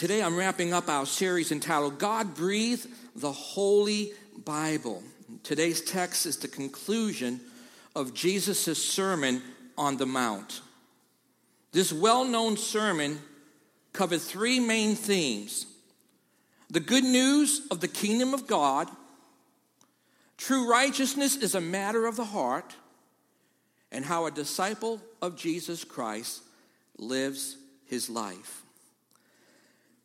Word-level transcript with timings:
Today 0.00 0.22
I'm 0.22 0.34
wrapping 0.34 0.72
up 0.72 0.88
our 0.88 1.04
series 1.04 1.52
entitled 1.52 1.98
God 1.98 2.34
Breathed 2.34 2.88
the 3.16 3.30
Holy 3.30 4.14
Bible. 4.46 5.02
Today's 5.42 5.82
text 5.82 6.24
is 6.24 6.38
the 6.38 6.48
conclusion 6.48 7.38
of 7.94 8.14
Jesus' 8.14 8.82
Sermon 8.82 9.42
on 9.76 9.98
the 9.98 10.06
Mount. 10.06 10.62
This 11.72 11.92
well 11.92 12.24
known 12.24 12.56
sermon 12.56 13.20
covered 13.92 14.22
three 14.22 14.58
main 14.58 14.96
themes 14.96 15.66
the 16.70 16.80
good 16.80 17.04
news 17.04 17.66
of 17.70 17.80
the 17.80 17.86
kingdom 17.86 18.32
of 18.32 18.46
God, 18.46 18.88
true 20.38 20.66
righteousness 20.70 21.36
is 21.36 21.54
a 21.54 21.60
matter 21.60 22.06
of 22.06 22.16
the 22.16 22.24
heart, 22.24 22.74
and 23.92 24.06
how 24.06 24.24
a 24.24 24.30
disciple 24.30 24.98
of 25.20 25.36
Jesus 25.36 25.84
Christ 25.84 26.40
lives 26.96 27.58
his 27.84 28.08
life. 28.08 28.62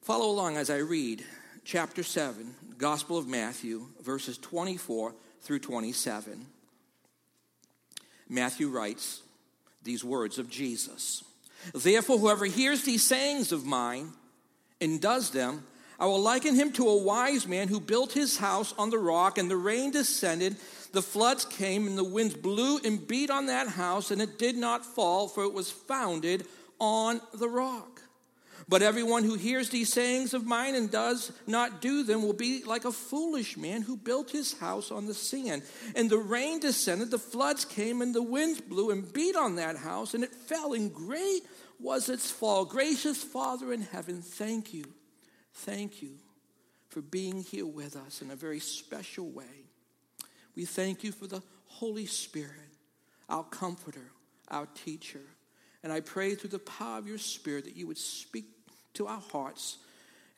Follow 0.06 0.30
along 0.30 0.56
as 0.56 0.70
I 0.70 0.78
read 0.78 1.26
chapter 1.64 2.04
7, 2.04 2.54
Gospel 2.78 3.18
of 3.18 3.28
Matthew, 3.28 3.88
verses 4.04 4.38
24 4.38 5.16
through 5.42 5.58
27. 5.58 6.46
Matthew 8.30 8.70
writes 8.70 9.24
these 9.82 10.04
words 10.04 10.38
of 10.38 10.48
Jesus 10.48 11.24
Therefore, 11.74 12.20
whoever 12.20 12.46
hears 12.46 12.84
these 12.84 13.04
sayings 13.04 13.52
of 13.52 13.66
mine 13.66 14.12
and 14.80 15.02
does 15.02 15.32
them, 15.32 15.64
I 16.00 16.06
will 16.06 16.22
liken 16.22 16.54
him 16.54 16.72
to 16.74 16.88
a 16.88 17.02
wise 17.02 17.48
man 17.48 17.68
who 17.68 17.80
built 17.80 18.12
his 18.12 18.38
house 18.38 18.76
on 18.78 18.92
the 18.92 19.00
rock, 19.00 19.40
and 19.40 19.50
the 19.50 19.58
rain 19.58 19.90
descended, 19.90 20.56
the 20.92 21.02
floods 21.02 21.46
came, 21.46 21.88
and 21.88 21.98
the 21.98 22.04
winds 22.04 22.36
blew 22.36 22.78
and 22.86 23.08
beat 23.08 23.32
on 23.32 23.48
that 23.48 23.70
house, 23.70 24.12
and 24.12 24.22
it 24.22 24.38
did 24.38 24.56
not 24.56 24.86
fall, 24.86 25.28
for 25.28 25.44
it 25.44 25.54
was 25.54 25.72
founded 25.72 26.46
on 26.80 27.22
the 27.34 27.50
rock. 27.50 27.95
But 28.68 28.82
everyone 28.82 29.24
who 29.24 29.36
hears 29.36 29.70
these 29.70 29.94
sayings 29.94 30.34
of 30.34 30.46
mine 30.46 30.74
and 30.74 30.90
does 30.90 31.32
not 31.46 31.82
do 31.82 32.02
them 32.02 32.24
will 32.24 32.34
be 32.34 32.64
like 32.64 32.84
a 32.86 32.92
foolish 32.92 33.58
man 33.58 33.84
who 33.84 33.96
built 33.96 34.32
his 34.32 34.58
house 34.58 34.90
on 34.90 35.06
the 35.06 35.14
sand. 35.14 35.62
And 35.96 36.10
the 36.10 36.18
rain 36.18 36.60
descended, 36.60 37.12
the 37.12 37.20
floods 37.20 37.64
came, 37.64 38.02
and 38.02 38.14
the 38.14 38.24
winds 38.24 38.62
blew 38.62 38.90
and 38.90 39.12
beat 39.14 39.36
on 39.36 39.58
that 39.58 39.78
house, 39.78 40.16
and 40.16 40.24
it 40.24 40.34
fell, 40.34 40.74
and 40.74 40.92
great 40.92 41.44
was 41.80 42.10
its 42.10 42.32
fall. 42.32 42.66
Gracious 42.66 43.22
Father 43.24 43.72
in 43.72 43.82
heaven, 43.82 44.22
thank 44.22 44.74
you. 44.74 44.86
Thank 45.54 46.02
you 46.02 46.16
for 46.90 47.02
being 47.02 47.44
here 47.44 47.68
with 47.68 47.96
us 47.96 48.24
in 48.24 48.32
a 48.32 48.36
very 48.36 48.60
special 48.60 49.30
way. 49.30 49.70
We 50.56 50.66
thank 50.66 51.04
you 51.04 51.12
for 51.12 51.28
the 51.28 51.44
Holy 51.66 52.08
Spirit, 52.08 52.72
our 53.30 53.44
comforter, 53.44 54.12
our 54.48 54.68
teacher. 54.74 55.22
And 55.84 55.94
I 55.94 56.00
pray 56.00 56.34
through 56.34 56.50
the 56.50 56.60
power 56.60 56.98
of 56.98 57.08
your 57.08 57.20
Spirit 57.20 57.66
that 57.66 57.76
you 57.76 57.86
would 57.86 57.98
speak 57.98 58.46
to 58.96 59.08
our 59.08 59.22
hearts 59.32 59.78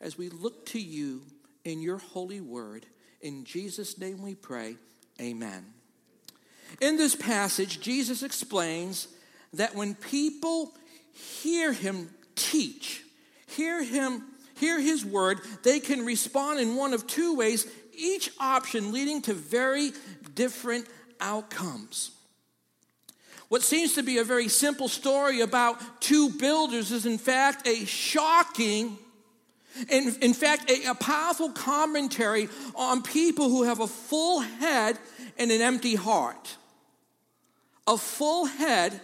as 0.00 0.16
we 0.16 0.28
look 0.28 0.66
to 0.66 0.80
you 0.80 1.22
in 1.64 1.80
your 1.80 1.98
holy 1.98 2.40
word. 2.40 2.86
In 3.20 3.44
Jesus' 3.44 3.98
name 3.98 4.22
we 4.22 4.34
pray, 4.34 4.76
amen. 5.20 5.66
In 6.80 6.96
this 6.96 7.16
passage, 7.16 7.80
Jesus 7.80 8.22
explains 8.22 9.08
that 9.54 9.74
when 9.74 9.94
people 9.94 10.74
hear 11.12 11.72
him 11.72 12.10
teach, 12.36 13.02
hear 13.46 13.82
him, 13.82 14.22
hear 14.54 14.80
his 14.80 15.04
word, 15.04 15.40
they 15.62 15.80
can 15.80 16.04
respond 16.04 16.60
in 16.60 16.76
one 16.76 16.92
of 16.94 17.06
two 17.06 17.34
ways, 17.34 17.66
each 17.96 18.30
option 18.38 18.92
leading 18.92 19.22
to 19.22 19.34
very 19.34 19.92
different 20.34 20.86
outcomes. 21.20 22.12
What 23.48 23.62
seems 23.62 23.94
to 23.94 24.02
be 24.02 24.18
a 24.18 24.24
very 24.24 24.48
simple 24.48 24.88
story 24.88 25.40
about 25.40 25.80
two 26.00 26.30
builders 26.30 26.92
is, 26.92 27.06
in 27.06 27.18
fact, 27.18 27.66
a 27.66 27.86
shocking, 27.86 28.98
in, 29.88 30.14
in 30.20 30.34
fact, 30.34 30.70
a, 30.70 30.90
a 30.90 30.94
powerful 30.94 31.50
commentary 31.52 32.48
on 32.74 33.02
people 33.02 33.48
who 33.48 33.62
have 33.62 33.80
a 33.80 33.86
full 33.86 34.40
head 34.40 34.98
and 35.38 35.50
an 35.50 35.62
empty 35.62 35.94
heart. 35.94 36.56
A 37.86 37.96
full 37.96 38.44
head 38.44 39.00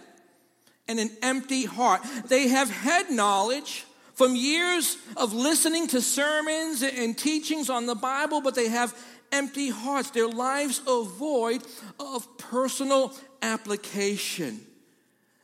and 0.87 0.99
an 0.99 1.09
empty 1.23 1.65
heart. 1.65 2.01
They 2.27 2.49
have 2.49 2.69
head 2.69 3.09
knowledge 3.09 3.85
from 4.13 4.35
years 4.35 4.97
of 5.17 5.33
listening 5.33 5.87
to 5.87 6.01
sermons 6.01 6.83
and 6.83 7.17
teachings 7.17 7.71
on 7.71 7.87
the 7.87 7.95
Bible, 7.95 8.41
but 8.41 8.53
they 8.53 8.69
have 8.69 8.95
empty 9.31 9.69
hearts. 9.69 10.11
Their 10.11 10.27
lives 10.27 10.81
are 10.87 11.03
void 11.03 11.63
of 11.99 12.37
personal 12.37 13.13
application. 13.45 14.59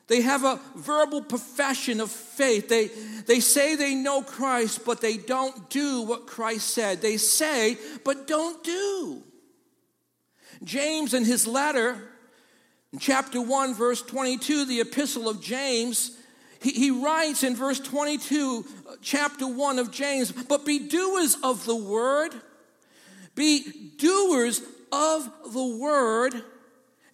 They 0.07 0.21
have 0.21 0.43
a 0.43 0.59
verbal 0.75 1.21
profession 1.21 2.01
of 2.01 2.11
faith. 2.11 2.67
They, 2.67 2.87
they 3.27 3.39
say 3.39 3.75
they 3.75 3.95
know 3.95 4.21
Christ, 4.21 4.83
but 4.85 4.99
they 4.99 5.15
don't 5.15 5.69
do 5.69 6.01
what 6.01 6.27
Christ 6.27 6.67
said. 6.67 7.01
They 7.01 7.15
say, 7.15 7.77
but 8.03 8.27
don't 8.27 8.61
do. 8.63 9.23
James, 10.63 11.13
in 11.13 11.23
his 11.23 11.47
letter, 11.47 11.97
in 12.91 12.99
chapter 12.99 13.41
1, 13.41 13.73
verse 13.73 14.01
22, 14.01 14.65
the 14.65 14.81
epistle 14.81 15.29
of 15.29 15.41
James, 15.41 16.17
he, 16.61 16.71
he 16.71 16.91
writes 16.91 17.43
in 17.43 17.55
verse 17.55 17.79
22, 17.79 18.65
chapter 19.01 19.47
1 19.47 19.79
of 19.79 19.91
James, 19.91 20.31
but 20.31 20.65
be 20.65 20.79
doers 20.89 21.37
of 21.41 21.65
the 21.65 21.75
word, 21.75 22.33
be 23.33 23.93
doers 23.97 24.61
of 24.91 25.31
the 25.53 25.77
word, 25.79 26.43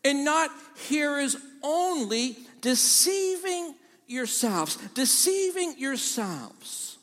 and 0.03 0.23
not 0.23 0.51
hearers 0.87 1.35
only, 1.63 2.37
deceiving 2.61 3.75
yourselves. 4.07 4.77
Deceiving 4.93 5.75
yourselves. 5.77 6.97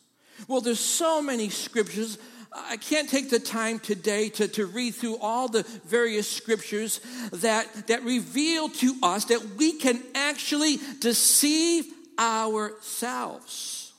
Well, 0.48 0.60
there's 0.60 0.80
so 0.80 1.22
many 1.22 1.48
scriptures. 1.48 2.18
I 2.52 2.76
can't 2.76 3.08
take 3.08 3.30
the 3.30 3.40
time 3.40 3.78
today 3.78 4.28
to, 4.30 4.48
to 4.48 4.66
read 4.66 4.94
through 4.94 5.18
all 5.18 5.48
the 5.48 5.62
various 5.86 6.30
scriptures 6.30 7.00
that, 7.32 7.88
that 7.88 8.02
reveal 8.04 8.68
to 8.68 8.96
us 9.02 9.26
that 9.26 9.56
we 9.56 9.72
can 9.72 10.00
actually 10.14 10.78
deceive 11.00 11.86
ourselves. 12.18 13.92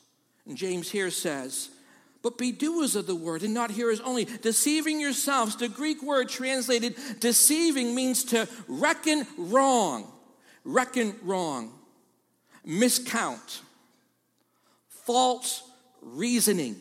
And 0.48 0.56
James 0.56 0.90
here 0.90 1.12
says, 1.12 1.70
but 2.26 2.40
be 2.40 2.52
doers 2.52 2.96
of 2.96 3.06
the 3.06 3.14
word 3.14 3.44
and 3.44 3.54
not 3.54 3.70
hearers 3.70 4.00
only, 4.00 4.26
deceiving 4.26 5.00
yourselves. 5.00 5.58
The 5.58 5.70
Greek 5.70 6.02
word 6.02 6.28
translated 6.28 6.96
deceiving 7.20 7.94
means 7.94 8.24
to 8.24 8.50
reckon 8.68 9.28
wrong, 9.38 10.12
reckon 10.64 11.16
wrong, 11.22 11.72
miscount, 12.68 13.62
false 14.90 15.62
reasoning. 16.02 16.78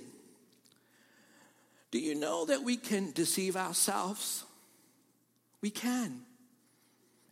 Do 1.91 1.99
you 1.99 2.15
know 2.15 2.47
that 2.47 2.63
we 2.63 2.79
can 2.79 3.11
deceive 3.11 3.55
ourselves? 3.55 4.45
We 5.61 5.69
can. 5.69 6.23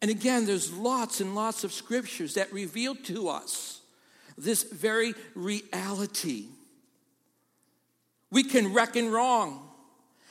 And 0.02 0.10
again, 0.10 0.44
there's 0.44 0.70
lots 0.70 1.22
and 1.22 1.34
lots 1.34 1.64
of 1.64 1.72
scriptures 1.72 2.34
that 2.34 2.52
reveal 2.52 2.94
to 2.94 3.30
us 3.30 3.80
this 4.36 4.64
very 4.64 5.14
reality. 5.34 6.48
We 8.32 8.42
can 8.42 8.72
reckon 8.72 9.12
wrong. 9.12 9.60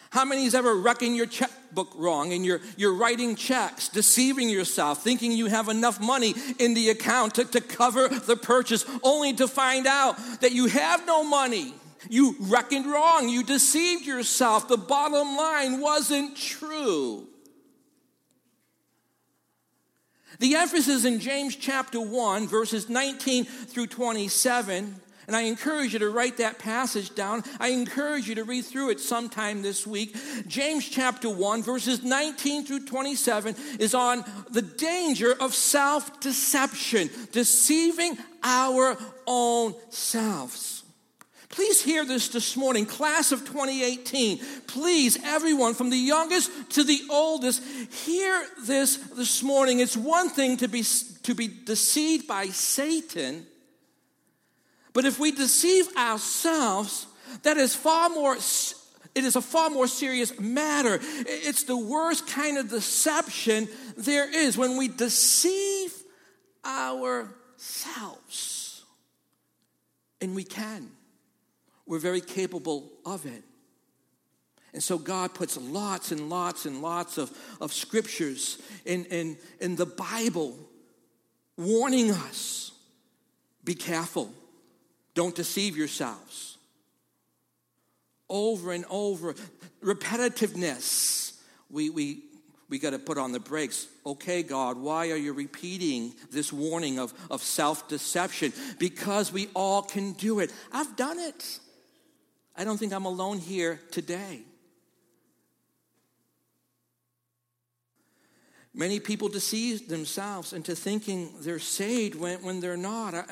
How 0.10 0.26
many's 0.26 0.56
ever 0.56 0.76
reckoned 0.76 1.16
your 1.16 1.28
checkbook 1.28 1.94
wrong 1.96 2.34
and 2.34 2.44
you're, 2.44 2.60
you're 2.76 2.96
writing 2.96 3.36
checks, 3.36 3.88
deceiving 3.88 4.50
yourself, 4.50 5.04
thinking 5.04 5.32
you 5.32 5.46
have 5.46 5.70
enough 5.70 6.02
money 6.02 6.34
in 6.60 6.74
the 6.74 6.90
account 6.90 7.36
to, 7.36 7.46
to 7.46 7.62
cover 7.62 8.10
the 8.10 8.36
purchase, 8.36 8.86
only 9.04 9.32
to 9.34 9.48
find 9.48 9.88
out 9.88 10.18
that 10.42 10.52
you 10.52 10.66
have 10.66 11.06
no 11.06 11.24
money? 11.24 11.74
You 12.10 12.36
reckoned 12.40 12.88
wrong. 12.88 13.30
You 13.30 13.44
deceived 13.44 14.06
yourself. 14.06 14.68
The 14.68 14.78
bottom 14.78 15.38
line 15.38 15.80
wasn't 15.80 16.36
true. 16.36 17.28
The 20.40 20.56
emphasis 20.56 21.06
in 21.06 21.20
James 21.20 21.56
chapter 21.56 22.02
1, 22.02 22.48
verses 22.48 22.90
19 22.90 23.46
through 23.46 23.88
27 23.88 24.96
and 25.28 25.36
I 25.36 25.42
encourage 25.42 25.94
you 25.94 26.00
to 26.00 26.10
write 26.10 26.38
that 26.38 26.60
passage 26.60 27.16
down. 27.16 27.44
I 27.60 27.70
encourage 27.70 28.28
you 28.28 28.36
to 28.36 28.44
read 28.44 28.66
through 28.66 28.90
it 28.92 29.00
sometime 29.00 29.62
this 29.62 29.86
week. 29.86 30.16
James 30.48 30.88
chapter 30.88 31.30
1, 31.30 31.64
verses 31.64 32.04
19 32.04 32.66
through 32.66 32.86
27 32.86 33.56
is 33.80 33.94
on 33.94 34.24
the 34.50 34.62
danger 34.62 35.36
of 35.40 35.54
self 35.54 36.20
deception, 36.20 37.10
deceiving 37.32 38.18
our 38.44 38.98
own 39.28 39.76
selves. 39.90 40.84
Please 41.50 41.84
hear 41.84 42.06
this 42.06 42.30
this 42.30 42.56
morning, 42.56 42.86
class 42.86 43.34
of 43.34 43.42
2018. 43.42 44.40
Please, 44.68 45.20
everyone 45.24 45.74
from 45.74 45.90
the 45.90 45.98
youngest 45.98 46.50
to 46.72 46.84
the 46.84 47.02
oldest, 47.10 47.62
hear 47.94 48.46
this 48.64 48.96
this 48.96 49.44
morning. 49.44 49.82
It's 49.82 49.98
one 49.98 50.30
thing 50.30 50.56
to 50.58 50.70
be, 50.70 50.84
to 51.24 51.36
be 51.36 51.50
deceived 51.50 52.26
by 52.26 52.46
Satan 52.48 53.46
but 54.94 55.06
if 55.06 55.20
we 55.20 55.32
deceive 55.32 55.88
ourselves, 55.96 57.08
that 57.44 57.58
is 57.58 57.76
far 57.76 58.10
more 58.10 58.38
it 59.14 59.26
is 59.26 59.36
a 59.36 59.42
far 59.42 59.70
more 59.70 59.88
serious 59.88 60.40
matter. 60.40 60.98
It's 61.02 61.64
the 61.64 61.76
worst 61.76 62.28
kind 62.28 62.58
of 62.58 62.70
deception 62.70 63.68
there 63.98 64.34
is 64.34 64.58
when 64.58 64.78
we 64.78 64.88
deceive 64.88 65.94
ourselves. 66.66 67.50
And 70.22 70.34
we 70.36 70.44
can. 70.46 70.92
we're 71.86 72.00
very 72.00 72.22
capable 72.22 72.90
of 73.06 73.26
it. 73.26 73.44
And 74.74 74.82
so 74.82 74.98
God 74.98 75.34
puts 75.34 75.58
lots 75.58 76.14
and 76.14 76.30
lots 76.30 76.66
and 76.66 76.82
lots 76.82 77.18
of, 77.18 77.30
of 77.60 77.74
scriptures 77.74 78.62
in, 78.86 79.04
in, 79.06 79.38
in 79.60 79.76
the 79.76 79.86
Bible 79.86 80.58
warning 81.58 82.12
us 82.12 82.72
be 83.64 83.76
careful, 83.76 84.32
don't 85.14 85.36
deceive 85.36 85.78
yourselves. 85.78 86.58
Over 88.30 88.72
and 88.72 88.86
over, 88.90 89.36
repetitiveness. 89.84 91.34
We, 91.70 91.90
we, 91.90 92.24
we 92.70 92.80
got 92.80 92.92
to 92.92 93.00
put 93.00 93.18
on 93.18 93.34
the 93.34 93.40
brakes. 93.40 93.88
Okay, 94.06 94.44
God, 94.44 94.78
why 94.78 95.12
are 95.12 95.18
you 95.18 95.34
repeating 95.34 96.14
this 96.32 96.54
warning 96.54 97.00
of, 97.00 97.14
of 97.30 97.44
self 97.44 97.90
deception? 97.90 98.54
Because 98.80 99.34
we 99.34 99.50
all 99.54 99.82
can 99.82 100.14
do 100.14 100.40
it. 100.40 100.54
I've 100.72 100.96
done 100.96 101.20
it. 101.20 101.60
I 102.56 102.64
don't 102.64 102.78
think 102.78 102.94
I'm 102.94 103.06
alone 103.06 103.40
here 103.40 103.80
today. 103.92 104.42
Many 108.74 109.02
people 109.02 109.28
deceive 109.28 109.90
themselves 109.90 110.54
into 110.54 110.76
thinking 110.76 111.34
they're 111.42 111.60
saved 111.60 112.16
when, 112.16 112.42
when 112.42 112.62
they're 112.62 112.78
not. 112.78 113.14
I, 113.14 113.26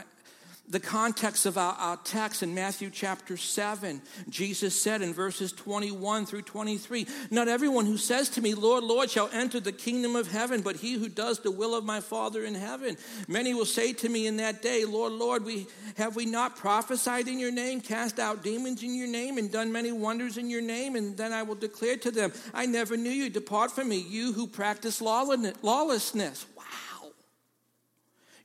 the 0.69 0.79
context 0.79 1.45
of 1.47 1.57
our, 1.57 1.73
our, 1.73 1.97
text 1.97 2.43
in 2.43 2.53
Matthew 2.53 2.91
chapter 2.91 3.37
7, 3.37 4.01
Jesus 4.29 4.79
said 4.79 5.01
in 5.01 5.13
verses 5.13 5.51
21 5.51 6.27
through 6.27 6.43
23 6.43 7.07
Not 7.31 7.47
everyone 7.47 7.87
who 7.87 7.97
says 7.97 8.29
to 8.29 8.41
me, 8.41 8.53
Lord, 8.53 8.83
Lord, 8.83 9.09
shall 9.09 9.29
enter 9.33 9.59
the 9.59 9.71
kingdom 9.71 10.15
of 10.15 10.31
heaven, 10.31 10.61
but 10.61 10.77
he 10.77 10.93
who 10.93 11.09
does 11.09 11.39
the 11.39 11.51
will 11.51 11.73
of 11.73 11.85
my 11.85 11.99
Father 11.99 12.43
in 12.43 12.53
heaven. 12.53 12.97
Many 13.27 13.53
will 13.53 13.65
say 13.65 13.93
to 13.93 14.09
me 14.09 14.27
in 14.27 14.37
that 14.37 14.61
day, 14.61 14.85
Lord, 14.85 15.13
Lord, 15.13 15.43
we, 15.43 15.67
have 15.97 16.15
we 16.15 16.25
not 16.25 16.55
prophesied 16.55 17.27
in 17.27 17.39
your 17.39 17.51
name, 17.51 17.81
cast 17.81 18.19
out 18.19 18.43
demons 18.43 18.83
in 18.83 18.93
your 18.93 19.07
name, 19.07 19.37
and 19.39 19.51
done 19.51 19.71
many 19.71 19.91
wonders 19.91 20.37
in 20.37 20.49
your 20.49 20.61
name? 20.61 20.95
And 20.95 21.17
then 21.17 21.33
I 21.33 21.41
will 21.41 21.55
declare 21.55 21.97
to 21.97 22.11
them, 22.11 22.31
I 22.53 22.67
never 22.67 22.95
knew 22.95 23.09
you. 23.09 23.29
Depart 23.29 23.71
from 23.71 23.89
me, 23.89 23.97
you 23.97 24.33
who 24.33 24.45
practice 24.45 25.01
lawlessness. 25.01 26.45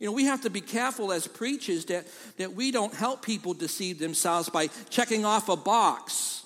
You 0.05 0.11
know, 0.11 0.17
we 0.17 0.27
have 0.27 0.43
to 0.43 0.51
be 0.51 0.61
careful 0.61 1.13
as 1.13 1.27
preachers 1.27 1.87
that, 1.87 2.07
that 2.37 2.53
we 2.53 2.71
don't 2.71 2.93
help 2.93 3.25
people 3.25 3.55
deceive 3.55 3.99
themselves 3.99 4.51
by 4.51 4.69
checking 4.91 5.25
off 5.25 5.49
a 5.49 5.57
box. 5.57 6.45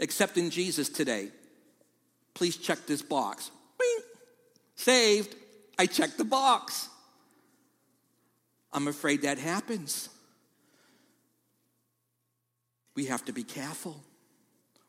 Accepting 0.00 0.50
Jesus 0.50 0.88
today. 0.88 1.28
Please 2.34 2.56
check 2.56 2.84
this 2.86 3.00
box. 3.00 3.52
Bing. 3.78 4.04
Saved. 4.74 5.36
I 5.78 5.86
checked 5.86 6.18
the 6.18 6.24
box. 6.24 6.88
I'm 8.72 8.88
afraid 8.88 9.22
that 9.22 9.38
happens. 9.38 10.08
We 12.96 13.04
have 13.04 13.24
to 13.26 13.32
be 13.32 13.44
careful. 13.44 14.02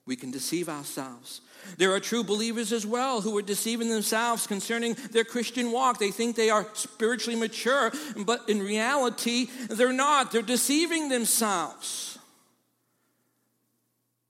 We 0.05 0.15
can 0.15 0.31
deceive 0.31 0.67
ourselves. 0.67 1.41
There 1.77 1.93
are 1.93 1.99
true 1.99 2.23
believers 2.23 2.73
as 2.73 2.85
well 2.85 3.21
who 3.21 3.37
are 3.37 3.41
deceiving 3.41 3.89
themselves 3.89 4.45
concerning 4.47 4.95
their 5.11 5.23
Christian 5.23 5.71
walk. 5.71 5.97
They 5.97 6.11
think 6.11 6.35
they 6.35 6.49
are 6.49 6.67
spiritually 6.73 7.39
mature, 7.39 7.91
but 8.17 8.49
in 8.49 8.59
reality, 8.59 9.47
they're 9.69 9.93
not. 9.93 10.31
They're 10.31 10.41
deceiving 10.41 11.07
themselves. 11.07 12.19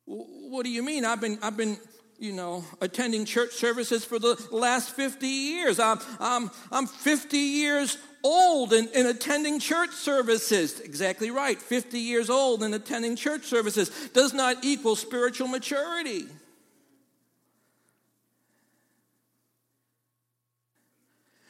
What 0.06 0.64
do 0.64 0.70
you 0.70 0.84
mean? 0.84 1.06
I've 1.06 1.22
been, 1.22 1.40
I've 1.42 1.58
been 1.58 1.78
you 2.20 2.34
know, 2.34 2.64
attending 2.80 3.26
church 3.26 3.54
services 3.54 4.06
for 4.06 4.20
the 4.20 4.42
last 4.52 4.92
50 4.92 5.28
years. 5.28 5.80
I'm, 5.80 6.00
I'm, 6.20 6.52
I'm 6.72 6.88
50 6.88 7.38
years 7.38 7.98
old 8.24 8.74
and, 8.74 8.90
attending 8.96 9.60
church 9.60 9.92
services. 9.92 10.80
Exactly 10.80 11.30
right. 11.30 11.62
50 11.62 12.00
years 12.00 12.30
old 12.30 12.64
and 12.64 12.74
attending 12.74 13.16
church 13.16 13.44
services 13.46 13.90
does 14.14 14.34
not 14.34 14.64
equal 14.64 14.96
spiritual 14.96 15.48
maturity. 15.48 16.26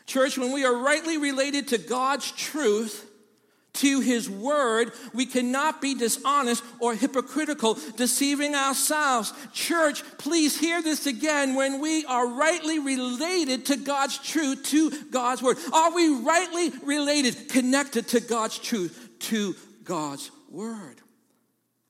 Church, 0.05 0.37
when 0.37 0.51
we 0.51 0.65
are 0.65 0.75
rightly 0.75 1.17
related 1.17 1.69
to 1.69 1.77
God's 1.77 2.31
truth, 2.31 3.09
to 3.73 3.99
his 3.99 4.29
word, 4.29 4.91
we 5.13 5.25
cannot 5.25 5.81
be 5.81 5.95
dishonest 5.95 6.63
or 6.79 6.93
hypocritical, 6.93 7.77
deceiving 7.97 8.55
ourselves. 8.55 9.33
Church, 9.51 10.03
please 10.17 10.57
hear 10.57 10.81
this 10.81 11.07
again. 11.07 11.55
When 11.55 11.81
we 11.81 12.05
are 12.05 12.27
rightly 12.27 12.79
related 12.79 13.65
to 13.67 13.77
God's 13.77 14.17
truth, 14.17 14.63
to 14.65 14.91
God's 15.11 15.41
word, 15.41 15.57
are 15.73 15.93
we 15.93 16.09
rightly 16.21 16.71
related, 16.83 17.49
connected 17.49 18.07
to 18.09 18.19
God's 18.19 18.59
truth, 18.59 19.09
to 19.19 19.55
God's 19.83 20.29
word? 20.49 21.02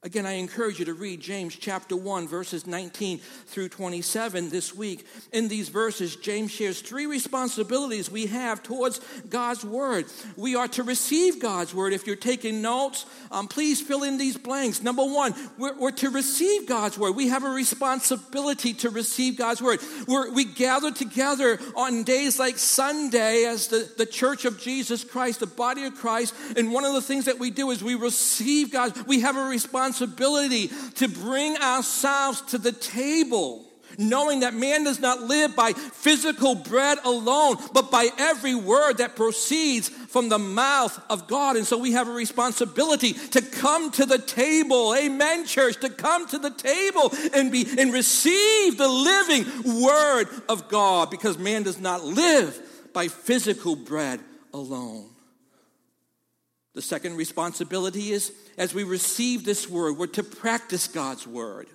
Again, 0.05 0.25
I 0.25 0.33
encourage 0.33 0.79
you 0.79 0.85
to 0.85 0.93
read 0.93 1.21
James 1.21 1.55
chapter 1.55 1.95
1, 1.95 2.27
verses 2.27 2.67
19 2.67 3.19
through 3.19 3.69
27 3.69 4.49
this 4.49 4.75
week. 4.75 5.07
In 5.31 5.47
these 5.47 5.69
verses, 5.69 6.17
James 6.17 6.51
shares 6.51 6.81
three 6.81 7.05
responsibilities 7.05 8.11
we 8.11 8.25
have 8.25 8.61
towards 8.61 8.99
God's 9.29 9.63
word. 9.63 10.03
We 10.35 10.57
are 10.57 10.67
to 10.67 10.83
receive 10.83 11.39
God's 11.39 11.73
word. 11.73 11.93
If 11.93 12.05
you're 12.05 12.17
taking 12.17 12.61
notes, 12.61 13.05
um, 13.31 13.47
please 13.47 13.81
fill 13.81 14.03
in 14.03 14.17
these 14.17 14.35
blanks. 14.35 14.83
Number 14.83 15.05
one, 15.05 15.33
we're, 15.57 15.79
we're, 15.79 15.91
to 15.91 16.09
receive 16.09 16.67
God's 16.67 16.97
word. 16.97 17.15
We 17.15 17.29
have 17.29 17.45
a 17.45 17.49
responsibility 17.49 18.73
to 18.73 18.89
receive 18.89 19.37
God's 19.37 19.61
word. 19.61 19.79
We're, 20.05 20.33
we 20.33 20.43
gather 20.43 20.91
together 20.91 21.59
on 21.77 22.03
days 22.03 22.37
like 22.39 22.57
Sunday 22.57 23.45
as 23.45 23.69
the, 23.69 23.89
the 23.97 24.05
church 24.05 24.43
of 24.43 24.59
Jesus 24.59 25.05
Christ, 25.05 25.39
the 25.39 25.47
body 25.47 25.85
of 25.85 25.95
Christ. 25.95 26.35
And 26.57 26.73
one 26.73 26.83
of 26.83 26.93
the 26.93 27.01
things 27.01 27.23
that 27.23 27.39
we 27.39 27.51
do 27.51 27.71
is 27.71 27.81
we 27.81 27.95
receive 27.95 28.69
God. 28.69 29.07
We 29.07 29.21
have 29.21 29.37
a 29.37 29.45
responsibility 29.45 29.92
responsibility 30.01 30.69
to 30.95 31.07
bring 31.07 31.57
ourselves 31.57 32.41
to 32.41 32.57
the 32.57 32.71
table, 32.71 33.65
knowing 33.97 34.39
that 34.39 34.53
man 34.53 34.83
does 34.83 34.99
not 34.99 35.21
live 35.21 35.55
by 35.55 35.73
physical 35.73 36.55
bread 36.55 36.97
alone, 37.03 37.57
but 37.73 37.91
by 37.91 38.09
every 38.17 38.55
word 38.55 38.97
that 38.97 39.15
proceeds 39.15 39.89
from 39.89 40.29
the 40.29 40.39
mouth 40.39 40.99
of 41.11 41.27
God. 41.27 41.57
And 41.57 41.65
so 41.65 41.77
we 41.77 41.91
have 41.91 42.07
a 42.07 42.13
responsibility 42.13 43.13
to 43.13 43.41
come 43.41 43.91
to 43.91 44.05
the 44.05 44.17
table. 44.17 44.95
Amen, 44.95 45.45
church, 45.45 45.79
to 45.81 45.89
come 45.89 46.27
to 46.27 46.39
the 46.39 46.51
table 46.51 47.13
and 47.33 47.51
be 47.51 47.67
and 47.77 47.93
receive 47.93 48.77
the 48.77 48.87
living 48.87 49.45
word 49.83 50.25
of 50.49 50.69
God 50.69 51.11
because 51.11 51.37
man 51.37 51.63
does 51.63 51.79
not 51.79 52.03
live 52.03 52.59
by 52.93 53.07
physical 53.07 53.75
bread 53.75 54.19
alone. 54.53 55.12
The 56.73 56.81
second 56.81 57.17
responsibility 57.17 58.11
is 58.11 58.33
as 58.57 58.73
we 58.73 58.83
receive 58.83 59.45
this 59.45 59.69
word, 59.69 59.97
we're 59.97 60.07
to 60.07 60.23
practice 60.23 60.87
God's 60.87 61.27
word. 61.27 61.67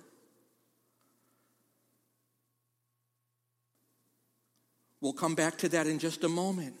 We'll 5.01 5.13
come 5.13 5.35
back 5.35 5.57
to 5.59 5.69
that 5.69 5.87
in 5.87 5.99
just 5.99 6.23
a 6.25 6.29
moment. 6.29 6.75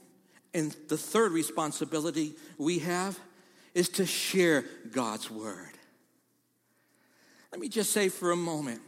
And 0.53 0.75
the 0.89 0.97
third 0.97 1.31
responsibility 1.31 2.33
we 2.57 2.79
have 2.79 3.17
is 3.73 3.87
to 3.89 4.05
share 4.05 4.65
God's 4.91 5.31
word. 5.31 5.69
Let 7.51 7.61
me 7.61 7.69
just 7.69 7.91
say 7.91 8.09
for 8.09 8.31
a 8.31 8.35
moment 8.35 8.81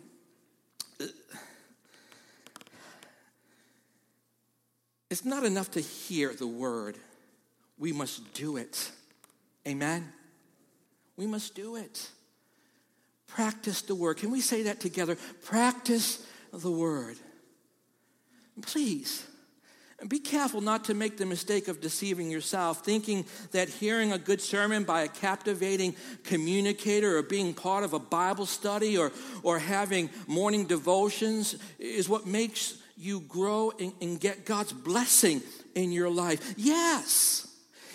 it's 5.09 5.25
not 5.25 5.43
enough 5.43 5.71
to 5.71 5.81
hear 5.81 6.33
the 6.33 6.47
word, 6.47 6.97
we 7.77 7.91
must 7.91 8.33
do 8.33 8.57
it. 8.57 8.91
Amen? 9.67 10.11
We 11.17 11.27
must 11.27 11.55
do 11.55 11.75
it. 11.75 12.09
Practice 13.27 13.81
the 13.83 13.95
word. 13.95 14.17
Can 14.17 14.31
we 14.31 14.41
say 14.41 14.63
that 14.63 14.79
together? 14.79 15.17
Practice 15.43 16.25
the 16.51 16.71
word. 16.71 17.17
Please. 18.61 19.25
be 20.07 20.19
careful 20.19 20.61
not 20.61 20.85
to 20.85 20.93
make 20.93 21.17
the 21.17 21.25
mistake 21.25 21.67
of 21.67 21.79
deceiving 21.79 22.29
yourself, 22.29 22.83
thinking 22.83 23.25
that 23.51 23.69
hearing 23.69 24.11
a 24.11 24.17
good 24.17 24.41
sermon 24.41 24.83
by 24.83 25.01
a 25.03 25.07
captivating 25.07 25.95
communicator 26.23 27.17
or 27.17 27.23
being 27.23 27.53
part 27.53 27.83
of 27.83 27.93
a 27.93 27.99
Bible 27.99 28.45
study 28.45 28.97
or, 28.97 29.11
or 29.43 29.59
having 29.59 30.09
morning 30.27 30.65
devotions 30.65 31.55
is 31.79 32.09
what 32.09 32.25
makes 32.25 32.77
you 32.97 33.21
grow 33.21 33.71
and, 33.79 33.93
and 34.01 34.19
get 34.19 34.45
God's 34.45 34.73
blessing 34.73 35.41
in 35.75 35.91
your 35.91 36.09
life. 36.09 36.55
Yes, 36.57 37.47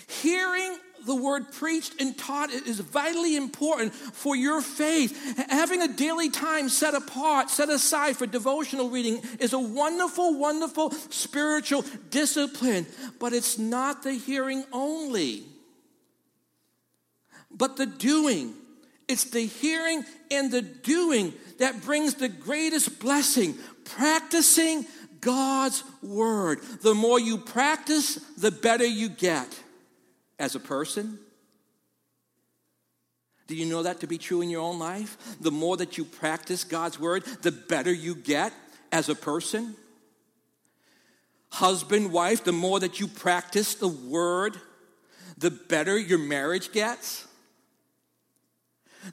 hearing 0.07 0.77
the 1.07 1.15
word 1.15 1.51
preached 1.53 1.99
and 1.99 2.15
taught 2.15 2.51
is 2.51 2.81
vitally 2.81 3.35
important 3.35 3.93
for 3.93 4.35
your 4.35 4.61
faith. 4.61 5.17
Having 5.49 5.81
a 5.81 5.87
daily 5.87 6.29
time 6.29 6.69
set 6.69 6.93
apart, 6.93 7.49
set 7.49 7.69
aside 7.69 8.17
for 8.17 8.27
devotional 8.27 8.89
reading 8.89 9.21
is 9.39 9.53
a 9.53 9.59
wonderful, 9.59 10.37
wonderful 10.37 10.91
spiritual 11.09 11.83
discipline, 12.09 12.85
but 13.19 13.33
it's 13.33 13.57
not 13.57 14.03
the 14.03 14.13
hearing 14.13 14.65
only, 14.71 15.45
but 17.49 17.77
the 17.77 17.85
doing. 17.85 18.53
It's 19.07 19.23
the 19.23 19.45
hearing 19.45 20.03
and 20.29 20.51
the 20.51 20.61
doing 20.61 21.33
that 21.59 21.81
brings 21.83 22.15
the 22.15 22.27
greatest 22.27 22.99
blessing. 22.99 23.55
Practicing 23.85 24.85
God's 25.21 25.85
word. 26.03 26.59
The 26.81 26.93
more 26.93 27.17
you 27.17 27.37
practice, 27.37 28.15
the 28.37 28.51
better 28.51 28.85
you 28.85 29.07
get 29.07 29.47
as 30.39 30.55
a 30.55 30.59
person, 30.59 31.19
Do 33.47 33.55
you 33.55 33.65
know 33.65 33.83
that 33.83 34.01
to 34.01 34.07
be 34.07 34.17
true 34.17 34.41
in 34.41 34.49
your 34.49 34.61
own 34.61 34.77
life? 34.77 35.17
The 35.39 35.51
more 35.51 35.77
that 35.77 35.97
you 35.97 36.03
practice 36.03 36.63
God's 36.63 36.99
word, 36.99 37.23
the 37.41 37.51
better 37.51 37.91
you 37.91 38.13
get 38.13 38.53
as 38.91 39.09
a 39.09 39.15
person. 39.15 39.75
Husband, 41.49 42.11
wife, 42.11 42.43
the 42.43 42.51
more 42.51 42.79
that 42.81 42.99
you 42.99 43.07
practice 43.07 43.75
the 43.75 43.87
word, 43.87 44.57
the 45.37 45.51
better 45.51 45.97
your 45.97 46.19
marriage 46.19 46.73
gets. 46.73 47.25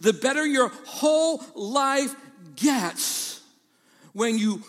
The 0.00 0.12
better 0.12 0.44
your 0.44 0.72
whole 0.84 1.44
life 1.54 2.14
gets 2.56 3.40
when 4.12 4.36
you 4.36 4.62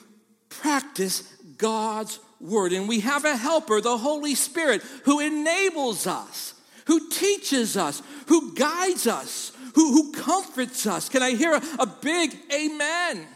practice 0.50 1.22
God's 1.58 2.20
word. 2.46 2.74
And 2.74 2.88
we 2.88 3.02
have 3.02 3.26
a 3.26 3.36
helper, 3.36 3.82
the 3.82 3.98
Holy 3.98 4.36
Spirit, 4.36 4.82
who 5.04 5.20
enables 5.20 6.08
us, 6.08 6.54
who 6.88 7.10
teaches 7.10 7.78
us, 7.78 8.02
who 8.28 8.54
guides 8.56 9.08
us, 9.08 9.52
who, 9.76 9.92
who 9.92 10.12
comforts 10.14 10.88
us. 10.88 11.10
Can 11.10 11.22
I 11.22 11.32
hear 11.32 11.54
a, 11.54 11.62
a 11.80 11.86
big 11.86 12.36
amen? 12.54 13.28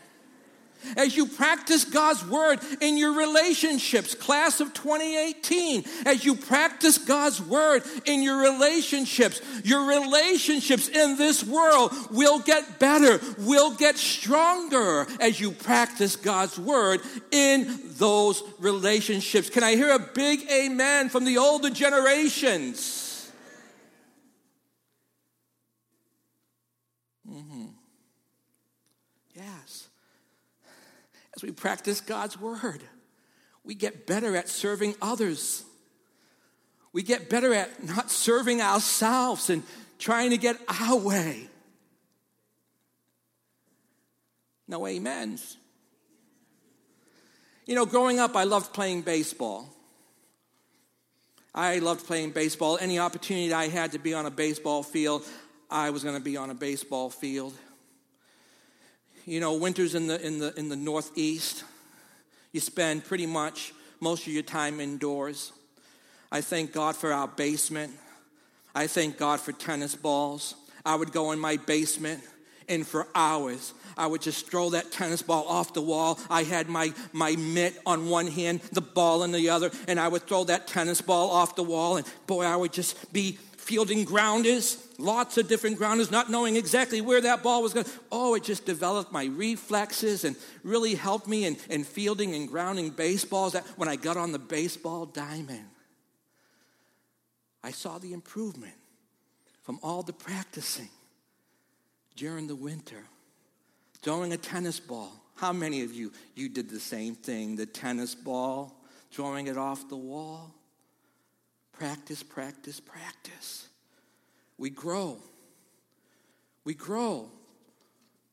As 0.96 1.16
you 1.16 1.26
practice 1.26 1.84
God's 1.84 2.26
word 2.26 2.60
in 2.82 2.98
your 2.98 3.14
relationships, 3.14 4.16
class 4.16 4.60
of 4.60 4.74
2018, 4.74 5.84
as 6.06 6.26
you 6.26 6.36
practice 6.36 6.98
God's 6.98 7.42
word 7.42 7.84
in 8.06 8.24
your 8.24 8.42
relationships, 8.42 9.42
your 9.64 9.86
relationships 9.86 10.88
in 10.88 11.18
this 11.18 11.44
world 11.44 11.94
will 12.12 12.40
get 12.40 12.80
better, 12.80 13.20
will 13.40 13.76
get 13.76 13.98
stronger 13.98 15.06
as 15.20 15.40
you 15.40 15.52
practice 15.52 16.16
God's 16.16 16.58
word 16.58 17.02
in 17.32 17.80
those 17.98 18.44
relationships. 18.60 19.50
Can 19.50 19.64
I 19.64 19.76
hear 19.76 19.94
a 19.94 20.00
big 20.00 20.50
amen 20.50 21.10
from 21.10 21.26
the 21.26 21.38
older 21.38 21.70
generations? 21.70 23.32
Mm-hmm. 27.30 27.66
As 31.39 31.43
we 31.43 31.51
practice 31.51 32.01
God's 32.01 32.38
word, 32.38 32.84
we 33.63 33.74
get 33.74 34.05
better 34.05 34.36
at 34.36 34.50
serving 34.50 34.96
others. 35.01 35.63
We 36.91 37.01
get 37.01 37.29
better 37.29 37.53
at 37.53 37.81
not 37.81 38.12
serving 38.12 38.62
ourselves 38.62 39.50
and 39.50 39.63
trying 40.00 40.31
to 40.31 40.38
get 40.38 40.58
our 40.67 40.98
way. 40.98 41.48
No 44.67 44.86
amens. 44.86 45.55
You 47.65 47.75
know, 47.75 47.86
growing 47.86 48.19
up, 48.19 48.36
I 48.36 48.43
loved 48.43 48.74
playing 48.74 49.03
baseball. 49.03 49.74
I 51.55 51.79
loved 51.79 52.05
playing 52.05 52.31
baseball. 52.31 52.77
Any 52.81 53.00
opportunity 53.00 53.53
I 53.53 53.69
had 53.69 53.93
to 53.93 54.00
be 54.00 54.13
on 54.13 54.25
a 54.25 54.31
baseball 54.31 54.84
field, 54.84 55.25
I 55.69 55.91
was 55.91 56.03
going 56.03 56.17
to 56.17 56.24
be 56.24 56.36
on 56.36 56.50
a 56.50 56.55
baseball 56.55 57.10
field 57.10 57.53
you 59.26 59.40
know, 59.40 59.54
winters 59.54 59.96
in 59.96 60.08
the, 60.08 60.26
in 60.26 60.40
the, 60.40 60.58
in 60.58 60.70
the 60.70 60.76
Northeast, 60.76 61.64
you 62.52 62.60
spend 62.60 63.06
pretty 63.06 63.26
much 63.26 63.74
most 64.00 64.26
of 64.28 64.34
your 64.34 64.44
time 64.44 64.80
indoors. 64.80 65.52
I 66.32 66.42
thank 66.42 66.74
God 66.74 66.96
for 66.96 67.12
our 67.12 67.28
basement. 67.28 67.94
I 68.74 68.88
thank 68.88 69.18
God 69.18 69.40
for 69.40 69.52
tennis 69.52 69.96
balls. 69.96 70.56
I 70.86 70.96
would 70.96 71.12
go 71.12 71.32
in 71.32 71.40
my 71.40 71.58
basement 71.58 72.22
and 72.68 72.86
for 72.86 73.08
hours 73.16 73.74
I 74.00 74.08
would 74.08 74.22
just 74.22 74.50
throw 74.50 74.70
that 74.70 74.94
tennis 74.94 75.22
ball 75.22 75.46
off 75.46 75.74
the 75.74 75.82
wall. 75.82 76.18
I 76.30 76.44
had 76.44 76.70
my, 76.70 76.94
my 77.12 77.36
mitt 77.36 77.78
on 77.86 78.08
one 78.08 78.28
hand, 78.28 78.62
the 78.72 78.80
ball 78.80 79.24
in 79.24 79.34
the 79.34 79.50
other, 79.50 79.72
and 79.90 80.00
I 80.00 80.08
would 80.08 80.24
throw 80.24 80.46
that 80.46 80.68
tennis 80.68 81.02
ball 81.02 81.30
off 81.32 81.58
the 81.58 81.64
wall. 81.64 81.98
And 81.98 82.08
boy, 82.26 82.46
I 82.46 82.56
would 82.56 82.72
just 82.72 83.12
be 83.12 83.38
fielding 83.70 84.04
grounders, 84.04 84.84
lots 84.98 85.38
of 85.38 85.48
different 85.48 85.78
grounders, 85.78 86.10
not 86.10 86.28
knowing 86.28 86.56
exactly 86.56 87.02
where 87.02 87.22
that 87.22 87.44
ball 87.44 87.62
was 87.62 87.72
going. 87.72 87.86
Oh, 88.12 88.34
it 88.34 88.44
just 88.44 88.66
developed 88.66 89.12
my 89.12 89.26
reflexes 89.26 90.24
and 90.24 90.36
really 90.64 90.96
helped 90.96 91.28
me 91.28 91.46
in, 91.46 91.56
in 91.70 91.84
fielding 91.84 92.34
and 92.34 92.48
grounding 92.48 92.90
baseballs. 92.90 93.54
That 93.54 93.64
when 93.78 93.88
I 93.88 93.96
got 93.96 94.18
on 94.18 94.32
the 94.32 94.40
baseball 94.40 95.06
diamond, 95.06 95.68
I 97.64 97.70
saw 97.70 98.00
the 98.00 98.12
improvement 98.12 98.74
from 99.62 99.80
all 99.84 100.02
the 100.02 100.14
practicing 100.14 100.90
during 102.16 102.48
the 102.48 102.56
winter. 102.56 103.04
Throwing 104.02 104.34
a 104.34 104.38
tennis 104.38 104.80
ball. 104.80 105.14
How 105.36 105.54
many 105.54 105.84
of 105.84 105.94
you 105.94 106.12
you 106.34 106.50
did 106.50 106.72
the 106.72 106.80
same 106.80 107.14
thing? 107.14 107.56
The 107.56 107.68
tennis 107.68 108.16
ball, 108.16 108.82
throwing 109.12 109.46
it 109.46 109.58
off 109.58 109.88
the 109.90 109.96
wall. 109.96 110.56
Practice, 111.80 112.24
practice, 112.24 112.82
practice. 112.82 113.70
We 114.58 114.70
grow. 114.70 115.18
We 116.66 116.74
grow. 116.74 117.30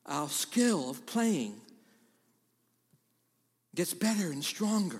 Our 0.05 0.27
skill 0.27 0.89
of 0.89 1.05
playing 1.05 1.55
gets 3.73 3.93
better 3.93 4.33
and 4.33 4.43
stronger. 4.43 4.99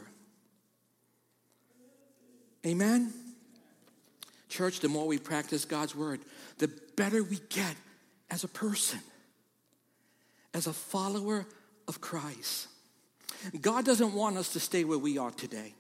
Amen? 2.66 3.12
Church, 4.48 4.80
the 4.80 4.88
more 4.88 5.08
we 5.08 5.18
practice 5.18 5.66
God's 5.66 5.94
word, 5.94 6.22
the 6.58 6.72
better 6.96 7.22
we 7.24 7.40
get 7.50 7.76
as 8.32 8.46
a 8.46 8.48
person, 8.48 9.00
as 10.54 10.68
a 10.68 10.74
follower 10.74 11.46
of 11.90 12.00
Christ. 12.00 12.68
God 13.60 13.84
doesn't 13.84 14.14
want 14.14 14.38
us 14.38 14.54
to 14.54 14.62
stay 14.62 14.86
where 14.86 14.98
we 14.98 15.18
are 15.18 15.32
today. 15.32 15.74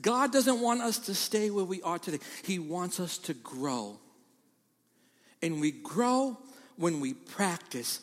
God 0.00 0.32
doesn't 0.32 0.60
want 0.60 0.82
us 0.82 0.98
to 1.00 1.14
stay 1.14 1.50
where 1.50 1.64
we 1.64 1.82
are 1.82 1.98
today. 1.98 2.18
He 2.44 2.58
wants 2.58 3.00
us 3.00 3.18
to 3.18 3.34
grow. 3.34 3.98
And 5.42 5.60
we 5.60 5.70
grow 5.72 6.36
when 6.76 7.00
we 7.00 7.14
practice 7.14 8.00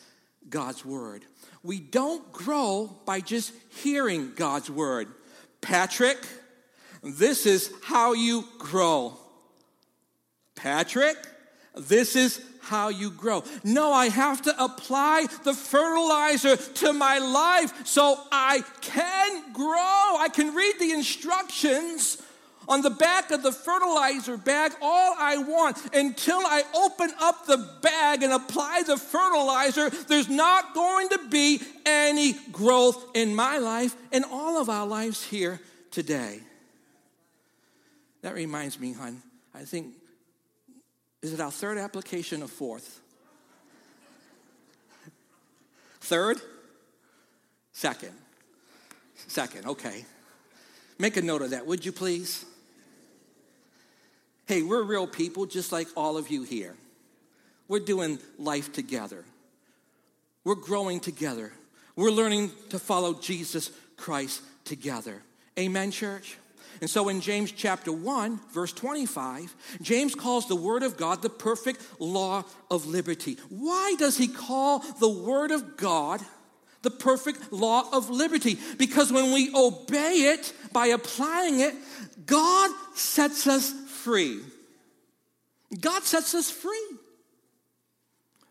God's 0.50 0.86
word. 0.86 1.26
We 1.64 1.80
don't 1.80 2.32
grow 2.32 2.96
by 3.06 3.22
just 3.22 3.52
hearing 3.70 4.34
God's 4.36 4.70
word. 4.70 5.08
Patrick, 5.62 6.18
this 7.04 7.46
is 7.46 7.72
how 7.84 8.14
you 8.14 8.46
grow. 8.60 9.18
Patrick, 10.56 11.18
this 11.76 12.16
is 12.16 12.42
how 12.66 12.90
you 12.90 13.12
grow. 13.12 13.44
No, 13.64 13.92
I 13.92 14.10
have 14.10 14.42
to 14.44 14.64
apply 14.64 15.28
the 15.44 15.54
fertilizer 15.54 16.58
to 16.58 16.94
my 16.94 17.20
life 17.20 17.86
so 17.86 18.20
I 18.32 18.64
can 18.82 19.54
grow. 19.54 20.18
I 20.20 20.30
can 20.34 20.54
read 20.54 20.76
the 20.80 20.92
instructions 20.92 22.22
on 22.68 22.82
the 22.82 22.90
back 22.90 23.30
of 23.30 23.44
the 23.44 23.52
fertilizer 23.52 24.38
bag 24.38 24.74
all 24.82 25.16
I 25.18 25.38
want 25.38 25.78
until 25.94 26.40
I 26.40 26.64
open 26.76 27.12
up 27.20 27.46
the 27.46 27.58
bag 27.82 28.24
and 28.24 28.34
apply 28.34 28.84
the 28.88 28.98
fertilizer. 28.98 29.90
There's 29.90 30.30
not 30.30 30.74
going 30.74 31.10
to 31.10 31.20
be 31.30 31.62
any 31.86 32.34
growth 32.52 33.16
in 33.16 33.36
my 33.36 33.60
life 33.60 33.96
and 34.12 34.26
all 34.26 34.60
of 34.60 34.70
our 34.70 34.88
lives 34.88 35.24
here 35.24 35.60
today. 35.92 36.40
That 38.24 38.34
reminds 38.34 38.80
me, 38.80 38.94
hon, 38.94 39.22
I 39.54 39.62
think 39.62 39.94
is 41.26 41.34
it 41.34 41.42
our 41.42 41.50
third 41.50 41.80
application 41.80 42.44
or 42.44 42.48
fourth? 42.48 43.02
Third? 46.02 46.40
Second. 47.72 48.12
Second, 49.28 49.66
okay. 49.66 50.06
Make 51.00 51.18
a 51.18 51.24
note 51.24 51.42
of 51.42 51.50
that, 51.50 51.66
would 51.66 51.84
you 51.84 51.92
please? 51.92 52.46
Hey, 54.46 54.62
we're 54.62 54.84
real 54.84 55.08
people 55.08 55.48
just 55.48 55.72
like 55.72 55.88
all 55.98 56.16
of 56.16 56.30
you 56.30 56.44
here. 56.44 56.76
We're 57.68 57.80
doing 57.80 58.20
life 58.38 58.72
together. 58.72 59.26
We're 60.44 60.54
growing 60.54 61.00
together. 61.00 61.52
We're 61.96 62.12
learning 62.12 62.52
to 62.70 62.78
follow 62.78 63.16
Jesus 63.16 63.72
Christ 63.98 64.44
together. 64.64 65.24
Amen, 65.58 65.90
church? 65.90 66.38
And 66.82 66.90
so 66.90 67.10
in 67.10 67.22
James 67.22 67.52
chapter 67.52 67.92
1, 67.92 68.40
verse 68.52 68.74
25, 68.74 69.56
James 69.82 70.16
calls 70.16 70.48
the 70.48 70.56
Word 70.56 70.84
of 70.84 70.98
God 70.98 71.22
the 71.22 71.30
perfect 71.30 71.82
law 72.00 72.44
of 72.70 72.86
liberty. 72.86 73.38
Why 73.50 73.96
does 73.98 74.18
he 74.18 74.28
call 74.28 74.80
the 75.00 75.10
Word 75.10 75.52
of 75.52 75.78
God 75.78 76.22
the 76.82 76.92
perfect 76.92 77.54
law 77.54 77.90
of 77.94 78.10
liberty? 78.10 78.60
Because 78.78 79.12
when 79.12 79.32
we 79.32 79.52
obey 79.56 80.34
it 80.34 80.54
by 80.74 80.88
applying 80.88 81.62
it, 81.62 81.74
God 82.26 82.72
sets 82.94 83.48
us 83.48 83.72
free. 83.72 84.42
God 85.80 86.04
sets 86.04 86.36
us 86.36 86.52
free 86.52 86.88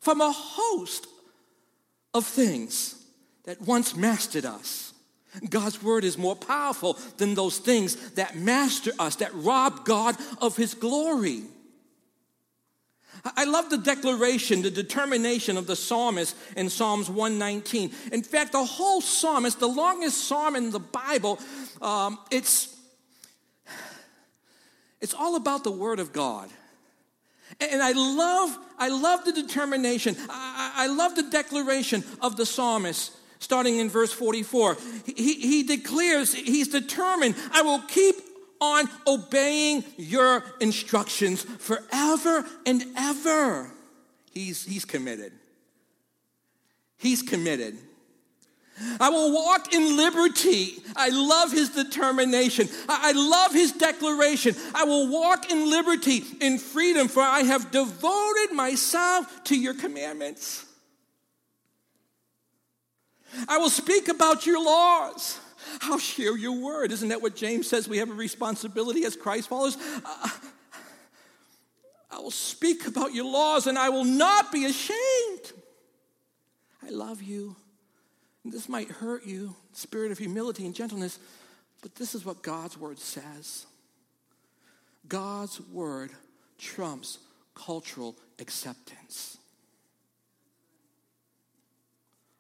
from 0.01 0.21
a 0.21 0.33
host 0.33 1.07
of 2.15 2.25
things 2.25 2.97
that 3.45 3.61
once 3.61 3.95
mastered 3.95 4.47
us. 4.47 4.94
God's 5.49 5.83
word 5.83 6.05
is 6.05 6.17
more 6.17 6.37
powerful 6.37 6.99
than 7.17 7.35
those 7.35 7.59
things 7.59 7.97
that 8.13 8.37
master 8.37 8.93
us, 8.99 9.17
that 9.17 9.35
rob 9.35 9.85
God 9.85 10.17
of 10.41 10.57
his 10.57 10.75
glory. 10.75 11.45
I 13.37 13.45
love 13.45 13.71
the 13.71 13.79
declaration, 13.79 14.63
the 14.63 14.71
determination 14.71 15.57
of 15.57 15.67
the 15.67 15.77
psalmist 15.77 16.37
in 16.57 16.69
Psalms 16.69 17.09
119. 17.09 17.91
In 18.13 18.23
fact, 18.23 18.53
the 18.53 18.65
whole 18.65 19.01
psalm 19.01 19.47
is 19.47 19.57
the 19.57 19.67
longest 19.69 20.25
psalm 20.25 20.57
in 20.57 20.71
the 20.71 20.81
Bible. 20.81 21.39
Um, 21.81 22.19
it's, 22.31 22.77
it's 25.01 25.15
all 25.15 25.37
about 25.37 25.65
the 25.65 25.71
word 25.71 26.01
of 26.01 26.13
God. 26.13 26.51
And 27.61 27.83
I 27.83 27.93
love, 27.93 28.59
I 28.79 28.89
love 28.89 29.25
the 29.25 29.33
determination. 29.33 30.17
I, 30.29 30.73
I 30.77 30.87
love 30.89 31.15
the 31.15 31.23
declaration 31.23 32.05
of 32.21 32.37
the 32.37 32.45
psalmist 32.45 33.13
starting 33.39 33.79
in 33.79 33.89
verse 33.89 34.13
44. 34.13 34.77
He, 35.07 35.35
he 35.35 35.63
declares, 35.63 36.35
he's 36.35 36.69
determined, 36.69 37.35
I 37.53 37.63
will 37.63 37.81
keep 37.81 38.17
on 38.61 38.89
obeying 39.07 39.85
your 39.97 40.45
instructions 40.61 41.43
forever 41.43 42.47
and 42.67 42.85
ever. 42.97 43.71
He's, 44.33 44.65
he's 44.65 44.85
committed. 44.85 45.33
He's 46.97 47.23
committed. 47.23 47.77
I 48.99 49.11
will 49.11 49.33
walk 49.33 49.73
in 49.73 49.97
liberty. 49.97 50.79
I 50.97 51.11
love 51.11 51.53
his 51.53 51.71
determination. 51.71 52.69
I 52.89 53.13
love 53.13 53.53
his 53.53 53.73
declaration. 53.73 54.57
I 54.75 54.85
will 54.85 55.09
walk 55.09 55.51
in 55.51 55.71
liberty, 55.71 56.25
in 56.41 56.59
freedom, 56.59 57.07
for 57.07 57.23
I 57.23 57.41
have 57.41 57.71
devoted 57.71 58.53
myself 58.53 59.45
to 59.45 59.59
your 59.59 59.75
commandments. 59.75 60.67
I 63.49 63.59
will 63.59 63.71
speak 63.71 64.09
about 64.09 64.47
your 64.47 64.63
laws. 64.63 65.39
I'll 65.83 65.99
share 65.99 66.37
your 66.37 66.61
word. 66.61 66.93
Isn't 66.93 67.09
that 67.09 67.23
what 67.23 67.35
James 67.37 67.69
says? 67.69 67.89
We 67.89 67.99
have 67.99 68.11
a 68.11 68.15
responsibility 68.15 69.05
as 69.05 69.17
Christ 69.17 69.49
followers. 69.49 69.77
I 72.11 72.19
will 72.19 72.31
speak 72.31 72.87
about 72.87 73.13
your 73.13 73.25
laws 73.25 73.67
and 73.67 73.79
I 73.79 73.89
will 73.89 74.05
not 74.05 74.53
be 74.53 74.67
ashamed. 74.67 75.53
I 76.87 76.91
love 76.91 77.23
you. 77.23 77.57
This 78.45 78.69
might 78.69 78.91
hurt 78.91 79.25
you, 79.25 79.57
spirit 79.73 80.13
of 80.13 80.19
humility 80.19 80.67
and 80.67 80.75
gentleness, 80.75 81.19
but 81.81 81.95
this 81.95 82.15
is 82.15 82.25
what 82.25 82.43
God's 82.43 82.77
word 82.77 82.99
says. 82.99 83.65
God's 85.09 85.61
word 85.61 86.11
trumps 86.59 87.19
cultural 87.55 88.17
acceptance. 88.39 89.39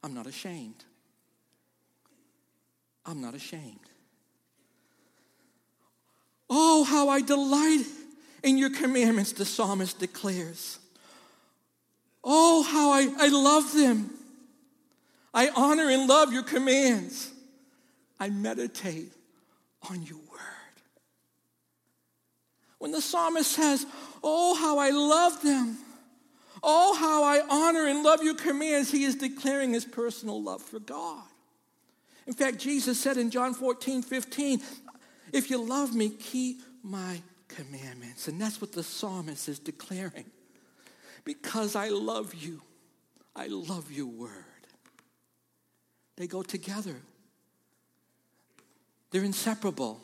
I'm 0.04 0.12
not 0.12 0.26
ashamed. 0.26 0.84
I'm 3.06 3.22
not 3.22 3.34
ashamed. 3.34 3.80
Oh, 6.50 6.84
how 6.84 7.08
I 7.08 7.22
delight 7.22 7.86
in 8.42 8.58
your 8.58 8.68
commandments, 8.68 9.32
the 9.32 9.46
psalmist 9.46 9.98
declares. 9.98 10.78
Oh, 12.22 12.62
how 12.62 12.90
I, 12.90 13.08
I 13.18 13.28
love 13.28 13.72
them. 13.72 14.10
I 15.32 15.48
honor 15.56 15.88
and 15.88 16.06
love 16.06 16.34
your 16.34 16.42
commands. 16.42 17.32
I 18.20 18.28
meditate 18.28 19.10
on 19.88 20.02
your 20.02 20.18
word. 20.18 20.74
When 22.76 22.92
the 22.92 23.00
psalmist 23.00 23.52
says, 23.52 23.86
Oh, 24.22 24.54
how 24.54 24.76
I 24.76 24.90
love 24.90 25.40
them. 25.42 25.78
Oh, 26.66 26.94
how 26.94 27.22
I 27.22 27.42
honor 27.50 27.86
and 27.86 28.02
love 28.02 28.22
your 28.22 28.34
commands, 28.34 28.90
he 28.90 29.04
is 29.04 29.16
declaring 29.16 29.74
his 29.74 29.84
personal 29.84 30.42
love 30.42 30.62
for 30.62 30.80
God. 30.80 31.22
In 32.26 32.32
fact, 32.32 32.56
Jesus 32.56 32.98
said 32.98 33.18
in 33.18 33.30
John 33.30 33.52
14, 33.52 34.00
15, 34.00 34.62
If 35.30 35.50
you 35.50 35.62
love 35.62 35.94
me, 35.94 36.08
keep 36.08 36.62
my 36.82 37.20
commandments. 37.48 38.28
And 38.28 38.40
that's 38.40 38.62
what 38.62 38.72
the 38.72 38.82
psalmist 38.82 39.46
is 39.46 39.58
declaring. 39.58 40.24
Because 41.24 41.76
I 41.76 41.88
love 41.88 42.34
you, 42.34 42.62
I 43.36 43.48
love 43.48 43.92
your 43.92 44.06
word. 44.06 44.44
They 46.16 46.26
go 46.26 46.42
together, 46.42 46.96
they're 49.10 49.24
inseparable. 49.24 50.00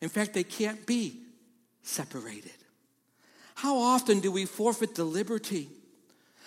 In 0.00 0.08
fact, 0.08 0.34
they 0.34 0.44
can't 0.44 0.86
be 0.86 1.20
separated. 1.82 2.52
How 3.56 3.78
often 3.78 4.20
do 4.20 4.30
we 4.30 4.44
forfeit 4.44 4.94
the 4.94 5.04
liberty? 5.04 5.70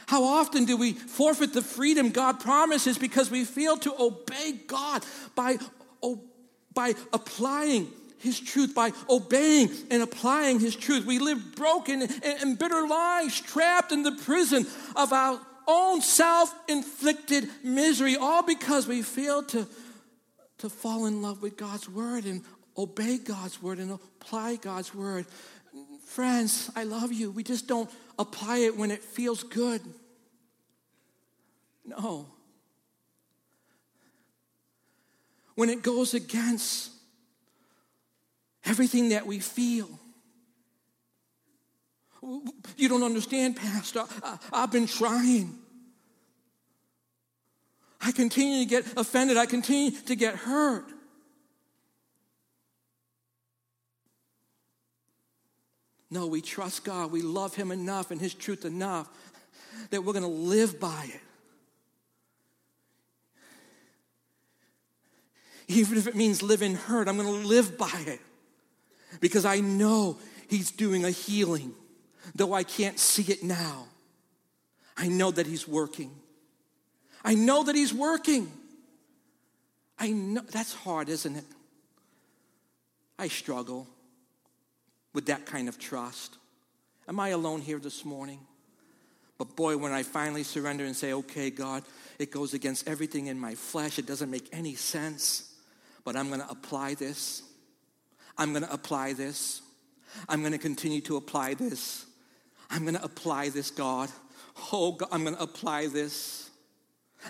How 0.05 0.23
often 0.23 0.65
do 0.65 0.77
we 0.77 0.93
forfeit 0.93 1.53
the 1.53 1.63
freedom 1.63 2.11
God 2.11 2.39
promises 2.39 2.99
because 2.99 3.31
we 3.31 3.45
fail 3.45 3.77
to 3.77 3.93
obey 3.99 4.53
God 4.67 5.03
by, 5.33 5.57
by 6.73 6.93
applying 7.11 7.87
His 8.19 8.39
truth, 8.39 8.75
by 8.75 8.91
obeying 9.09 9.71
and 9.89 10.03
applying 10.03 10.59
His 10.59 10.75
truth? 10.75 11.05
We 11.07 11.17
live 11.17 11.55
broken 11.55 12.03
and 12.23 12.59
bitter 12.59 12.87
lives, 12.87 13.41
trapped 13.41 13.91
in 13.91 14.03
the 14.03 14.11
prison 14.11 14.67
of 14.95 15.11
our 15.11 15.41
own 15.67 16.01
self 16.01 16.53
inflicted 16.67 17.49
misery, 17.63 18.17
all 18.17 18.43
because 18.43 18.87
we 18.87 19.01
failed 19.01 19.49
to, 19.49 19.67
to 20.59 20.69
fall 20.69 21.07
in 21.07 21.23
love 21.23 21.41
with 21.41 21.57
God's 21.57 21.89
word 21.89 22.25
and 22.25 22.43
obey 22.77 23.17
God's 23.17 23.61
word 23.61 23.79
and 23.79 23.91
apply 23.91 24.55
God's 24.55 24.93
word. 24.93 25.25
Friends, 26.09 26.71
I 26.75 26.85
love 26.85 27.13
you. 27.13 27.29
We 27.29 27.43
just 27.43 27.67
don't 27.67 27.87
apply 28.17 28.57
it 28.57 28.75
when 28.75 28.89
it 28.89 29.03
feels 29.03 29.43
good. 29.43 29.79
No. 31.85 32.25
When 35.53 35.69
it 35.69 35.83
goes 35.83 36.15
against 36.15 36.89
everything 38.65 39.09
that 39.09 39.27
we 39.27 39.39
feel. 39.39 39.87
You 42.75 42.89
don't 42.89 43.03
understand, 43.03 43.57
Pastor. 43.57 44.03
I, 44.51 44.61
have 44.61 44.71
been 44.71 44.87
trying. 44.87 45.59
I 48.01 48.11
continue 48.13 48.63
to 48.63 48.65
get 48.65 48.83
offended. 48.97 49.37
I 49.37 49.45
continue 49.45 49.91
to 49.91 50.15
get 50.15 50.33
hurt. 50.33 50.85
No, 56.11 56.27
we 56.27 56.41
trust 56.41 56.83
God. 56.83 57.11
We 57.11 57.21
love 57.21 57.55
Him 57.55 57.71
enough 57.71 58.11
and 58.11 58.19
His 58.19 58.33
truth 58.33 58.65
enough 58.65 59.07
that 59.91 60.03
we're 60.03 60.13
going 60.13 60.23
to 60.23 60.29
live 60.29 60.79
by 60.79 61.09
it. 61.13 61.21
Even 65.67 65.99
if 65.99 66.07
it 66.07 66.15
means 66.15 66.41
living 66.41 66.75
hurt, 66.75 67.07
I'm 67.07 67.17
going 67.17 67.41
to 67.41 67.47
live 67.47 67.77
by 67.77 68.03
it 68.07 68.19
because 69.19 69.45
I 69.45 69.59
know 69.59 70.17
He's 70.47 70.71
doing 70.71 71.05
a 71.05 71.11
healing, 71.11 71.73
though 72.33 72.53
I 72.53 72.63
can't 72.63 72.97
see 72.97 73.31
it 73.31 73.43
now. 73.43 73.85
I 74.97 75.07
know 75.07 75.29
that 75.29 75.45
He's 75.45 75.67
working. 75.67 76.11
I 77.23 77.35
know 77.35 77.63
that 77.63 77.75
He's 77.75 77.93
working. 77.93 78.51
I 79.99 80.09
know 80.09 80.41
that's 80.41 80.73
hard, 80.73 81.07
isn't 81.07 81.35
it? 81.35 81.45
I 83.19 83.27
struggle 83.27 83.87
with 85.13 85.25
that 85.27 85.45
kind 85.45 85.67
of 85.67 85.79
trust. 85.79 86.37
Am 87.07 87.19
I 87.19 87.29
alone 87.29 87.61
here 87.61 87.79
this 87.79 88.05
morning? 88.05 88.39
But 89.37 89.55
boy, 89.55 89.77
when 89.77 89.91
I 89.91 90.03
finally 90.03 90.43
surrender 90.43 90.85
and 90.85 90.95
say, 90.95 91.13
okay, 91.13 91.49
God, 91.49 91.83
it 92.19 92.29
goes 92.29 92.53
against 92.53 92.87
everything 92.87 93.27
in 93.27 93.39
my 93.39 93.55
flesh, 93.55 93.97
it 93.97 94.05
doesn't 94.05 94.29
make 94.29 94.49
any 94.51 94.75
sense, 94.75 95.55
but 96.03 96.15
I'm 96.15 96.29
to 96.29 96.49
apply 96.49 96.95
this. 96.95 97.41
I'm 98.37 98.53
to 98.53 98.71
apply 98.71 99.13
this. 99.13 99.61
I'm 100.27 100.43
to 100.43 100.57
continue 100.57 101.01
to 101.01 101.17
apply 101.17 101.53
this. 101.53 102.05
I'm 102.69 102.85
to 102.85 103.03
apply 103.03 103.49
this, 103.49 103.71
God. 103.71 104.09
Oh, 104.71 104.91
God, 104.93 105.09
I'm 105.11 105.25
to 105.25 105.41
apply 105.41 105.87
this. 105.87 106.49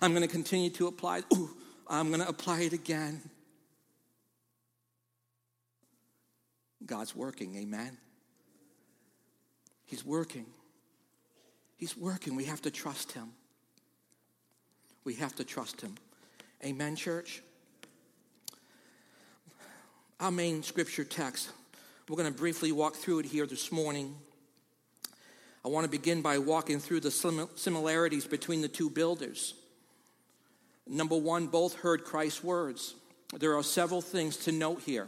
I'm 0.02 0.14
to 0.16 0.28
continue 0.28 0.70
to 0.72 0.88
apply. 0.88 1.24
Ooh, 1.34 1.50
I'm 1.88 2.12
to 2.12 2.28
apply 2.28 2.62
it 2.62 2.74
again. 2.74 3.22
God's 6.86 7.16
working, 7.16 7.56
amen? 7.56 7.98
He's 9.86 10.06
working. 10.06 10.46
He's 11.78 11.98
working. 11.98 12.36
We 12.36 12.46
have 12.46 12.62
to 12.64 12.72
trust 12.72 13.12
Him. 13.12 13.32
We 15.04 15.16
have 15.16 15.36
to 15.38 15.44
trust 15.44 15.82
Him. 15.82 15.96
Amen, 16.64 16.96
church? 16.96 17.42
Our 20.20 20.32
main 20.32 20.64
scripture 20.64 21.06
text, 21.06 21.50
we're 22.08 22.18
going 22.18 22.32
to 22.32 22.38
briefly 22.38 22.72
walk 22.72 22.96
through 22.96 23.20
it 23.20 23.26
here 23.26 23.46
this 23.46 23.72
morning. 23.72 24.16
I 25.64 25.70
want 25.70 25.86
to 25.86 25.90
begin 25.90 26.22
by 26.22 26.38
walking 26.38 26.80
through 26.80 27.02
the 27.02 27.12
similarities 27.56 28.26
between 28.26 28.62
the 28.62 28.68
two 28.68 28.90
builders. 28.90 29.54
Number 30.88 31.18
one, 31.18 31.48
both 31.48 31.76
heard 31.76 32.04
Christ's 32.04 32.44
words. 32.44 32.96
There 33.38 33.56
are 33.56 33.64
several 33.64 34.02
things 34.02 34.38
to 34.38 34.52
note 34.52 34.82
here. 34.82 35.08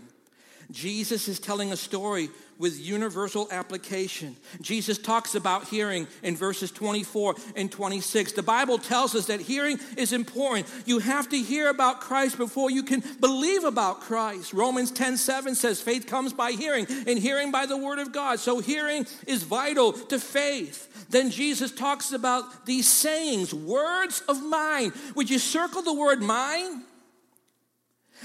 Jesus 0.71 1.27
is 1.27 1.39
telling 1.39 1.71
a 1.71 1.77
story 1.77 2.29
with 2.61 2.79
universal 2.79 3.47
application. 3.49 4.35
Jesus 4.61 4.99
talks 4.99 5.33
about 5.33 5.67
hearing 5.67 6.07
in 6.21 6.37
verses 6.37 6.69
24 6.69 7.35
and 7.55 7.71
26. 7.71 8.33
The 8.33 8.43
Bible 8.43 8.77
tells 8.77 9.15
us 9.15 9.25
that 9.25 9.41
hearing 9.41 9.79
is 9.97 10.13
important. 10.13 10.67
You 10.85 10.99
have 10.99 11.27
to 11.29 11.37
hear 11.37 11.69
about 11.69 12.01
Christ 12.01 12.37
before 12.37 12.69
you 12.69 12.83
can 12.83 13.03
believe 13.19 13.63
about 13.63 14.01
Christ. 14.01 14.53
Romans 14.53 14.91
10 14.91 15.17
7 15.17 15.55
says, 15.55 15.81
faith 15.81 16.05
comes 16.05 16.33
by 16.33 16.51
hearing, 16.51 16.85
and 17.07 17.17
hearing 17.17 17.51
by 17.51 17.65
the 17.65 17.77
word 17.77 17.97
of 17.97 18.13
God. 18.13 18.39
So 18.39 18.59
hearing 18.59 19.07
is 19.25 19.41
vital 19.41 19.93
to 19.93 20.19
faith. 20.19 21.07
Then 21.09 21.31
Jesus 21.31 21.71
talks 21.71 22.11
about 22.11 22.67
these 22.67 22.87
sayings, 22.87 23.53
words 23.53 24.21
of 24.29 24.41
mine. 24.43 24.93
Would 25.15 25.31
you 25.31 25.39
circle 25.39 25.81
the 25.81 25.93
word 25.93 26.21
mine? 26.21 26.83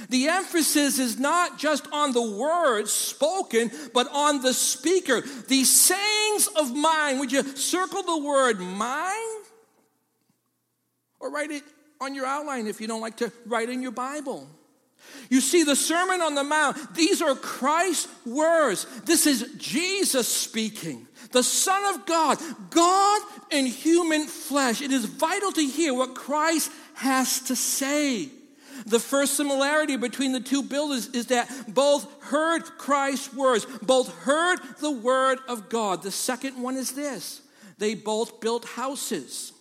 The 0.08 0.28
emphasis 0.28 0.98
is 0.98 1.18
not 1.18 1.58
just 1.58 1.86
on 1.92 2.12
the 2.12 2.22
words 2.22 2.92
spoken, 2.92 3.70
but 3.94 4.08
on 4.12 4.42
the 4.42 4.52
speaker. 4.52 5.22
These 5.48 5.70
sayings 5.70 6.48
of 6.48 6.74
mine, 6.74 7.18
would 7.18 7.32
you 7.32 7.42
circle 7.56 8.02
the 8.02 8.18
word 8.18 8.60
mine? 8.60 9.42
Or 11.18 11.30
write 11.30 11.50
it 11.50 11.62
on 12.00 12.14
your 12.14 12.26
outline 12.26 12.66
if 12.66 12.80
you 12.80 12.86
don't 12.86 13.00
like 13.00 13.16
to 13.18 13.32
write 13.46 13.70
in 13.70 13.82
your 13.82 13.92
Bible. 13.92 14.46
You 15.30 15.40
see, 15.40 15.62
the 15.62 15.76
Sermon 15.76 16.20
on 16.20 16.34
the 16.34 16.44
Mount, 16.44 16.94
these 16.94 17.22
are 17.22 17.34
Christ's 17.34 18.08
words. 18.26 18.86
This 19.04 19.26
is 19.26 19.54
Jesus 19.56 20.28
speaking, 20.28 21.06
the 21.32 21.42
Son 21.42 21.94
of 21.94 22.06
God, 22.06 22.38
God 22.70 23.22
in 23.50 23.66
human 23.66 24.26
flesh. 24.26 24.82
It 24.82 24.92
is 24.92 25.04
vital 25.04 25.52
to 25.52 25.64
hear 25.64 25.94
what 25.94 26.14
Christ 26.14 26.70
has 26.94 27.40
to 27.42 27.56
say. 27.56 28.30
The 28.84 29.00
first 29.00 29.36
similarity 29.36 29.96
between 29.96 30.32
the 30.32 30.40
two 30.40 30.62
builders 30.62 31.08
is 31.08 31.26
that 31.26 31.50
both 31.68 32.06
heard 32.24 32.62
Christ's 32.78 33.32
words, 33.32 33.66
both 33.82 34.14
heard 34.22 34.58
the 34.80 34.90
word 34.90 35.38
of 35.48 35.68
God. 35.68 36.02
The 36.02 36.10
second 36.10 36.60
one 36.62 36.76
is 36.76 36.92
this 36.92 37.42
they 37.78 37.94
both 37.94 38.40
built 38.40 38.64
houses. 38.64 39.52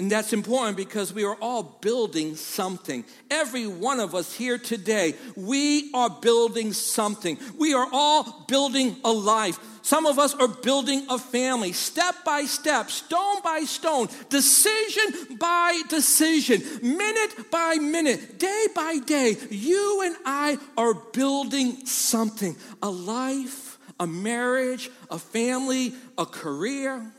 And 0.00 0.10
that's 0.10 0.32
important 0.32 0.78
because 0.78 1.12
we 1.12 1.24
are 1.24 1.36
all 1.42 1.62
building 1.82 2.34
something. 2.34 3.04
Every 3.30 3.66
one 3.66 4.00
of 4.00 4.14
us 4.14 4.34
here 4.34 4.56
today, 4.56 5.12
we 5.36 5.92
are 5.92 6.08
building 6.08 6.72
something. 6.72 7.36
We 7.58 7.74
are 7.74 7.86
all 7.92 8.46
building 8.48 8.96
a 9.04 9.12
life. 9.12 9.58
Some 9.82 10.06
of 10.06 10.18
us 10.18 10.34
are 10.34 10.48
building 10.48 11.04
a 11.10 11.18
family, 11.18 11.72
step 11.72 12.14
by 12.24 12.44
step, 12.44 12.90
stone 12.90 13.42
by 13.44 13.64
stone, 13.66 14.08
decision 14.30 15.36
by 15.36 15.82
decision, 15.90 16.62
minute 16.80 17.50
by 17.50 17.74
minute, 17.74 18.38
day 18.38 18.68
by 18.74 19.00
day. 19.04 19.36
You 19.50 20.00
and 20.02 20.16
I 20.24 20.56
are 20.78 20.94
building 20.94 21.84
something 21.84 22.56
a 22.82 22.88
life, 22.88 23.78
a 24.00 24.06
marriage, 24.06 24.90
a 25.10 25.18
family, 25.18 25.92
a 26.16 26.24
career. 26.24 27.12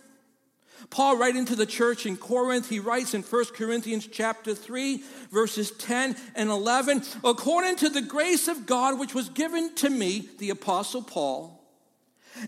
Paul 0.91 1.17
writing 1.17 1.45
to 1.45 1.55
the 1.55 1.65
church 1.65 2.05
in 2.05 2.17
Corinth, 2.17 2.69
he 2.69 2.79
writes 2.79 3.13
in 3.13 3.23
1 3.23 3.45
Corinthians 3.55 4.07
chapter 4.07 4.53
3, 4.53 5.01
verses 5.31 5.71
10 5.71 6.17
and 6.35 6.49
11, 6.49 7.03
according 7.23 7.77
to 7.77 7.89
the 7.89 8.01
grace 8.01 8.49
of 8.49 8.65
God 8.65 8.99
which 8.99 9.15
was 9.15 9.29
given 9.29 9.73
to 9.75 9.89
me, 9.89 10.27
the 10.37 10.49
apostle 10.49 11.01
Paul, 11.01 11.57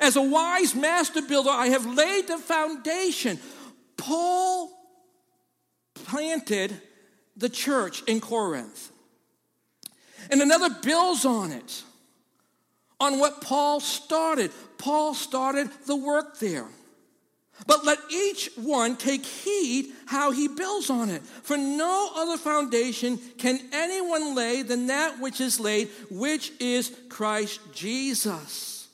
as 0.01 0.17
a 0.17 0.21
wise 0.21 0.75
master 0.75 1.21
builder, 1.21 1.49
I 1.49 1.67
have 1.67 1.85
laid 1.85 2.27
the 2.27 2.37
foundation. 2.37 3.39
Paul 3.97 4.71
planted 5.93 6.73
the 7.37 7.49
church 7.49 8.03
in 8.03 8.19
Corinth. 8.19 8.91
And 10.29 10.41
another 10.41 10.69
builds 10.69 11.25
on 11.25 11.51
it, 11.51 11.83
on 12.99 13.19
what 13.19 13.41
Paul 13.41 13.79
started. 13.79 14.51
Paul 14.77 15.13
started 15.13 15.69
the 15.85 15.95
work 15.95 16.39
there. 16.39 16.67
But 17.65 17.85
let 17.85 17.99
each 18.09 18.49
one 18.55 18.97
take 18.97 19.25
heed 19.25 19.91
how 20.05 20.31
he 20.31 20.47
builds 20.47 20.89
on 20.89 21.09
it. 21.09 21.21
For 21.21 21.57
no 21.57 22.09
other 22.15 22.37
foundation 22.37 23.17
can 23.37 23.59
anyone 23.71 24.35
lay 24.35 24.63
than 24.63 24.87
that 24.87 25.19
which 25.19 25.39
is 25.39 25.59
laid, 25.59 25.89
which 26.09 26.51
is 26.59 26.95
Christ 27.09 27.59
Jesus. 27.73 28.87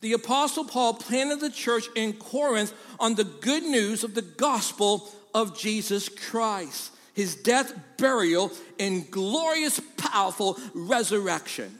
The 0.00 0.12
Apostle 0.12 0.64
Paul 0.64 0.94
planted 0.94 1.40
the 1.40 1.50
church 1.50 1.88
in 1.94 2.12
Corinth 2.12 2.74
on 3.00 3.14
the 3.14 3.24
good 3.24 3.62
news 3.62 4.04
of 4.04 4.14
the 4.14 4.22
gospel 4.22 5.08
of 5.34 5.58
Jesus 5.58 6.08
Christ, 6.08 6.92
his 7.14 7.34
death, 7.34 7.72
burial, 7.96 8.52
and 8.78 9.10
glorious, 9.10 9.80
powerful 9.96 10.58
resurrection. 10.74 11.78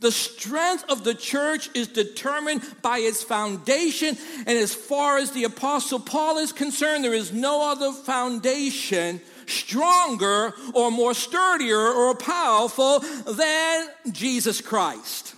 The 0.00 0.12
strength 0.12 0.84
of 0.88 1.04
the 1.04 1.14
church 1.14 1.70
is 1.74 1.88
determined 1.88 2.62
by 2.82 2.98
its 2.98 3.22
foundation. 3.22 4.16
And 4.38 4.58
as 4.58 4.74
far 4.74 5.18
as 5.18 5.32
the 5.32 5.44
Apostle 5.44 6.00
Paul 6.00 6.38
is 6.38 6.52
concerned, 6.52 7.04
there 7.04 7.14
is 7.14 7.32
no 7.32 7.70
other 7.70 7.92
foundation 7.92 9.20
stronger 9.46 10.54
or 10.72 10.90
more 10.90 11.14
sturdier 11.14 11.78
or 11.78 12.14
powerful 12.14 13.00
than 13.00 13.88
Jesus 14.10 14.60
Christ. 14.60 15.34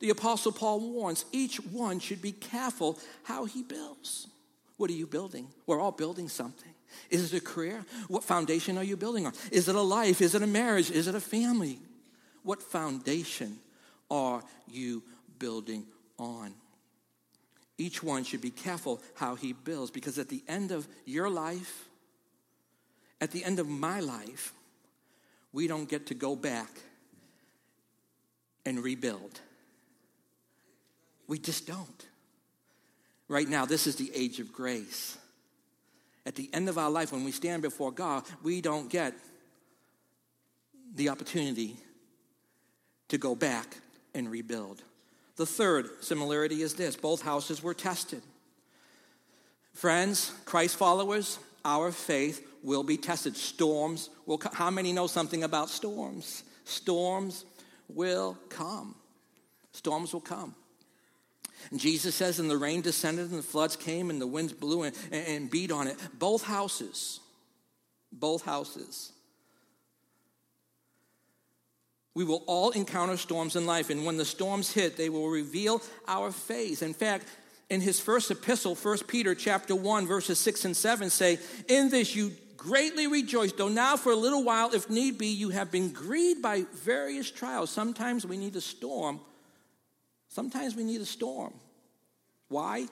The 0.00 0.10
Apostle 0.10 0.52
Paul 0.52 0.80
warns 0.80 1.24
each 1.30 1.56
one 1.56 2.00
should 2.00 2.22
be 2.22 2.32
careful 2.32 2.98
how 3.24 3.44
he 3.44 3.62
builds. 3.62 4.28
What 4.78 4.88
are 4.88 4.94
you 4.94 5.06
building? 5.06 5.48
We're 5.66 5.80
all 5.80 5.92
building 5.92 6.28
something. 6.28 6.72
Is 7.10 7.32
it 7.32 7.36
a 7.36 7.44
career? 7.44 7.84
What 8.08 8.24
foundation 8.24 8.78
are 8.78 8.84
you 8.84 8.96
building 8.96 9.26
on? 9.26 9.34
Is 9.52 9.68
it 9.68 9.74
a 9.74 9.80
life? 9.80 10.22
Is 10.22 10.34
it 10.34 10.42
a 10.42 10.46
marriage? 10.46 10.90
Is 10.90 11.06
it 11.06 11.14
a 11.14 11.20
family? 11.20 11.78
What 12.42 12.62
foundation 12.62 13.58
are 14.10 14.42
you 14.68 15.02
building 15.38 15.86
on? 16.18 16.54
Each 17.78 18.02
one 18.02 18.24
should 18.24 18.40
be 18.40 18.50
careful 18.50 19.00
how 19.14 19.34
he 19.34 19.52
builds 19.52 19.90
because 19.90 20.18
at 20.18 20.28
the 20.28 20.42
end 20.46 20.70
of 20.70 20.86
your 21.06 21.30
life, 21.30 21.88
at 23.20 23.30
the 23.30 23.44
end 23.44 23.58
of 23.58 23.68
my 23.68 24.00
life, 24.00 24.52
we 25.52 25.66
don't 25.66 25.88
get 25.88 26.06
to 26.06 26.14
go 26.14 26.36
back 26.36 26.70
and 28.66 28.82
rebuild. 28.82 29.40
We 31.26 31.38
just 31.38 31.66
don't. 31.66 32.06
Right 33.28 33.48
now, 33.48 33.64
this 33.64 33.86
is 33.86 33.96
the 33.96 34.10
age 34.14 34.40
of 34.40 34.52
grace. 34.52 35.16
At 36.26 36.34
the 36.34 36.50
end 36.52 36.68
of 36.68 36.76
our 36.76 36.90
life, 36.90 37.12
when 37.12 37.24
we 37.24 37.32
stand 37.32 37.62
before 37.62 37.92
God, 37.92 38.24
we 38.42 38.60
don't 38.60 38.90
get 38.90 39.14
the 40.94 41.08
opportunity 41.08 41.76
to 43.10 43.18
go 43.18 43.34
back 43.34 43.76
and 44.14 44.30
rebuild. 44.30 44.82
The 45.36 45.46
third 45.46 46.02
similarity 46.02 46.62
is 46.62 46.74
this 46.74 46.96
both 46.96 47.22
houses 47.22 47.62
were 47.62 47.74
tested. 47.74 48.22
Friends, 49.74 50.32
Christ 50.44 50.76
followers, 50.76 51.38
our 51.64 51.92
faith 51.92 52.46
will 52.62 52.82
be 52.82 52.96
tested. 52.96 53.36
Storms 53.36 54.10
will 54.26 54.38
come. 54.38 54.52
How 54.52 54.70
many 54.70 54.92
know 54.92 55.06
something 55.06 55.44
about 55.44 55.70
storms? 55.70 56.42
Storms 56.64 57.44
will 57.88 58.36
come. 58.48 58.94
Storms 59.72 60.12
will 60.12 60.20
come. 60.20 60.54
And 61.70 61.78
Jesus 61.78 62.14
says, 62.14 62.38
and 62.38 62.50
the 62.50 62.56
rain 62.56 62.80
descended, 62.80 63.30
and 63.30 63.38
the 63.38 63.42
floods 63.42 63.76
came, 63.76 64.10
and 64.10 64.20
the 64.20 64.26
winds 64.26 64.52
blew 64.52 64.82
and, 64.82 64.96
and 65.12 65.50
beat 65.50 65.70
on 65.70 65.86
it. 65.86 65.96
Both 66.18 66.42
houses, 66.42 67.20
both 68.12 68.42
houses 68.42 69.12
we 72.14 72.24
will 72.24 72.42
all 72.46 72.70
encounter 72.70 73.16
storms 73.16 73.56
in 73.56 73.66
life, 73.66 73.90
and 73.90 74.04
when 74.04 74.16
the 74.16 74.24
storms 74.24 74.72
hit, 74.72 74.96
they 74.96 75.08
will 75.08 75.28
reveal 75.28 75.80
our 76.08 76.32
faith. 76.32 76.82
In 76.82 76.94
fact, 76.94 77.26
in 77.68 77.80
his 77.80 78.00
first 78.00 78.30
epistle, 78.30 78.74
1 78.74 78.98
Peter 79.06 79.34
chapter 79.34 79.76
1, 79.76 80.06
verses 80.06 80.38
6 80.40 80.64
and 80.64 80.76
7 80.76 81.08
say, 81.08 81.38
In 81.68 81.88
this 81.88 82.16
you 82.16 82.32
greatly 82.56 83.06
rejoice, 83.06 83.52
though 83.52 83.68
now 83.68 83.96
for 83.96 84.12
a 84.12 84.16
little 84.16 84.42
while, 84.42 84.74
if 84.74 84.90
need 84.90 85.18
be, 85.18 85.28
you 85.28 85.50
have 85.50 85.70
been 85.70 85.90
grieved 85.92 86.42
by 86.42 86.64
various 86.74 87.30
trials. 87.30 87.70
Sometimes 87.70 88.26
we 88.26 88.36
need 88.36 88.56
a 88.56 88.60
storm. 88.60 89.20
Sometimes 90.28 90.74
we 90.74 90.82
need 90.82 91.00
a 91.00 91.06
storm. 91.06 91.54
Why? 92.48 92.86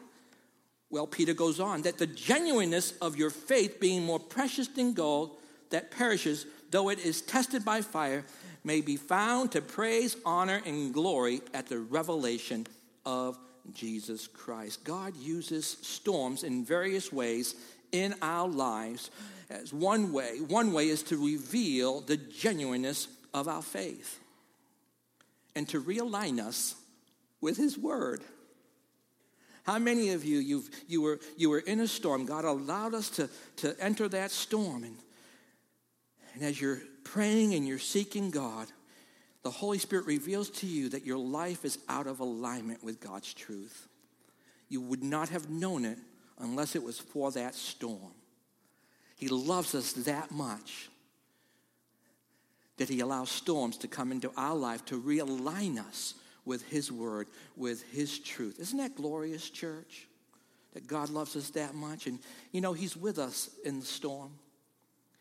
Well, 0.90 1.06
Peter 1.06 1.34
goes 1.34 1.60
on 1.60 1.82
that 1.82 1.98
the 1.98 2.06
genuineness 2.06 2.92
of 3.02 3.16
your 3.16 3.30
faith, 3.30 3.80
being 3.80 4.04
more 4.04 4.20
precious 4.20 4.68
than 4.68 4.94
gold 4.94 5.36
that 5.70 5.90
perishes, 5.90 6.46
though 6.70 6.88
it 6.88 6.98
is 7.00 7.20
tested 7.20 7.64
by 7.64 7.82
fire, 7.82 8.24
may 8.64 8.80
be 8.80 8.96
found 8.96 9.52
to 9.52 9.60
praise, 9.60 10.16
honor, 10.24 10.60
and 10.64 10.92
glory 10.92 11.40
at 11.54 11.66
the 11.68 11.78
revelation 11.78 12.66
of 13.06 13.38
Jesus 13.72 14.26
Christ. 14.26 14.84
God 14.84 15.16
uses 15.16 15.78
storms 15.82 16.42
in 16.42 16.64
various 16.64 17.12
ways 17.12 17.54
in 17.92 18.14
our 18.22 18.48
lives 18.48 19.10
as 19.50 19.72
one 19.72 20.12
way. 20.12 20.38
One 20.40 20.72
way 20.72 20.88
is 20.88 21.02
to 21.04 21.16
reveal 21.16 22.00
the 22.00 22.16
genuineness 22.16 23.08
of 23.32 23.48
our 23.48 23.62
faith 23.62 24.20
and 25.54 25.68
to 25.70 25.82
realign 25.82 26.40
us 26.40 26.74
with 27.40 27.56
His 27.56 27.78
Word. 27.78 28.22
How 29.64 29.78
many 29.78 30.10
of 30.10 30.24
you 30.24 30.38
you've, 30.38 30.70
you 30.86 31.02
were 31.02 31.20
you 31.36 31.50
were 31.50 31.58
in 31.58 31.80
a 31.80 31.86
storm? 31.86 32.24
God 32.24 32.44
allowed 32.44 32.94
us 32.94 33.10
to, 33.10 33.28
to 33.56 33.76
enter 33.78 34.08
that 34.08 34.30
storm, 34.30 34.82
and, 34.82 34.96
and 36.34 36.42
as 36.42 36.58
you're 36.58 36.80
praying 37.12 37.54
and 37.54 37.66
you're 37.66 37.78
seeking 37.78 38.30
God, 38.30 38.68
the 39.42 39.50
Holy 39.50 39.78
Spirit 39.78 40.06
reveals 40.06 40.50
to 40.50 40.66
you 40.66 40.90
that 40.90 41.06
your 41.06 41.18
life 41.18 41.64
is 41.64 41.78
out 41.88 42.06
of 42.06 42.20
alignment 42.20 42.84
with 42.84 43.00
God's 43.00 43.32
truth. 43.32 43.88
You 44.68 44.80
would 44.82 45.02
not 45.02 45.30
have 45.30 45.48
known 45.48 45.84
it 45.84 45.98
unless 46.38 46.76
it 46.76 46.82
was 46.82 46.98
for 46.98 47.30
that 47.32 47.54
storm. 47.54 48.12
He 49.16 49.28
loves 49.28 49.74
us 49.74 49.92
that 49.92 50.30
much 50.30 50.90
that 52.76 52.88
He 52.88 53.00
allows 53.00 53.30
storms 53.30 53.76
to 53.78 53.88
come 53.88 54.12
into 54.12 54.30
our 54.36 54.54
life 54.54 54.84
to 54.86 55.00
realign 55.00 55.78
us 55.78 56.14
with 56.44 56.62
His 56.68 56.90
Word, 56.90 57.26
with 57.56 57.82
His 57.90 58.18
truth. 58.18 58.58
Isn't 58.60 58.78
that 58.78 58.94
glorious, 58.94 59.50
church? 59.50 60.06
That 60.74 60.86
God 60.86 61.10
loves 61.10 61.34
us 61.36 61.50
that 61.50 61.74
much. 61.74 62.06
And 62.06 62.18
you 62.52 62.60
know, 62.60 62.72
He's 62.72 62.96
with 62.96 63.18
us 63.18 63.50
in 63.64 63.80
the 63.80 63.86
storm, 63.86 64.30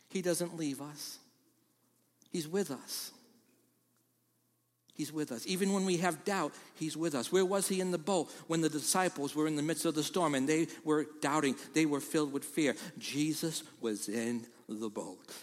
He 0.10 0.22
doesn't 0.22 0.56
leave 0.56 0.82
us. 0.82 1.18
He's 2.30 2.48
with 2.48 2.72
us. 2.72 3.12
He's 4.98 5.14
with 5.14 5.32
us. 5.32 5.46
Even 5.46 5.74
when 5.74 5.86
we 5.86 5.98
have 5.98 6.26
doubt, 6.26 6.54
He's 6.76 6.98
with 6.98 7.14
us. 7.14 7.32
Where 7.32 7.46
was 7.46 7.68
He 7.68 7.80
in 7.80 7.92
the 7.92 8.00
boat 8.00 8.32
when 8.48 8.62
the 8.62 8.70
disciples 8.70 9.36
were 9.36 9.46
in 9.46 9.56
the 9.56 9.62
midst 9.62 9.86
of 9.86 9.94
the 9.94 10.04
storm 10.04 10.34
and 10.34 10.50
they 10.50 10.68
were 10.84 11.06
doubting? 11.22 11.56
They 11.76 11.86
were 11.86 12.00
filled 12.00 12.34
with 12.34 12.44
fear. 12.44 12.76
Jesus 12.98 13.64
was 13.80 14.10
in 14.10 14.48
the 14.68 14.90
boat. 14.90 15.34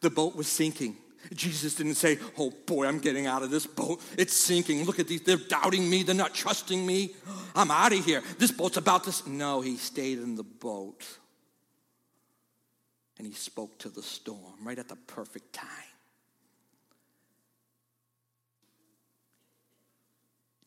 The 0.00 0.10
boat 0.10 0.34
was 0.34 0.48
sinking. 0.48 0.96
Jesus 1.34 1.74
didn't 1.74 1.94
say, 1.94 2.18
Oh 2.36 2.52
boy, 2.66 2.86
I'm 2.86 2.98
getting 2.98 3.26
out 3.26 3.42
of 3.42 3.50
this 3.50 3.66
boat. 3.66 4.00
It's 4.16 4.36
sinking. 4.36 4.84
Look 4.84 4.98
at 4.98 5.06
these. 5.06 5.22
They're 5.22 5.36
doubting 5.36 5.88
me. 5.88 6.02
They're 6.02 6.14
not 6.14 6.34
trusting 6.34 6.84
me. 6.84 7.14
I'm 7.54 7.70
out 7.70 7.92
of 7.92 8.04
here. 8.04 8.22
This 8.38 8.50
boat's 8.50 8.76
about 8.76 9.04
to. 9.04 9.30
No, 9.30 9.60
he 9.60 9.76
stayed 9.76 10.18
in 10.18 10.34
the 10.34 10.44
boat. 10.44 11.04
And 13.18 13.26
he 13.26 13.32
spoke 13.32 13.78
to 13.78 13.88
the 13.88 14.02
storm 14.02 14.54
right 14.62 14.78
at 14.78 14.88
the 14.88 14.96
perfect 14.96 15.52
time. 15.52 15.66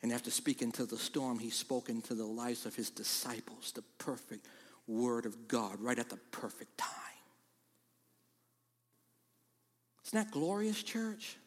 And 0.03 0.11
after 0.11 0.31
speaking 0.31 0.71
to 0.73 0.85
the 0.85 0.97
storm, 0.97 1.39
he 1.39 1.49
spoke 1.49 1.89
into 1.89 2.13
the 2.13 2.25
lives 2.25 2.65
of 2.65 2.75
his 2.75 2.89
disciples 2.89 3.71
the 3.73 3.83
perfect 3.99 4.47
word 4.87 5.25
of 5.25 5.47
God 5.47 5.79
right 5.79 5.97
at 5.97 6.09
the 6.09 6.19
perfect 6.31 6.77
time. 6.77 6.89
Isn't 10.05 10.25
that 10.25 10.31
glorious, 10.31 10.81
church? 10.81 11.37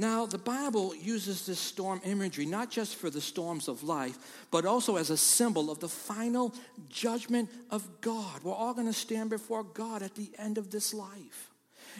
Now, 0.00 0.26
the 0.26 0.38
Bible 0.38 0.94
uses 0.94 1.44
this 1.44 1.58
storm 1.58 2.00
imagery 2.04 2.46
not 2.46 2.70
just 2.70 2.94
for 2.94 3.10
the 3.10 3.20
storms 3.20 3.66
of 3.66 3.82
life, 3.82 4.16
but 4.52 4.64
also 4.64 4.96
as 4.96 5.10
a 5.10 5.16
symbol 5.16 5.72
of 5.72 5.80
the 5.80 5.88
final 5.88 6.54
judgment 6.88 7.50
of 7.70 8.00
God. 8.00 8.44
We're 8.44 8.54
all 8.54 8.74
going 8.74 8.86
to 8.86 8.92
stand 8.92 9.30
before 9.30 9.64
God 9.64 10.02
at 10.02 10.14
the 10.14 10.30
end 10.38 10.56
of 10.56 10.70
this 10.70 10.94
life. 10.94 11.50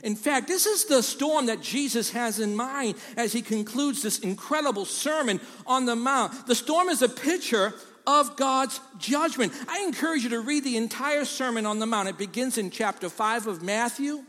In 0.05 0.15
fact, 0.15 0.47
this 0.47 0.65
is 0.65 0.85
the 0.85 1.03
storm 1.03 1.47
that 1.47 1.61
Jesus 1.61 2.11
has 2.11 2.39
in 2.39 2.55
mind 2.55 2.95
as 3.17 3.33
he 3.33 3.43
concludes 3.43 4.03
this 4.03 4.21
incredible 4.21 4.85
sermon 4.85 5.41
on 5.67 5.85
the 5.85 5.97
Mount. 5.97 6.47
The 6.47 6.55
storm 6.55 6.89
is 6.89 7.03
a 7.03 7.09
picture 7.09 7.75
of 8.07 8.37
God's 8.37 8.81
judgment. 8.99 9.53
I 9.69 9.81
encourage 9.81 10.23
you 10.23 10.31
to 10.31 10.41
read 10.41 10.63
the 10.63 10.77
entire 10.77 11.25
Sermon 11.25 11.67
on 11.67 11.81
the 11.81 11.87
Mount. 11.87 12.09
It 12.09 12.17
begins 12.17 12.59
in 12.59 12.71
chapter 12.71 13.09
5 13.09 13.49
of 13.49 13.63
Matthew 13.63 14.23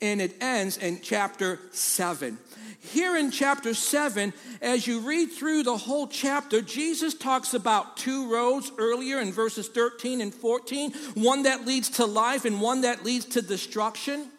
and 0.00 0.20
it 0.20 0.36
ends 0.40 0.76
in 0.76 1.00
chapter 1.02 1.58
7. 1.72 2.38
Here 2.80 3.16
in 3.16 3.30
chapter 3.32 3.74
7, 3.74 4.32
as 4.62 4.86
you 4.86 5.00
read 5.00 5.32
through 5.32 5.64
the 5.64 5.76
whole 5.76 6.06
chapter, 6.06 6.62
Jesus 6.62 7.12
talks 7.12 7.52
about 7.52 7.96
two 7.96 8.32
roads 8.32 8.70
earlier 8.78 9.20
in 9.20 9.32
verses 9.32 9.68
13 9.68 10.20
and 10.20 10.32
14 10.32 10.92
one 11.14 11.42
that 11.42 11.66
leads 11.66 11.90
to 11.90 12.06
life 12.06 12.44
and 12.44 12.60
one 12.60 12.82
that 12.82 13.04
leads 13.04 13.24
to 13.26 13.42
destruction. 13.42 14.30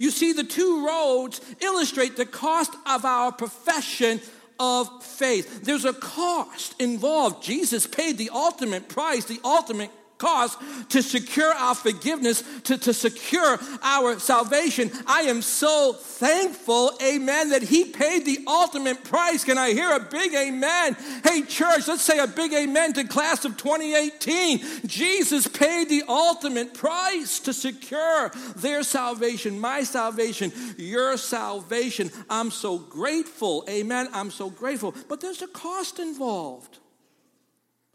You 0.00 0.10
see, 0.10 0.32
the 0.32 0.44
two 0.44 0.86
roads 0.86 1.40
illustrate 1.60 2.16
the 2.16 2.26
cost 2.26 2.72
of 2.86 3.04
our 3.04 3.30
profession 3.30 4.20
of 4.58 5.04
faith. 5.04 5.64
There's 5.64 5.84
a 5.84 5.92
cost 5.92 6.80
involved. 6.80 7.42
Jesus 7.42 7.86
paid 7.86 8.16
the 8.16 8.30
ultimate 8.32 8.88
price, 8.88 9.26
the 9.26 9.40
ultimate 9.44 9.90
cost 10.18 10.58
to 10.90 11.02
secure 11.02 11.52
our 11.52 11.74
forgiveness, 11.74 12.42
to, 12.64 12.78
to 12.78 12.92
secure 12.92 13.58
our 13.82 14.18
salvation. 14.18 14.90
I 15.06 15.22
am 15.22 15.42
so 15.42 15.92
thankful, 15.92 16.92
amen, 17.02 17.50
that 17.50 17.62
He 17.62 17.84
paid 17.86 18.24
the 18.24 18.44
ultimate 18.46 19.04
price. 19.04 19.44
Can 19.44 19.58
I 19.58 19.72
hear 19.72 19.90
a 19.92 20.00
big 20.00 20.34
amen? 20.34 20.96
Hey, 21.24 21.42
church, 21.42 21.88
let's 21.88 22.02
say 22.02 22.18
a 22.18 22.26
big 22.26 22.52
amen 22.52 22.94
to 22.94 23.04
class 23.04 23.44
of 23.44 23.56
2018. 23.56 24.86
Jesus 24.86 25.46
paid 25.46 25.88
the 25.88 26.02
ultimate 26.08 26.74
price 26.74 27.40
to 27.40 27.52
secure 27.52 28.30
their 28.56 28.82
salvation, 28.82 29.60
my 29.60 29.82
salvation, 29.82 30.52
your 30.76 31.16
salvation. 31.16 32.10
I'm 32.30 32.50
so 32.50 32.78
grateful, 32.78 33.64
amen. 33.68 34.08
I'm 34.12 34.30
so 34.30 34.50
grateful. 34.50 34.94
But 35.08 35.20
there's 35.20 35.42
a 35.42 35.48
cost 35.48 35.98
involved. 35.98 36.78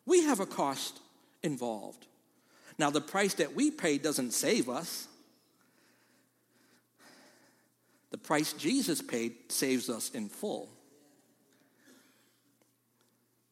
We 0.05 0.23
have 0.23 0.39
a 0.39 0.45
cost 0.45 0.99
involved. 1.43 2.07
Now, 2.81 2.89
the 2.89 2.99
price 2.99 3.35
that 3.35 3.53
we 3.53 3.69
pay 3.69 3.99
doesn't 3.99 4.31
save 4.31 4.67
us. 4.67 5.07
The 8.09 8.17
price 8.17 8.53
Jesus 8.53 9.03
paid 9.03 9.35
saves 9.49 9.87
us 9.87 10.09
in 10.09 10.29
full. 10.29 10.67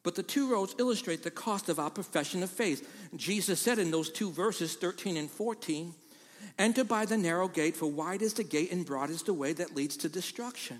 But 0.01 0.15
the 0.15 0.23
two 0.23 0.51
roads 0.51 0.73
illustrate 0.79 1.21
the 1.21 1.29
cost 1.29 1.69
of 1.69 1.77
our 1.77 1.91
profession 1.91 2.41
of 2.41 2.49
faith. 2.49 2.91
Jesus 3.15 3.59
said 3.59 3.77
in 3.77 3.91
those 3.91 4.09
two 4.09 4.31
verses, 4.31 4.73
13 4.73 5.15
and 5.15 5.29
14, 5.29 5.93
Enter 6.57 6.83
by 6.83 7.05
the 7.05 7.15
narrow 7.15 7.47
gate, 7.47 7.77
for 7.77 7.85
wide 7.85 8.23
is 8.23 8.33
the 8.33 8.43
gate 8.43 8.71
and 8.71 8.83
broad 8.83 9.11
is 9.11 9.21
the 9.21 9.33
way 9.35 9.53
that 9.53 9.75
leads 9.75 9.95
to 9.97 10.09
destruction. 10.09 10.79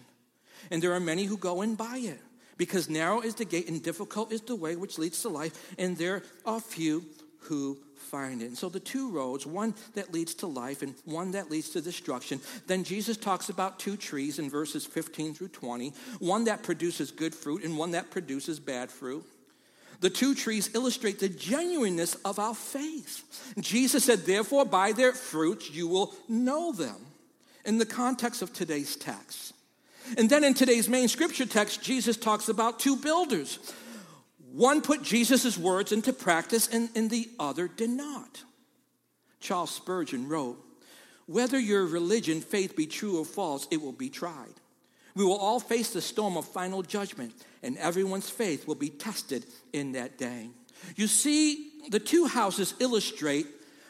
And 0.72 0.82
there 0.82 0.94
are 0.94 1.00
many 1.00 1.26
who 1.26 1.38
go 1.38 1.62
in 1.62 1.76
by 1.76 1.98
it, 1.98 2.20
because 2.58 2.90
narrow 2.90 3.22
is 3.22 3.36
the 3.36 3.46
gate 3.46 3.70
and 3.70 3.84
difficult 3.84 4.32
is 4.32 4.42
the 4.42 4.56
way 4.56 4.76
which 4.76 4.98
leads 4.98 5.22
to 5.22 5.30
life, 5.30 5.76
and 5.78 5.96
there 5.96 6.24
are 6.48 6.60
few 6.60 7.06
who 7.40 7.78
find 7.96 8.42
it. 8.42 8.48
And 8.48 8.58
so 8.58 8.70
the 8.70 8.80
two 8.80 9.12
roads, 9.12 9.46
one 9.46 9.76
that 9.94 10.14
leads 10.14 10.34
to 10.36 10.48
life 10.48 10.82
and 10.82 10.96
one 11.06 11.32
that 11.32 11.52
leads 11.52 11.70
to 11.70 11.82
destruction. 11.82 12.40
Then 12.68 12.84
Jesus 12.84 13.18
talks 13.18 13.50
about 13.50 13.80
two 13.80 13.98
trees 13.98 14.40
in 14.40 14.50
verses 14.50 14.86
15 14.86 15.34
through 15.34 15.50
20, 15.50 15.94
one 16.20 16.46
that 16.46 16.64
produces 16.64 17.12
good 17.12 17.36
fruit 17.36 17.64
and 17.64 17.78
one 17.78 17.92
that 17.92 18.10
produces 18.10 18.60
bad 18.60 18.92
fruit. 18.92 19.24
The 20.02 20.10
two 20.10 20.34
trees 20.34 20.74
illustrate 20.74 21.20
the 21.20 21.30
genuineness 21.30 22.16
of 22.24 22.40
our 22.40 22.56
faith. 22.56 23.54
Jesus 23.60 24.06
said, 24.06 24.20
Therefore, 24.20 24.66
by 24.66 24.94
their 24.94 25.12
fruits 25.12 25.70
you 25.70 25.88
will 25.88 26.16
know 26.28 26.72
them. 26.72 26.96
In 27.66 27.78
the 27.78 27.86
context 27.86 28.42
of 28.42 28.54
today's 28.54 28.96
text. 28.96 29.54
And 30.18 30.30
then 30.30 30.44
in 30.44 30.54
today's 30.54 30.88
main 30.88 31.10
scripture 31.10 31.46
text, 31.46 31.84
Jesus 31.84 32.16
talks 32.16 32.48
about 32.48 32.80
two 32.80 32.96
builders 32.96 33.60
one 34.52 34.82
put 34.82 35.04
Jesus' 35.04 35.58
words 35.58 35.92
into 35.92 36.14
practice 36.14 36.68
and, 36.68 36.90
and 36.96 37.10
the 37.10 37.30
other 37.40 37.68
did 37.68 37.90
not. 37.90 38.44
Charles 39.40 39.72
Spurgeon 39.72 40.28
wrote, 40.28 40.58
Whether 41.28 41.60
your 41.60 41.86
religion, 41.86 42.42
faith 42.42 42.76
be 42.76 42.88
true 42.88 43.20
or 43.20 43.26
false, 43.26 43.68
it 43.72 43.82
will 43.82 43.94
be 43.94 44.10
tried. 44.10 44.54
We 45.16 45.24
will 45.24 45.38
all 45.38 45.60
face 45.60 45.92
the 45.92 46.02
storm 46.02 46.38
of 46.38 46.48
final 46.48 46.82
judgment, 46.82 47.34
and 47.64 47.78
everyone's 47.78 48.30
faith 48.30 48.68
will 48.68 48.76
be 48.76 48.90
tested 48.90 49.46
in 49.74 49.94
that 49.94 50.18
day. 50.18 50.50
You 50.96 51.08
see, 51.08 51.72
the 51.90 52.00
two 52.00 52.26
houses 52.26 52.74
illustrate 52.80 53.48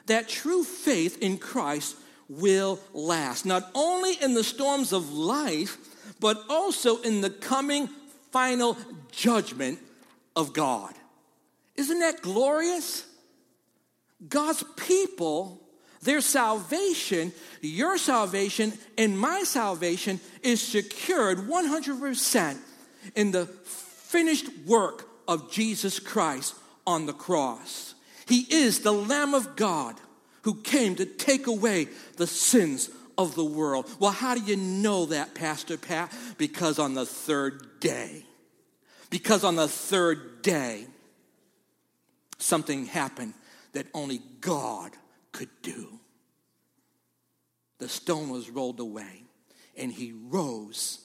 that 0.08 0.28
true 0.28 0.64
faith 0.64 1.22
in 1.22 1.38
Christ 1.38 1.96
will 2.28 2.80
last, 2.94 3.46
not 3.46 3.70
only 3.76 4.14
in 4.22 4.34
the 4.34 4.44
storms 4.44 4.94
of 4.94 5.12
life, 5.12 5.78
but 6.20 6.44
also 6.50 7.02
in 7.02 7.22
the 7.22 7.30
coming 7.30 7.88
final 8.32 8.78
judgment 9.12 9.80
of 10.40 10.54
God. 10.54 10.94
Isn't 11.76 12.00
that 12.00 12.22
glorious? 12.22 13.06
God's 14.28 14.64
people, 14.78 15.62
their 16.02 16.22
salvation, 16.22 17.34
your 17.62 17.98
salvation, 17.98 18.72
and 18.98 19.20
my 19.20 19.44
salvation 19.44 20.22
is 20.42 20.62
secured 20.62 21.40
100% 21.40 22.58
in 23.16 23.32
the 23.32 23.46
finished 23.46 24.48
work 24.66 25.10
of 25.28 25.52
Jesus 25.52 26.00
Christ 26.00 26.56
on 26.88 27.06
the 27.06 27.14
cross. 27.14 27.96
He 28.28 28.46
is 28.50 28.80
the 28.80 28.94
Lamb 28.94 29.34
of 29.34 29.58
God 29.58 29.96
who 30.44 30.56
came 30.62 30.96
to 30.96 31.06
take 31.06 31.48
away 31.48 31.90
the 32.16 32.28
sins 32.28 32.90
of 33.18 33.36
the 33.36 33.44
world. 33.44 33.90
Well, 34.00 34.12
how 34.12 34.36
do 34.36 34.42
you 34.42 34.56
know 34.56 35.08
that, 35.08 35.36
Pastor 35.36 35.78
Pat? 35.78 36.14
Because 36.38 36.80
on 36.80 36.94
the 36.94 37.06
third 37.06 37.82
day, 37.82 38.24
because 39.10 39.44
on 39.44 39.56
the 39.56 39.68
third 39.68 40.29
day, 40.42 40.88
something 42.38 42.86
happened 42.86 43.34
that 43.74 43.88
only 43.94 44.22
God 44.42 44.92
could 45.32 45.50
do. 45.62 46.00
The 47.80 47.90
stone 47.90 48.30
was 48.30 48.50
rolled 48.50 48.80
away, 48.80 49.24
and 49.78 49.92
he 49.92 50.12
rose 50.12 51.00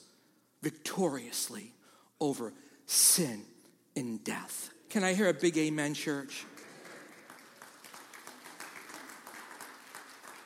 victoriously 0.62 1.73
over 2.20 2.53
sin 2.87 3.42
and 3.94 4.23
death. 4.25 4.70
Can 4.88 5.05
I 5.05 5.14
hear 5.14 5.29
a 5.29 5.35
big 5.35 5.57
amen, 5.59 5.94
church? 5.94 6.44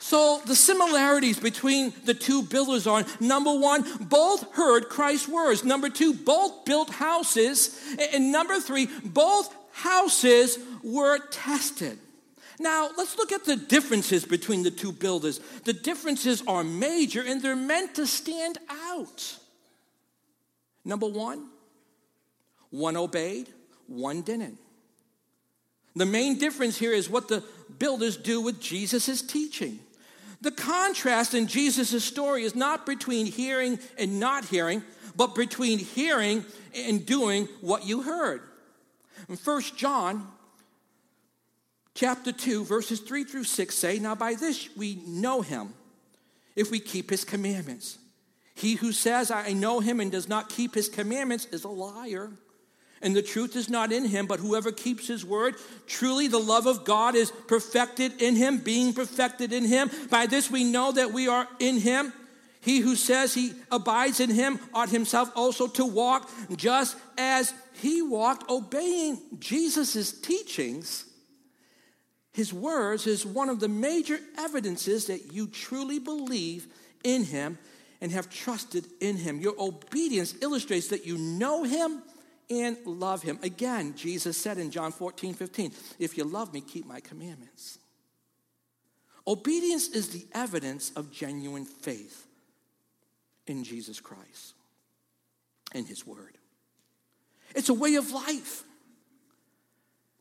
So 0.09 0.41
the 0.47 0.57
similarities 0.57 1.39
between 1.39 1.93
the 2.07 2.15
two 2.15 2.41
builders 2.41 2.87
are 2.87 3.05
number 3.21 3.53
one, 3.53 3.85
both 4.01 4.55
heard 4.55 4.89
Christ's 4.89 5.29
words. 5.29 5.65
Number 5.65 5.91
two, 5.91 6.15
both 6.15 6.65
built 6.65 6.89
houses. 6.89 7.79
And 8.15 8.33
number 8.33 8.59
three, 8.59 8.89
both 9.05 9.55
houses 9.71 10.59
were 10.83 11.19
tested. 11.29 11.99
Now, 12.59 12.89
let's 12.97 13.19
look 13.19 13.33
at 13.33 13.45
the 13.45 13.57
differences 13.57 14.25
between 14.25 14.63
the 14.63 14.71
two 14.71 14.93
builders. 14.93 15.41
The 15.65 15.75
differences 15.75 16.43
are 16.47 16.65
major 16.65 17.23
and 17.23 17.43
they're 17.43 17.55
meant 17.55 17.97
to 17.97 18.07
stand 18.07 18.57
out. 18.71 19.37
Number 20.87 21.07
one, 21.07 21.49
one 22.71 22.97
obeyed, 22.97 23.51
one 23.87 24.23
didn't. 24.23 24.57
The 25.95 26.07
main 26.07 26.39
difference 26.39 26.79
here 26.79 26.95
is 26.95 27.11
what 27.11 27.29
the 27.29 27.45
builders 27.79 28.17
do 28.17 28.41
with 28.41 28.59
Jesus' 28.59 29.21
teaching. 29.21 29.81
The 30.41 30.51
contrast 30.51 31.35
in 31.35 31.47
Jesus' 31.47 32.05
story 32.05 32.45
is 32.45 32.55
not 32.55 32.87
between 32.87 33.27
hearing 33.27 33.79
and 33.99 34.21
not 34.21 34.45
hearing, 34.45 34.83
but 35.17 35.35
between 35.35 35.79
hearing 35.79 36.45
and 36.75 37.05
doing 37.05 37.49
what 37.61 37.85
you 37.85 38.03
heard. 38.03 38.43
In 39.29 39.37
1 39.37 39.63
John 39.77 40.27
chapter 41.95 42.31
2, 42.31 42.65
verses 42.65 43.01
3 43.01 43.25
through 43.25 43.45
6 43.45 43.75
say, 43.75 43.99
Now 43.99 44.15
by 44.15 44.35
this 44.35 44.69
we 44.77 45.03
know 45.07 45.43
him, 45.43 45.75
if 46.55 46.71
we 46.71 46.79
keep 46.79 47.11
his 47.11 47.25
commandments. 47.25 47.99
He 48.55 48.75
who 48.75 48.93
says, 48.93 49.31
I 49.31 49.53
know 49.53 49.81
him 49.81 50.01
and 50.01 50.11
does 50.11 50.29
not 50.29 50.49
keep 50.49 50.75
his 50.75 50.89
commandments 50.89 51.47
is 51.47 51.65
a 51.65 51.69
liar. 51.69 52.31
And 53.01 53.15
the 53.15 53.23
truth 53.23 53.55
is 53.55 53.69
not 53.69 53.93
in 53.93 54.05
him, 54.05 54.27
but 54.27 54.41
whoever 54.41 54.73
keeps 54.73 55.07
his 55.07 55.25
word, 55.25 55.55
truly 55.87 56.27
the 56.27 56.39
love 56.39 56.67
of 56.67 56.85
God 56.85 57.15
is 57.15 57.31
perfected 57.47 58.21
in 58.21 58.35
him, 58.35 58.59
being 58.59 58.93
perfected 58.93 59.53
in 59.53 59.65
him. 59.65 59.91
By 60.11 60.27
this 60.27 60.51
we 60.51 60.65
know 60.65 60.93
that 60.93 61.13
we 61.13 61.29
are 61.29 61.47
in 61.61 61.79
him. 61.79 62.13
He 62.61 62.81
who 62.81 62.97
says 62.97 63.35
he 63.35 63.53
abides 63.71 64.21
in 64.21 64.31
him 64.31 64.59
ought 64.75 64.89
himself 64.89 65.31
also 65.37 65.69
to 65.69 65.85
walk 65.85 66.29
just 66.57 66.97
as 67.17 67.55
he 67.81 68.03
walked, 68.03 68.51
obeying 68.51 69.21
Jesus' 69.39 70.13
teachings. 70.13 71.05
His 72.33 72.53
words 72.53 73.07
is 73.07 73.25
one 73.25 73.49
of 73.49 73.61
the 73.61 73.69
major 73.69 74.19
evidences 74.37 75.07
that 75.07 75.33
you 75.33 75.47
truly 75.47 75.99
believe 75.99 76.67
in 77.05 77.25
him 77.25 77.59
and 78.01 78.13
have 78.13 78.29
trusted 78.29 78.87
in 79.01 79.17
him. 79.17 79.41
Your 79.41 79.55
obedience 79.59 80.35
illustrates 80.41 80.89
that 80.89 81.07
you 81.07 81.17
know 81.17 81.65
him 81.65 82.03
and 82.51 82.77
love 82.87 83.23
him. 83.23 83.39
Again, 83.43 83.95
Jesus 83.97 84.37
said 84.37 84.59
in 84.59 84.71
John 84.71 84.93
14, 84.93 85.35
15, 85.35 85.73
if 85.99 86.17
you 86.17 86.25
love 86.25 86.53
me, 86.53 86.61
keep 86.61 86.87
my 86.87 87.01
commandments. 87.01 87.79
Obedience 89.27 89.89
is 89.89 90.09
the 90.09 90.27
evidence 90.33 90.91
of 90.97 91.13
genuine 91.13 91.67
faith 91.67 92.27
in 93.47 93.65
Jesus 93.65 94.01
Christ 94.01 94.55
and 95.73 95.87
his 95.87 96.07
word. 96.07 96.39
It's 97.55 97.69
a 97.69 97.75
way 97.75 97.97
of 97.97 98.11
life. 98.11 98.65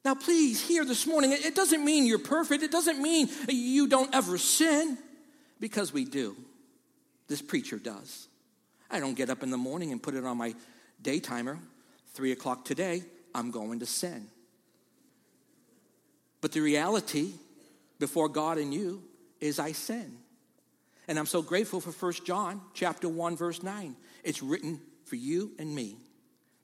Now, 0.04 0.16
please 0.16 0.66
hear 0.66 0.86
this 0.86 1.06
morning, 1.06 1.32
it 1.34 1.56
doesn't 1.56 1.84
mean 1.84 2.06
you're 2.06 2.20
perfect. 2.20 2.63
It 2.63 2.72
doesn't 2.72 3.02
mean 3.02 3.30
you 3.50 3.88
don't 3.88 4.13
ever 4.13 4.38
sin, 4.38 4.98
because 5.60 5.92
we 5.92 6.06
do. 6.06 6.36
This 7.28 7.42
preacher 7.42 7.78
does. 7.78 8.28
I 8.90 9.00
don't 9.00 9.16
get 9.16 9.30
up 9.30 9.44
in 9.44 9.50
the 9.50 9.58
morning 9.58 9.92
and 9.92 10.02
put 10.02 10.13
it 10.13 10.24
on 10.24 10.38
my 10.38 10.56
day 11.02 11.20
timer. 11.20 11.60
Three 12.13 12.32
o'clock 12.32 12.65
today, 12.65 13.04
I'm 13.34 13.52
going 13.52 13.80
to 13.80 13.86
sin. 13.86 14.28
But 16.41 16.52
the 16.52 16.62
reality 16.62 17.34
before 18.00 18.30
God 18.30 18.58
and 18.58 18.74
you 18.74 19.04
is 19.39 19.60
I 19.60 19.72
sin. 19.72 20.17
And 21.08 21.17
I'm 21.17 21.26
so 21.26 21.41
grateful 21.41 21.80
for 21.80 21.91
1 21.91 22.26
John 22.26 22.62
chapter 22.74 23.08
1 23.08 23.38
verse 23.38 23.63
9. 23.63 23.96
It's 24.24 24.43
written 24.43 24.82
for 25.06 25.15
you 25.15 25.52
and 25.58 25.74
me 25.74 25.98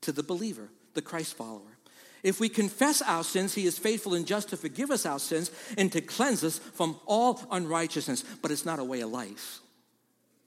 to 0.01 0.11
the 0.11 0.23
believer, 0.23 0.69
the 0.93 1.01
Christ 1.01 1.35
follower. 1.35 1.61
If 2.23 2.39
we 2.39 2.47
confess 2.49 3.01
our 3.01 3.23
sins, 3.23 3.53
he 3.53 3.65
is 3.65 3.77
faithful 3.77 4.13
and 4.13 4.25
just 4.25 4.49
to 4.49 4.57
forgive 4.57 4.91
us 4.91 5.05
our 5.05 5.19
sins 5.19 5.51
and 5.77 5.91
to 5.91 6.01
cleanse 6.01 6.43
us 6.43 6.57
from 6.57 6.97
all 7.05 7.41
unrighteousness. 7.51 8.23
But 8.41 8.51
it's 8.51 8.65
not 8.65 8.79
a 8.79 8.83
way 8.83 9.01
of 9.01 9.09
life. 9.09 9.59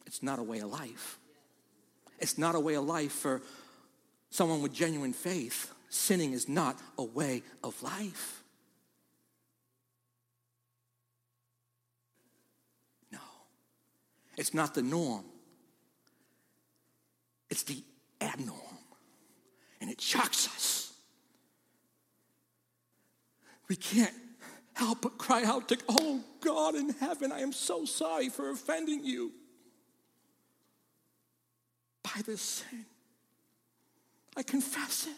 It's 0.06 0.22
not 0.22 0.38
a 0.38 0.42
way 0.42 0.60
of 0.60 0.70
life. 0.70 1.18
It's 2.18 2.38
not 2.38 2.54
a 2.54 2.60
way 2.60 2.74
of 2.74 2.84
life 2.84 3.12
for 3.12 3.42
someone 4.36 4.60
with 4.60 4.72
genuine 4.72 5.14
faith. 5.14 5.72
Sinning 5.88 6.32
is 6.32 6.48
not 6.48 6.78
a 6.98 7.02
way 7.02 7.42
of 7.64 7.82
life. 7.82 8.42
No. 13.10 13.18
It's 14.36 14.52
not 14.52 14.74
the 14.74 14.82
norm. 14.82 15.24
It's 17.48 17.62
the 17.62 17.82
abnorm. 18.20 18.76
And 19.80 19.90
it 19.90 20.00
shocks 20.00 20.48
us. 20.48 20.92
We 23.68 23.76
can't 23.76 24.14
help 24.74 25.02
but 25.02 25.16
cry 25.16 25.44
out 25.44 25.68
to, 25.68 25.78
oh 25.88 26.22
God 26.40 26.74
in 26.74 26.90
heaven, 26.90 27.32
I 27.32 27.40
am 27.40 27.52
so 27.52 27.84
sorry 27.84 28.28
for 28.28 28.50
offending 28.50 29.04
you 29.04 29.32
by 32.02 32.20
this 32.24 32.40
sin. 32.40 32.84
I 34.36 34.42
confess 34.42 35.06
it. 35.06 35.16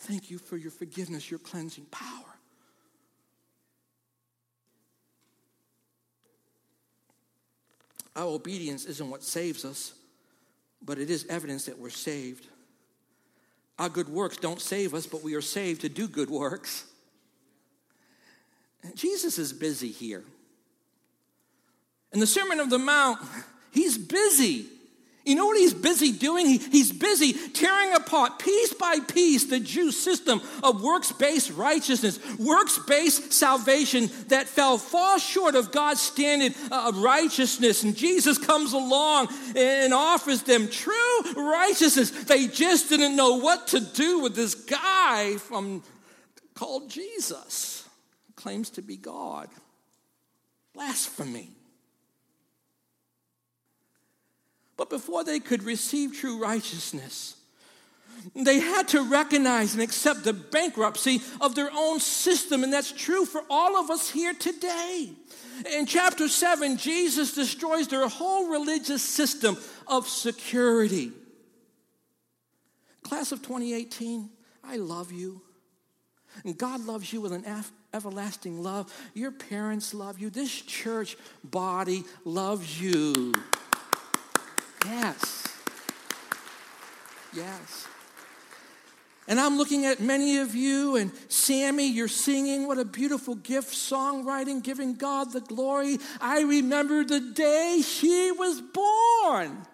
Thank 0.00 0.30
you 0.30 0.38
for 0.38 0.56
your 0.56 0.70
forgiveness, 0.70 1.30
your 1.30 1.40
cleansing 1.40 1.86
power. 1.90 2.24
Our 8.14 8.26
obedience 8.26 8.84
isn't 8.84 9.10
what 9.10 9.22
saves 9.22 9.64
us, 9.64 9.94
but 10.82 10.98
it 10.98 11.10
is 11.10 11.26
evidence 11.28 11.66
that 11.66 11.78
we're 11.78 11.90
saved. 11.90 12.46
Our 13.78 13.88
good 13.88 14.08
works 14.08 14.36
don't 14.36 14.60
save 14.60 14.94
us, 14.94 15.06
but 15.06 15.22
we 15.22 15.34
are 15.34 15.40
saved 15.40 15.82
to 15.82 15.88
do 15.88 16.08
good 16.08 16.30
works. 16.30 16.84
Jesus 18.94 19.38
is 19.38 19.52
busy 19.52 19.90
here. 19.90 20.24
In 22.12 22.20
the 22.20 22.26
Sermon 22.26 22.58
of 22.60 22.70
the 22.70 22.78
Mount, 22.78 23.20
He's 23.70 23.98
busy. 23.98 24.66
You 25.28 25.34
know 25.34 25.44
what 25.44 25.58
he's 25.58 25.74
busy 25.74 26.10
doing? 26.10 26.46
He, 26.46 26.56
he's 26.56 26.90
busy 26.90 27.34
tearing 27.34 27.92
apart 27.92 28.38
piece 28.38 28.72
by 28.72 29.00
piece 29.00 29.44
the 29.44 29.60
Jew 29.60 29.92
system 29.92 30.40
of 30.62 30.82
works 30.82 31.12
based 31.12 31.50
righteousness, 31.50 32.18
works 32.38 32.78
based 32.86 33.30
salvation 33.34 34.08
that 34.28 34.48
fell 34.48 34.78
far 34.78 35.18
short 35.18 35.54
of 35.54 35.70
God's 35.70 36.00
standard 36.00 36.54
uh, 36.72 36.88
of 36.88 37.02
righteousness. 37.02 37.82
And 37.82 37.94
Jesus 37.94 38.38
comes 38.38 38.72
along 38.72 39.28
and 39.54 39.92
offers 39.92 40.44
them 40.44 40.66
true 40.66 41.20
righteousness. 41.36 42.10
They 42.10 42.46
just 42.46 42.88
didn't 42.88 43.14
know 43.14 43.36
what 43.36 43.66
to 43.68 43.80
do 43.80 44.20
with 44.20 44.34
this 44.34 44.54
guy 44.54 45.36
from 45.36 45.82
called 46.54 46.88
Jesus, 46.88 47.86
claims 48.34 48.70
to 48.70 48.82
be 48.82 48.96
God. 48.96 49.50
Blasphemy. 50.72 51.57
But 54.78 54.88
before 54.88 55.24
they 55.24 55.40
could 55.40 55.64
receive 55.64 56.16
true 56.16 56.40
righteousness, 56.40 57.34
they 58.34 58.60
had 58.60 58.88
to 58.88 59.02
recognize 59.02 59.74
and 59.74 59.82
accept 59.82 60.24
the 60.24 60.32
bankruptcy 60.32 61.20
of 61.40 61.54
their 61.54 61.70
own 61.72 62.00
system, 62.00 62.64
and 62.64 62.72
that's 62.72 62.92
true 62.92 63.24
for 63.24 63.42
all 63.50 63.76
of 63.76 63.90
us 63.90 64.08
here 64.08 64.32
today. 64.32 65.10
In 65.72 65.86
chapter 65.86 66.28
7, 66.28 66.76
Jesus 66.76 67.34
destroys 67.34 67.88
their 67.88 68.06
whole 68.08 68.48
religious 68.48 69.02
system 69.02 69.56
of 69.86 70.08
security. 70.08 71.12
Class 73.02 73.32
of 73.32 73.42
2018, 73.42 74.30
I 74.62 74.76
love 74.76 75.10
you. 75.10 75.42
And 76.44 76.56
God 76.56 76.84
loves 76.84 77.12
you 77.12 77.20
with 77.20 77.32
an 77.32 77.44
everlasting 77.92 78.62
love. 78.62 78.92
Your 79.14 79.32
parents 79.32 79.92
love 79.92 80.20
you. 80.20 80.30
This 80.30 80.52
church 80.62 81.16
body 81.42 82.04
loves 82.24 82.80
you. 82.80 83.34
Yes. 84.84 85.44
Yes. 87.32 87.86
And 89.26 89.38
I'm 89.38 89.58
looking 89.58 89.84
at 89.84 90.00
many 90.00 90.38
of 90.38 90.54
you, 90.54 90.96
and 90.96 91.12
Sammy, 91.28 91.86
you're 91.86 92.08
singing. 92.08 92.66
What 92.66 92.78
a 92.78 92.84
beautiful 92.84 93.34
gift, 93.34 93.74
songwriting, 93.74 94.62
giving 94.62 94.94
God 94.94 95.32
the 95.32 95.42
glory. 95.42 95.98
I 96.18 96.40
remember 96.40 97.04
the 97.04 97.20
day 97.20 97.82
she 97.84 98.32
was 98.32 98.62
born. 98.62 99.66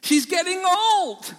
She's 0.00 0.24
getting 0.24 0.64
old. 0.64 1.34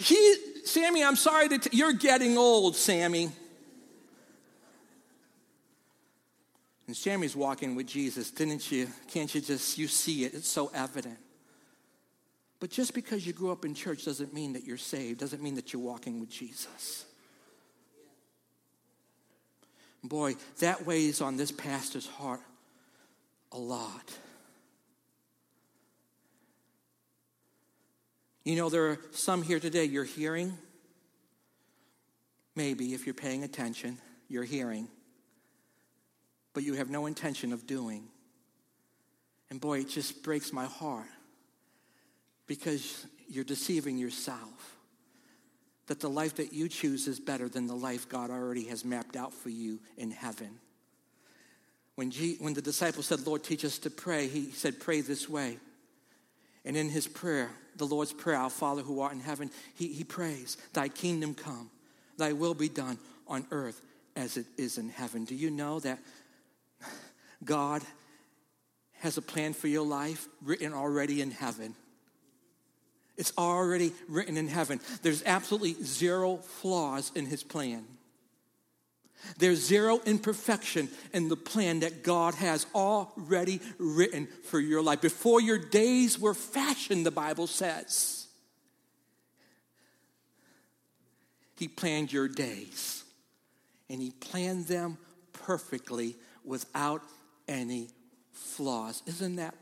She, 0.00 0.34
Sammy, 0.64 1.04
I'm 1.04 1.16
sorry 1.16 1.48
to, 1.48 1.58
t- 1.58 1.76
you're 1.76 1.92
getting 1.92 2.36
old, 2.36 2.74
Sammy. 2.74 3.30
And 6.86 6.96
Sammy's 6.96 7.34
walking 7.34 7.74
with 7.74 7.86
Jesus, 7.86 8.30
didn't 8.30 8.70
you? 8.70 8.88
Can't 9.08 9.34
you 9.34 9.40
just, 9.40 9.76
you 9.76 9.88
see 9.88 10.24
it? 10.24 10.34
It's 10.34 10.48
so 10.48 10.70
evident. 10.72 11.18
But 12.60 12.70
just 12.70 12.94
because 12.94 13.26
you 13.26 13.32
grew 13.32 13.50
up 13.50 13.64
in 13.64 13.74
church 13.74 14.04
doesn't 14.04 14.32
mean 14.32 14.52
that 14.52 14.64
you're 14.64 14.76
saved, 14.76 15.20
doesn't 15.20 15.42
mean 15.42 15.56
that 15.56 15.72
you're 15.72 15.82
walking 15.82 16.20
with 16.20 16.30
Jesus. 16.30 17.04
Boy, 20.02 20.36
that 20.60 20.86
weighs 20.86 21.20
on 21.20 21.36
this 21.36 21.50
pastor's 21.50 22.06
heart 22.06 22.40
a 23.50 23.58
lot. 23.58 24.12
You 28.44 28.54
know, 28.54 28.68
there 28.68 28.86
are 28.90 28.98
some 29.10 29.42
here 29.42 29.58
today, 29.58 29.84
you're 29.84 30.04
hearing. 30.04 30.56
Maybe 32.54 32.94
if 32.94 33.06
you're 33.06 33.14
paying 33.14 33.42
attention, 33.42 33.98
you're 34.28 34.44
hearing 34.44 34.88
but 36.56 36.64
you 36.64 36.72
have 36.72 36.88
no 36.88 37.04
intention 37.04 37.52
of 37.52 37.66
doing. 37.66 38.08
And 39.50 39.60
boy, 39.60 39.80
it 39.80 39.90
just 39.90 40.22
breaks 40.22 40.54
my 40.54 40.64
heart 40.64 41.04
because 42.46 43.04
you're 43.28 43.44
deceiving 43.44 43.98
yourself. 43.98 44.78
that 45.88 46.00
the 46.00 46.08
life 46.08 46.36
that 46.36 46.54
you 46.54 46.66
choose 46.66 47.06
is 47.06 47.20
better 47.20 47.46
than 47.46 47.66
the 47.66 47.76
life 47.76 48.08
God 48.08 48.30
already 48.30 48.64
has 48.68 48.86
mapped 48.86 49.16
out 49.16 49.34
for 49.34 49.50
you 49.50 49.80
in 49.98 50.10
heaven. 50.10 50.58
When, 51.94 52.10
G, 52.10 52.36
when 52.40 52.54
the 52.54 52.62
disciples 52.62 53.04
said, 53.04 53.26
Lord, 53.26 53.44
teach 53.44 53.62
us 53.62 53.76
to 53.80 53.90
pray, 53.90 54.26
he 54.26 54.50
said, 54.50 54.80
Pray 54.80 55.02
this 55.02 55.28
way. 55.28 55.58
And 56.64 56.74
in 56.74 56.88
his 56.88 57.06
prayer, 57.06 57.50
the 57.76 57.86
Lord's 57.86 58.14
Prayer, 58.14 58.38
Our 58.38 58.50
Father 58.50 58.80
who 58.80 59.00
art 59.00 59.12
in 59.12 59.20
heaven, 59.20 59.50
he, 59.74 59.88
he 59.88 60.04
prays, 60.04 60.56
Thy 60.72 60.88
kingdom 60.88 61.34
come, 61.34 61.70
Thy 62.16 62.32
will 62.32 62.54
be 62.54 62.70
done 62.70 62.98
on 63.28 63.46
earth 63.50 63.82
as 64.16 64.38
it 64.38 64.46
is 64.56 64.78
in 64.78 64.88
heaven. 64.88 65.26
Do 65.26 65.34
you 65.34 65.50
know 65.50 65.78
that 65.80 65.98
God 67.46 67.82
has 69.00 69.16
a 69.16 69.22
plan 69.22 69.54
for 69.54 69.68
your 69.68 69.86
life 69.86 70.28
written 70.42 70.74
already 70.74 71.22
in 71.22 71.30
heaven? 71.30 71.74
It's 73.16 73.32
already 73.38 73.92
written 74.08 74.36
in 74.36 74.48
heaven. 74.48 74.80
There's 75.02 75.22
absolutely 75.24 75.82
zero 75.82 76.36
flaws 76.36 77.10
in 77.14 77.24
his 77.26 77.42
plan. 77.42 77.84
There's 79.38 79.60
zero 79.60 80.00
imperfection 80.04 80.88
in 81.12 81.28
the 81.28 81.36
plan 81.36 81.80
that 81.80 82.02
God 82.02 82.34
has 82.34 82.66
already 82.74 83.60
written 83.78 84.28
for 84.44 84.60
your 84.60 84.82
life. 84.82 85.00
Before 85.00 85.40
your 85.40 85.58
days 85.58 86.18
were 86.18 86.34
fashioned, 86.34 87.06
the 87.06 87.10
Bible 87.10 87.46
says, 87.46 88.26
He 91.56 91.68
planned 91.68 92.12
your 92.12 92.28
days. 92.28 93.04
And 93.88 94.00
He 94.02 94.10
planned 94.10 94.66
them 94.66 94.98
perfectly 95.32 96.16
without 96.44 97.02
any 97.48 97.88
flaws. 98.32 99.02
Isn't 99.06 99.36
that 99.36 99.54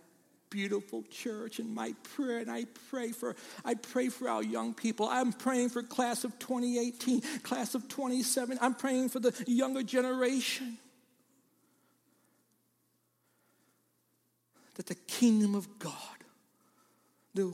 beautiful 0.54 1.02
church 1.10 1.58
and 1.58 1.74
my 1.74 1.92
prayer 2.14 2.38
and 2.38 2.48
I 2.48 2.64
pray 2.88 3.10
for 3.10 3.34
I 3.64 3.74
pray 3.74 4.08
for 4.08 4.28
our 4.28 4.42
young 4.42 4.72
people. 4.72 5.08
I'm 5.08 5.32
praying 5.32 5.70
for 5.70 5.82
class 5.82 6.22
of 6.22 6.38
2018, 6.38 7.22
class 7.42 7.74
of 7.74 7.88
27. 7.88 8.58
I'm 8.60 8.74
praying 8.74 9.08
for 9.08 9.18
the 9.18 9.34
younger 9.48 9.82
generation. 9.82 10.78
That 14.76 14.86
the 14.86 14.94
kingdom 14.94 15.56
of 15.56 15.78
God, 15.80 15.92
the, 17.34 17.52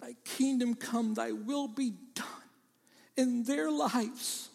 thy 0.00 0.14
kingdom 0.24 0.74
come, 0.74 1.14
thy 1.14 1.30
will 1.30 1.68
be 1.68 1.92
done 2.14 2.26
in 3.16 3.44
their 3.44 3.70
lives 3.70 4.48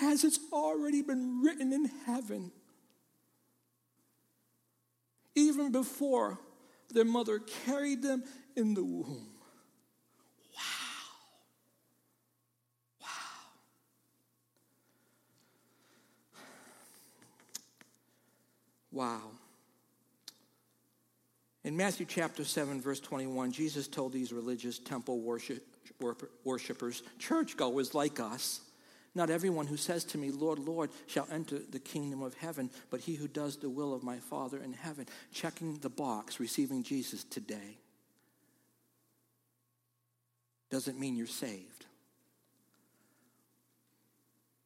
as 0.00 0.24
it's 0.24 0.38
already 0.52 1.02
been 1.02 1.42
written 1.42 1.72
in 1.72 1.90
heaven 2.06 2.50
even 5.42 5.72
before 5.72 6.38
their 6.92 7.04
mother 7.04 7.40
carried 7.64 8.02
them 8.02 8.22
in 8.56 8.74
the 8.74 8.84
womb. 8.84 9.28
Wow. 10.54 10.62
Wow. 13.00 13.08
Wow. 18.90 19.30
In 21.64 21.76
Matthew 21.76 22.06
chapter 22.06 22.44
7, 22.44 22.80
verse 22.80 22.98
21, 23.00 23.52
Jesus 23.52 23.86
told 23.86 24.12
these 24.12 24.32
religious 24.32 24.78
temple 24.78 25.20
worship, 25.20 25.64
worshipers, 26.44 27.02
churchgoers 27.18 27.94
like 27.94 28.18
us, 28.18 28.60
not 29.14 29.28
everyone 29.28 29.66
who 29.66 29.76
says 29.76 30.04
to 30.04 30.18
me, 30.18 30.30
Lord, 30.30 30.58
Lord, 30.58 30.90
shall 31.06 31.28
enter 31.30 31.58
the 31.58 31.78
kingdom 31.78 32.22
of 32.22 32.34
heaven, 32.34 32.70
but 32.90 33.00
he 33.00 33.14
who 33.14 33.28
does 33.28 33.56
the 33.56 33.68
will 33.68 33.92
of 33.94 34.02
my 34.02 34.18
Father 34.18 34.58
in 34.62 34.72
heaven. 34.72 35.06
Checking 35.32 35.78
the 35.78 35.90
box, 35.90 36.40
receiving 36.40 36.82
Jesus 36.82 37.22
today, 37.24 37.76
doesn't 40.70 40.98
mean 40.98 41.14
you're 41.16 41.26
saved. 41.26 41.84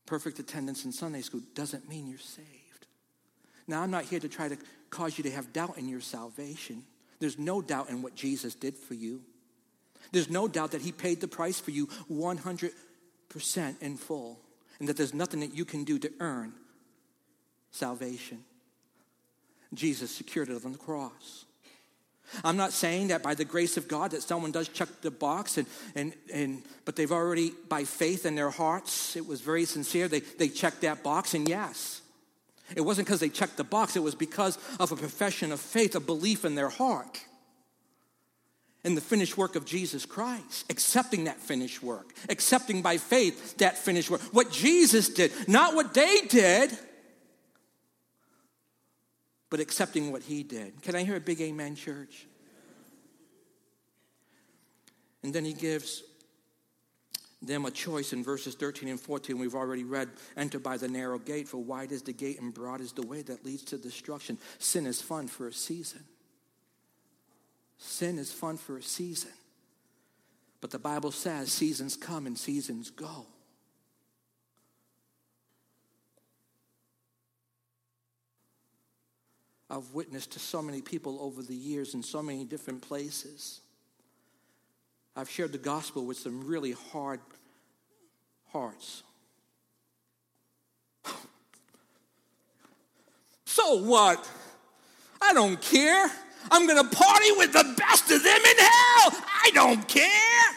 Perfect 0.07 0.39
attendance 0.39 0.85
in 0.85 0.93
Sunday 0.93 1.23
school 1.23 1.43
doesn't 1.55 1.89
mean 1.89 2.07
you're 2.07 2.19
saved. 2.19 2.47
Now, 3.67 3.83
I'm 3.83 3.91
not 3.91 4.05
here 4.05 4.21
to 4.21 4.29
try 4.29 4.49
to 4.49 4.57
cause 4.91 5.19
you 5.19 5.25
to 5.25 5.31
have 5.33 5.53
doubt 5.53 5.77
in 5.79 5.89
your 5.89 6.01
salvation. 6.01 6.85
There's 7.19 7.39
no 7.39 7.61
doubt 7.61 7.91
in 7.91 8.03
what 8.03 8.15
Jesus 8.15 8.55
did 8.55 8.77
for 8.77 8.95
you. 8.95 9.23
There's 10.13 10.31
no 10.31 10.47
doubt 10.47 10.71
that 10.71 10.83
he 10.83 10.93
paid 10.93 11.21
the 11.21 11.27
price 11.27 11.59
for 11.59 11.73
you 11.73 11.87
100 12.07 12.71
percent 13.37 13.77
in 13.83 13.99
full, 13.99 14.41
and 14.79 14.89
that 14.89 14.97
there's 14.97 15.13
nothing 15.13 15.41
that 15.41 15.55
you 15.55 15.67
can 15.67 15.85
do 15.85 15.99
to 15.99 16.11
earn 16.21 16.55
salvation. 17.71 18.43
Jesus 19.75 20.11
secured 20.11 20.49
it 20.49 20.65
on 20.65 20.73
the 20.73 20.79
cross. 20.79 21.45
I'm 22.43 22.57
not 22.57 22.73
saying 22.73 23.09
that 23.09 23.23
by 23.23 23.35
the 23.35 23.45
grace 23.45 23.77
of 23.77 23.89
God 23.89 24.13
that 24.13 24.23
someone 24.23 24.53
does 24.53 24.69
check 24.69 24.89
the 25.03 25.11
box 25.11 25.59
and, 25.59 25.67
and, 25.95 26.15
and 26.33 26.63
but 26.87 26.97
they've 26.97 27.13
already 27.13 27.53
by 27.69 27.85
faith 27.85 28.25
in 28.25 28.35
their 28.35 28.51
hearts, 28.51 29.17
it 29.17 29.27
was 29.27 29.43
very 29.43 29.67
sincere, 29.67 30.09
they, 30.09 30.21
they 30.21 30.49
checked 30.49 30.81
that 30.81 31.03
box 31.03 31.35
and 31.35 31.47
yes. 31.47 32.01
It 32.75 32.81
wasn't 32.81 33.07
because 33.07 33.21
they 33.21 33.29
checked 33.29 33.59
the 33.59 33.65
box, 33.65 33.97
it 33.97 34.03
was 34.03 34.15
because 34.15 34.59
of 34.81 34.93
a 34.93 34.97
profession 34.97 35.53
of 35.53 35.61
faith, 35.61 35.95
a 35.95 36.01
belief 36.01 36.45
in 36.47 36.55
their 36.55 36.71
heart 36.71 37.21
in 38.87 38.95
the 38.95 39.01
finished 39.01 39.37
work 39.37 39.57
of 39.57 39.65
Jesus 39.65 40.07
Christ, 40.07 40.65
accepting 40.71 41.25
that 41.25 41.41
finished 41.41 41.83
work, 41.83 42.15
accepting 42.29 42.83
by 42.83 42.99
faith 42.99 43.59
that 43.59 43.77
finished 43.77 44.09
work. 44.09 44.21
What 44.33 44.53
Jesus 44.53 45.09
did, 45.09 45.33
not 45.49 45.75
what 45.75 45.93
they 45.93 46.21
did, 46.29 46.71
but 49.51 49.59
accepting 49.59 50.13
what 50.13 50.23
he 50.23 50.45
did. 50.45 50.81
Can 50.83 50.95
I 50.95 51.03
hear 51.03 51.17
a 51.17 51.21
big 51.21 51.41
amen, 51.41 51.75
church? 51.75 52.27
And 55.25 55.35
then 55.35 55.45
he 55.45 55.53
gives 55.53 56.05
them 57.43 57.65
a 57.65 57.73
choice 57.73 58.13
in 58.13 58.23
verses 58.23 58.55
13 58.55 58.89
and 58.89 59.01
14. 59.01 59.37
We've 59.37 59.57
already 59.57 59.83
read, 59.83 60.11
enter 60.37 60.61
by 60.61 60.77
the 60.77 60.87
narrow 60.87 61.19
gate, 61.19 61.49
for 61.49 61.59
wide 61.59 61.91
is 61.91 62.03
the 62.03 62.13
gate 62.13 62.41
and 62.41 62.55
broad 62.55 62.81
is 62.81 62.93
the 62.93 63.05
way 63.05 63.23
that 63.23 63.45
leads 63.45 63.65
to 63.65 63.79
destruction. 63.79 64.39
Sin 64.61 64.87
is 64.87 65.03
fun 65.03 65.27
for 65.27 65.49
a 65.49 65.53
season. 65.53 66.05
Sin 67.79 68.19
is 68.19 68.33
fun 68.33 68.57
for 68.57 68.79
a 68.79 68.83
season. 68.83 69.33
But 70.61 70.71
the 70.71 70.79
Bible 70.79 71.13
says 71.13 71.53
seasons 71.53 71.97
come 71.97 72.27
and 72.27 72.39
seasons 72.39 72.91
go. 72.91 73.27
I've 79.69 79.93
witnessed 79.93 80.33
to 80.33 80.39
so 80.39 80.63
many 80.63 80.81
people 80.81 81.19
over 81.21 81.43
the 81.43 81.55
years 81.55 81.95
in 81.95 82.03
so 82.03 82.23
many 82.23 82.45
different 82.45 82.83
places. 82.83 83.61
I've 85.17 85.29
shared 85.29 85.53
the 85.53 85.59
gospel 85.59 86.07
with 86.07 86.17
some 86.19 86.47
really 86.47 86.73
hard 86.73 87.21
hearts. 88.53 89.03
so 93.45 93.83
what? 93.83 94.31
I 95.21 95.35
don't 95.35 95.61
care. 95.61 96.11
I'm 96.51 96.67
going 96.67 96.83
to 96.83 96.97
party 96.97 97.33
with 97.37 97.53
the 97.53 97.75
best 97.77 98.11
of 98.11 98.23
them 98.23 98.41
in 98.41 98.57
hell. 98.59 99.23
I 99.45 99.51
don't 99.55 99.87
care. 99.89 100.57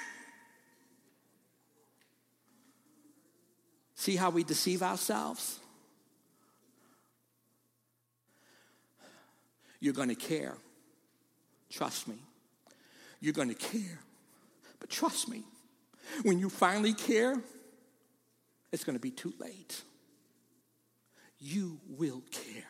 See 3.96 4.16
how 4.16 4.30
we 4.30 4.44
deceive 4.44 4.82
ourselves? 4.82 5.60
You're 9.80 9.94
going 9.94 10.10
to 10.10 10.16
care. 10.16 10.56
Trust 11.70 12.08
me. 12.08 12.16
You're 13.20 13.34
going 13.34 13.50
to 13.50 13.56
care. 13.56 14.00
But 14.80 14.90
trust 14.90 15.28
me, 15.28 15.44
when 16.24 16.40
you 16.40 16.50
finally 16.50 16.94
care, 16.94 17.42
it's 18.72 18.84
going 18.84 18.96
to 18.96 19.02
be 19.02 19.12
too 19.12 19.34
late. 19.40 19.82
You 21.40 21.80
will 21.88 22.22
care. 22.32 22.68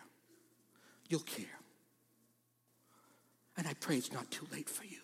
You'll 1.10 1.22
care. 1.22 1.59
And 3.60 3.68
I 3.68 3.74
pray 3.74 3.98
it's 3.98 4.14
not 4.14 4.32
too 4.32 4.48
late 4.54 4.70
for 4.70 4.86
you. 4.86 5.02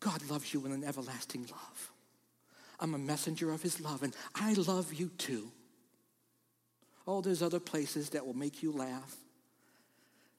God 0.00 0.22
loves 0.30 0.54
you 0.54 0.60
with 0.60 0.72
an 0.72 0.82
everlasting 0.82 1.42
love. 1.50 1.92
I'm 2.80 2.94
a 2.94 2.98
messenger 2.98 3.52
of 3.52 3.60
his 3.60 3.78
love, 3.78 4.02
and 4.02 4.16
I 4.34 4.54
love 4.54 4.94
you 4.94 5.10
too. 5.18 5.52
Oh, 7.06 7.20
there's 7.20 7.42
other 7.42 7.60
places 7.60 8.08
that 8.10 8.24
will 8.24 8.34
make 8.34 8.62
you 8.62 8.72
laugh, 8.72 9.14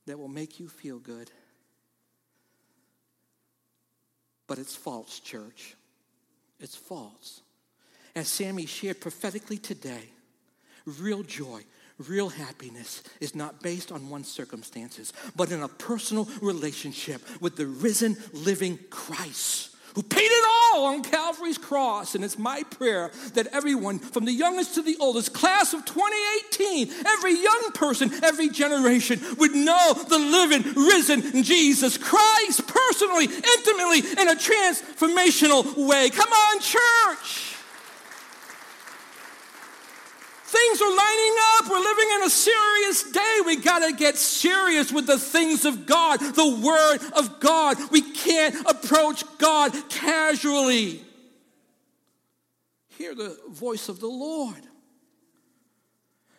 that 0.08 0.18
will 0.18 0.28
make 0.28 0.60
you 0.60 0.68
feel 0.68 0.98
good. 0.98 1.30
But 4.48 4.58
it's 4.58 4.76
false, 4.76 5.20
church. 5.20 5.76
It's 6.60 6.76
false. 6.76 7.42
As 8.16 8.28
Sammy 8.28 8.66
shared 8.66 9.02
prophetically 9.02 9.60
today, 9.60 10.10
real 10.88 11.22
joy, 11.22 11.62
Real 11.98 12.30
happiness 12.30 13.04
is 13.22 13.36
not 13.36 13.62
based 13.62 13.92
on 13.92 14.10
one's 14.10 14.28
circumstances, 14.28 15.14
but 15.36 15.52
in 15.52 15.62
a 15.62 15.68
personal 15.68 16.28
relationship 16.42 17.22
with 17.42 17.56
the 17.56 17.66
risen, 17.66 18.18
living 18.34 18.78
Christ 18.90 19.76
who 19.96 20.04
paid 20.04 20.20
it 20.20 20.46
all 20.74 20.88
on 20.88 21.02
Calvary's 21.02 21.58
cross. 21.58 22.16
And 22.16 22.24
it's 22.24 22.38
my 22.38 22.64
prayer 22.64 23.12
that 23.34 23.48
everyone, 23.48 24.00
from 24.00 24.26
the 24.26 24.32
youngest 24.32 24.76
to 24.76 24.82
the 24.82 24.98
oldest, 25.00 25.34
class 25.34 25.74
of 25.74 25.86
2018, 25.86 26.92
every 27.08 27.42
young 27.42 27.72
person, 27.74 28.12
every 28.22 28.50
generation, 28.50 29.22
would 29.38 29.56
know 29.56 29.94
the 29.94 30.20
living, 30.20 30.64
risen 30.76 31.44
Jesus 31.44 31.98
Christ 31.98 32.68
personally, 32.68 33.26
intimately, 33.26 34.00
in 34.22 34.28
a 34.28 34.36
transformational 34.36 35.88
way. 35.88 36.10
Come 36.10 36.30
on, 36.30 36.60
church. 36.60 37.45
Things 40.66 40.82
are 40.82 40.90
lining 40.90 41.36
up. 41.58 41.70
We're 41.70 41.80
living 41.80 42.08
in 42.16 42.24
a 42.24 42.30
serious 42.30 43.12
day. 43.12 43.38
We 43.46 43.58
got 43.58 43.88
to 43.88 43.94
get 43.94 44.16
serious 44.16 44.92
with 44.92 45.06
the 45.06 45.20
things 45.20 45.64
of 45.64 45.86
God, 45.86 46.20
the 46.20 46.60
Word 46.60 46.98
of 47.16 47.40
God. 47.40 47.78
We 47.92 48.02
can't 48.02 48.56
approach 48.68 49.24
God 49.38 49.74
casually. 49.90 51.02
Hear 52.98 53.14
the 53.14 53.38
voice 53.50 53.90
of 53.90 54.00
the 54.00 54.08
Lord. 54.08 54.62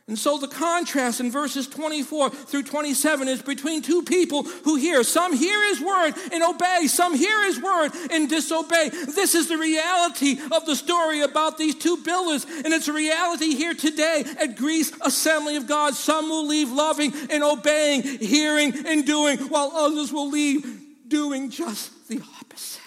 And 0.08 0.16
so 0.16 0.38
the 0.38 0.46
contrast 0.46 1.18
in 1.18 1.32
verses 1.32 1.66
24 1.66 2.30
through 2.30 2.62
27 2.62 3.26
is 3.26 3.42
between 3.42 3.82
two 3.82 4.02
people 4.02 4.44
who 4.44 4.76
hear. 4.76 5.02
Some 5.02 5.34
hear 5.36 5.60
his 5.68 5.80
word 5.80 6.12
and 6.30 6.44
obey, 6.44 6.86
some 6.86 7.16
hear 7.16 7.44
his 7.46 7.60
word 7.60 7.90
and 8.12 8.28
disobey. 8.30 8.90
This 8.90 9.34
is 9.34 9.48
the 9.48 9.58
reality 9.58 10.38
of 10.52 10.64
the 10.64 10.76
story 10.76 11.22
about 11.22 11.58
these 11.58 11.74
two 11.74 11.96
builders, 12.04 12.44
and 12.44 12.72
it's 12.72 12.86
a 12.86 12.92
reality 12.92 13.56
here 13.56 13.74
today 13.74 14.24
at 14.38 14.56
Greece 14.56 14.92
Assembly 15.00 15.56
of 15.56 15.66
God. 15.66 15.94
Some 15.94 16.28
will 16.28 16.46
leave 16.46 16.70
loving 16.70 17.12
and 17.28 17.42
obeying, 17.42 18.02
hearing 18.02 18.86
and 18.86 19.04
doing, 19.04 19.38
while 19.48 19.72
others 19.74 20.12
will 20.12 20.30
leave 20.30 20.84
doing 21.08 21.50
just 21.50 22.08
the 22.08 22.22
opposite. 22.40 22.80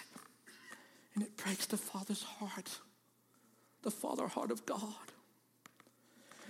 And 1.15 1.25
it 1.25 1.35
breaks 1.35 1.65
the 1.65 1.75
Father's 1.75 2.23
heart, 2.23 2.79
the 3.81 3.91
Father 3.91 4.27
heart 4.27 4.51
of 4.51 4.65
God. 4.65 5.08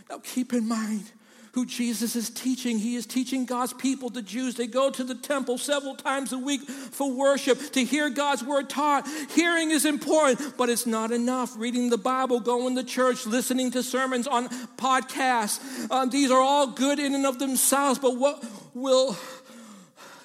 Now, 0.09 0.19
keep 0.19 0.53
in 0.53 0.67
mind 0.67 1.11
who 1.53 1.65
Jesus 1.65 2.15
is 2.15 2.29
teaching. 2.29 2.77
He 2.77 2.95
is 2.95 3.05
teaching 3.05 3.45
God's 3.45 3.73
people, 3.73 4.09
the 4.09 4.21
Jews. 4.21 4.55
They 4.55 4.67
go 4.67 4.89
to 4.91 5.03
the 5.03 5.15
temple 5.15 5.57
several 5.57 5.95
times 5.95 6.31
a 6.31 6.37
week 6.37 6.61
for 6.61 7.11
worship 7.11 7.59
to 7.73 7.83
hear 7.83 8.09
God's 8.09 8.43
word 8.43 8.69
taught. 8.69 9.07
Hearing 9.31 9.71
is 9.71 9.85
important, 9.85 10.57
but 10.57 10.69
it's 10.69 10.85
not 10.85 11.11
enough. 11.11 11.57
Reading 11.57 11.89
the 11.89 11.97
Bible, 11.97 12.39
going 12.39 12.75
to 12.75 12.83
church, 12.83 13.25
listening 13.25 13.71
to 13.71 13.83
sermons 13.83 14.27
on 14.27 14.47
podcasts, 14.77 15.89
um, 15.91 16.09
these 16.09 16.31
are 16.31 16.41
all 16.41 16.67
good 16.67 16.99
in 16.99 17.15
and 17.15 17.25
of 17.25 17.39
themselves, 17.39 17.99
but 17.99 18.15
what 18.17 18.43
will 18.73 19.17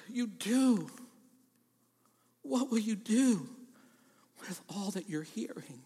you 0.09 0.27
do? 0.27 0.89
What 2.43 2.71
will 2.71 2.79
you 2.79 2.95
do 2.95 3.47
with 4.41 4.61
all 4.69 4.91
that 4.91 5.09
you're 5.09 5.23
hearing? 5.23 5.81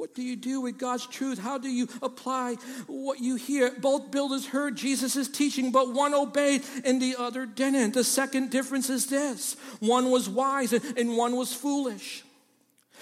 What 0.00 0.14
do 0.14 0.22
you 0.22 0.34
do 0.34 0.62
with 0.62 0.78
God's 0.78 1.06
truth? 1.06 1.38
How 1.38 1.58
do 1.58 1.68
you 1.68 1.86
apply 2.00 2.54
what 2.86 3.20
you 3.20 3.36
hear? 3.36 3.70
Both 3.70 4.10
builders 4.10 4.46
heard 4.46 4.74
Jesus' 4.74 5.28
teaching, 5.28 5.72
but 5.72 5.92
one 5.92 6.14
obeyed 6.14 6.62
and 6.86 7.02
the 7.02 7.16
other 7.18 7.44
didn't. 7.44 7.92
The 7.92 8.02
second 8.02 8.48
difference 8.50 8.88
is 8.88 9.04
this 9.04 9.56
one 9.78 10.10
was 10.10 10.26
wise 10.26 10.72
and 10.72 11.18
one 11.18 11.36
was 11.36 11.52
foolish. 11.52 12.24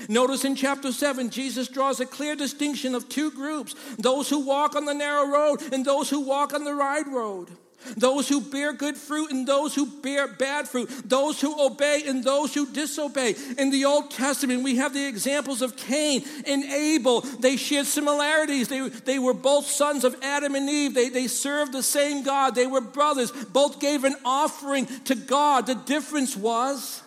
Notice 0.08 0.44
in 0.44 0.56
chapter 0.56 0.90
7, 0.90 1.30
Jesus 1.30 1.68
draws 1.68 2.00
a 2.00 2.04
clear 2.04 2.34
distinction 2.34 2.96
of 2.96 3.08
two 3.08 3.30
groups 3.30 3.76
those 4.00 4.28
who 4.28 4.44
walk 4.44 4.74
on 4.74 4.84
the 4.84 4.92
narrow 4.92 5.28
road 5.28 5.62
and 5.72 5.84
those 5.84 6.10
who 6.10 6.18
walk 6.18 6.52
on 6.52 6.64
the 6.64 6.76
wide 6.76 7.06
road 7.06 7.48
those 7.96 8.28
who 8.28 8.40
bear 8.40 8.72
good 8.72 8.96
fruit 8.96 9.30
and 9.30 9.46
those 9.46 9.74
who 9.74 9.86
bear 9.86 10.28
bad 10.28 10.68
fruit, 10.68 10.90
those 11.04 11.40
who 11.40 11.64
obey 11.64 12.02
and 12.06 12.22
those 12.24 12.54
who 12.54 12.66
disobey. 12.66 13.34
In 13.56 13.70
the 13.70 13.84
Old 13.84 14.10
Testament, 14.10 14.62
we 14.62 14.76
have 14.76 14.92
the 14.92 15.06
examples 15.06 15.62
of 15.62 15.76
Cain 15.76 16.24
and 16.46 16.64
Abel. 16.64 17.20
They 17.20 17.56
shared 17.56 17.86
similarities. 17.86 18.68
They, 18.68 18.88
they 18.88 19.18
were 19.18 19.34
both 19.34 19.66
sons 19.66 20.04
of 20.04 20.16
Adam 20.22 20.54
and 20.54 20.68
Eve. 20.68 20.94
They, 20.94 21.08
they 21.08 21.28
served 21.28 21.72
the 21.72 21.82
same 21.82 22.22
God. 22.22 22.54
They 22.54 22.66
were 22.66 22.80
brothers. 22.80 23.30
Both 23.30 23.80
gave 23.80 24.04
an 24.04 24.16
offering 24.24 24.86
to 25.04 25.14
God. 25.14 25.66
The 25.66 25.74
difference 25.74 26.36
was 26.36 27.02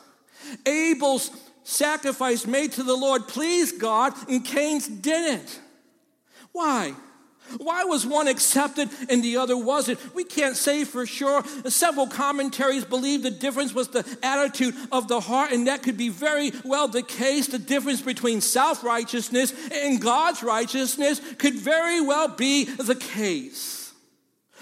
Abel's 0.65 1.31
sacrifice 1.63 2.47
made 2.47 2.73
to 2.73 2.83
the 2.83 2.95
Lord 2.95 3.27
pleased 3.27 3.79
God, 3.79 4.13
and 4.27 4.43
Cain's 4.43 4.87
didn't. 4.87 5.59
Why? 6.51 6.93
Why 7.57 7.83
was 7.83 8.05
one 8.05 8.27
accepted 8.27 8.89
and 9.09 9.23
the 9.23 9.37
other 9.37 9.57
wasn't? 9.57 9.99
We 10.13 10.23
can't 10.23 10.55
say 10.55 10.83
for 10.83 11.05
sure. 11.05 11.43
Several 11.65 12.07
commentaries 12.07 12.85
believe 12.85 13.23
the 13.23 13.31
difference 13.31 13.73
was 13.73 13.89
the 13.89 14.05
attitude 14.23 14.75
of 14.91 15.07
the 15.07 15.19
heart, 15.19 15.51
and 15.51 15.67
that 15.67 15.83
could 15.83 15.97
be 15.97 16.09
very 16.09 16.51
well 16.63 16.87
the 16.87 17.03
case. 17.03 17.47
The 17.47 17.59
difference 17.59 18.01
between 18.01 18.41
self 18.41 18.83
righteousness 18.83 19.53
and 19.71 20.01
God's 20.01 20.43
righteousness 20.43 21.21
could 21.37 21.55
very 21.55 22.01
well 22.01 22.27
be 22.27 22.65
the 22.65 22.95
case. 22.95 23.80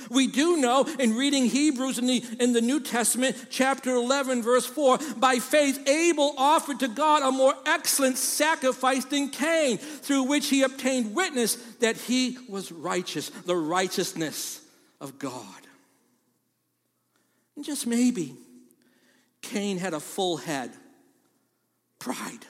We 0.10 0.28
do 0.28 0.58
know 0.58 0.86
in 1.00 1.16
reading 1.16 1.45
Hebrews 1.45 2.00
in 2.00 2.08
the, 2.08 2.24
in 2.39 2.54
the 2.54 2.62
New 2.62 2.80
Testament, 2.80 3.36
chapter 3.50 3.91
11, 3.91 4.41
verse 4.43 4.66
4, 4.66 5.00
by 5.18 5.39
faith, 5.39 5.88
Abel 5.88 6.34
offered 6.38 6.80
to 6.82 6.88
God 6.88 7.24
a 7.24 7.32
more 7.32 7.54
excellent 7.66 8.18
sacrifice 8.18 9.06
than 9.06 9.30
Cain, 9.30 9.78
through 9.78 10.24
which 10.24 10.47
he 10.47 10.64
obtained 10.64 11.16
witness 11.16 11.56
that 11.80 11.97
he 11.97 12.38
was 12.47 12.72
righteous, 12.72 13.30
the 13.30 13.56
righteousness 13.56 14.62
of 15.02 15.20
God. 15.20 15.43
And 17.56 17.66
just 17.66 17.88
maybe, 17.88 18.36
Cain 19.41 19.78
had 19.78 19.93
a 19.93 20.00
full 20.00 20.38
head, 20.38 20.72
pride, 21.97 22.45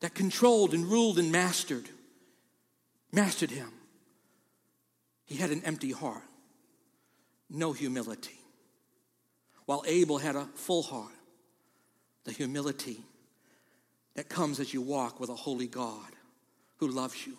that 0.00 0.14
controlled 0.14 0.74
and 0.74 0.86
ruled 0.86 1.18
and 1.18 1.32
mastered, 1.32 1.88
mastered 3.12 3.50
him. 3.50 3.72
He 5.28 5.36
had 5.36 5.50
an 5.50 5.62
empty 5.64 5.92
heart, 5.92 6.22
no 7.50 7.72
humility. 7.74 8.40
While 9.66 9.84
Abel 9.86 10.16
had 10.16 10.36
a 10.36 10.46
full 10.54 10.82
heart, 10.82 11.12
the 12.24 12.32
humility 12.32 13.02
that 14.14 14.30
comes 14.30 14.58
as 14.58 14.72
you 14.72 14.80
walk 14.80 15.20
with 15.20 15.28
a 15.28 15.34
holy 15.34 15.66
God 15.66 16.08
who 16.78 16.88
loves 16.88 17.26
you, 17.26 17.36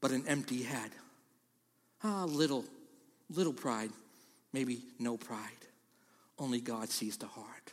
but 0.00 0.10
an 0.10 0.24
empty 0.26 0.64
head. 0.64 0.90
Ah, 2.02 2.24
little, 2.24 2.64
little 3.30 3.52
pride, 3.52 3.90
maybe 4.52 4.82
no 4.98 5.16
pride. 5.16 5.40
Only 6.36 6.60
God 6.60 6.90
sees 6.90 7.16
the 7.16 7.26
heart. 7.26 7.72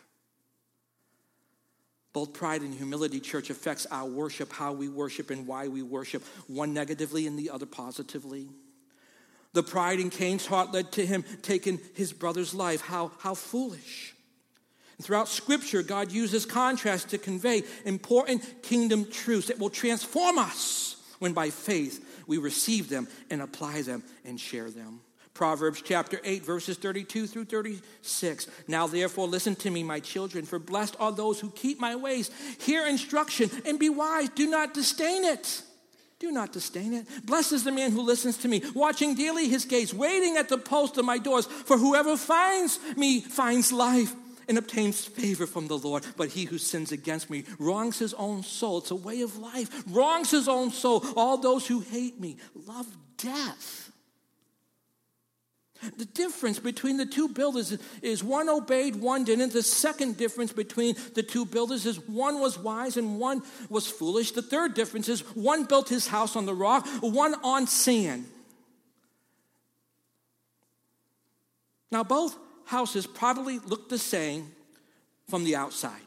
Both 2.13 2.33
pride 2.33 2.61
and 2.61 2.71
humility, 2.71 3.19
church, 3.19 3.49
affects 3.49 3.87
our 3.89 4.05
worship, 4.05 4.53
how 4.53 4.71
we 4.71 4.87
worship, 4.87 5.31
and 5.31 5.47
why 5.47 5.67
we 5.67 5.81
worship, 5.81 6.23
one 6.45 6.75
negatively 6.75 7.25
and 7.25 7.39
the 7.39 7.49
other 7.49 7.65
positively. 7.65 8.49
The 9.53 9.63
pride 9.63 9.99
in 9.99 10.09
Cain's 10.09 10.45
heart 10.45 10.71
led 10.71 10.91
to 10.93 11.05
him 11.05 11.23
taking 11.41 11.79
his 11.93 12.11
brother's 12.11 12.53
life. 12.53 12.81
How, 12.81 13.11
how 13.19 13.35
foolish. 13.35 14.13
And 14.97 15.05
throughout 15.05 15.27
Scripture, 15.27 15.83
God 15.83 16.11
uses 16.11 16.45
contrast 16.45 17.09
to 17.09 17.17
convey 17.17 17.63
important 17.85 18.63
kingdom 18.63 19.09
truths 19.09 19.47
that 19.47 19.59
will 19.59 19.69
transform 19.69 20.37
us 20.37 20.97
when 21.19 21.33
by 21.33 21.49
faith 21.49 22.23
we 22.27 22.37
receive 22.37 22.89
them 22.89 23.07
and 23.29 23.41
apply 23.41 23.83
them 23.83 24.03
and 24.25 24.39
share 24.39 24.69
them. 24.69 25.01
Proverbs 25.33 25.81
chapter 25.83 26.19
8, 26.23 26.45
verses 26.45 26.77
32 26.77 27.25
through 27.25 27.45
36. 27.45 28.47
Now, 28.67 28.85
therefore, 28.85 29.27
listen 29.27 29.55
to 29.57 29.71
me, 29.71 29.81
my 29.81 29.99
children, 29.99 30.45
for 30.45 30.59
blessed 30.59 30.95
are 30.99 31.11
those 31.11 31.39
who 31.39 31.49
keep 31.49 31.79
my 31.79 31.95
ways. 31.95 32.29
Hear 32.59 32.85
instruction 32.85 33.49
and 33.65 33.79
be 33.79 33.89
wise. 33.89 34.29
Do 34.29 34.47
not 34.47 34.75
disdain 34.75 35.23
it. 35.23 35.63
Do 36.23 36.31
not 36.31 36.53
disdain 36.53 36.93
it. 36.93 37.05
Blessed 37.25 37.51
is 37.51 37.63
the 37.65 37.71
man 37.73 37.91
who 37.91 38.01
listens 38.01 38.37
to 38.37 38.47
me, 38.47 38.61
watching 38.73 39.13
daily 39.13 39.49
his 39.49 39.65
gates, 39.65 39.93
waiting 39.93 40.37
at 40.37 40.47
the 40.47 40.57
post 40.57 40.97
of 40.97 41.03
my 41.03 41.17
doors. 41.17 41.47
For 41.47 41.77
whoever 41.77 42.15
finds 42.15 42.79
me 42.95 43.19
finds 43.19 43.73
life 43.73 44.15
and 44.47 44.57
obtains 44.57 45.03
favor 45.03 45.45
from 45.45 45.67
the 45.67 45.77
Lord. 45.77 46.05
But 46.15 46.29
he 46.29 46.45
who 46.45 46.57
sins 46.57 46.93
against 46.93 47.29
me 47.29 47.43
wrongs 47.59 47.99
his 47.99 48.13
own 48.13 48.41
soul. 48.41 48.77
It's 48.77 48.91
a 48.91 48.95
way 48.95 49.19
of 49.19 49.37
life, 49.37 49.83
wrongs 49.85 50.31
his 50.31 50.47
own 50.47 50.71
soul. 50.71 51.03
All 51.17 51.35
those 51.35 51.67
who 51.67 51.81
hate 51.81 52.21
me 52.21 52.37
love 52.55 52.87
death. 53.17 53.91
The 55.97 56.05
difference 56.05 56.59
between 56.59 56.97
the 56.97 57.05
two 57.05 57.27
builders 57.27 57.77
is 58.01 58.23
one 58.23 58.47
obeyed, 58.47 58.95
one 58.95 59.25
didn't. 59.25 59.51
The 59.51 59.63
second 59.63 60.17
difference 60.17 60.53
between 60.53 60.95
the 61.13 61.23
two 61.23 61.45
builders 61.45 61.85
is 61.85 61.99
one 62.07 62.39
was 62.39 62.57
wise 62.57 62.95
and 62.95 63.19
one 63.19 63.41
was 63.69 63.87
foolish. 63.87 64.31
The 64.31 64.41
third 64.41 64.75
difference 64.75 65.09
is 65.09 65.21
one 65.35 65.65
built 65.65 65.89
his 65.89 66.07
house 66.07 66.35
on 66.35 66.45
the 66.45 66.53
rock, 66.53 66.87
one 67.01 67.35
on 67.43 67.67
sand. 67.67 68.25
Now, 71.91 72.03
both 72.03 72.35
houses 72.65 73.05
probably 73.05 73.59
looked 73.59 73.89
the 73.89 73.97
same 73.97 74.51
from 75.29 75.43
the 75.43 75.55
outside. 75.55 76.01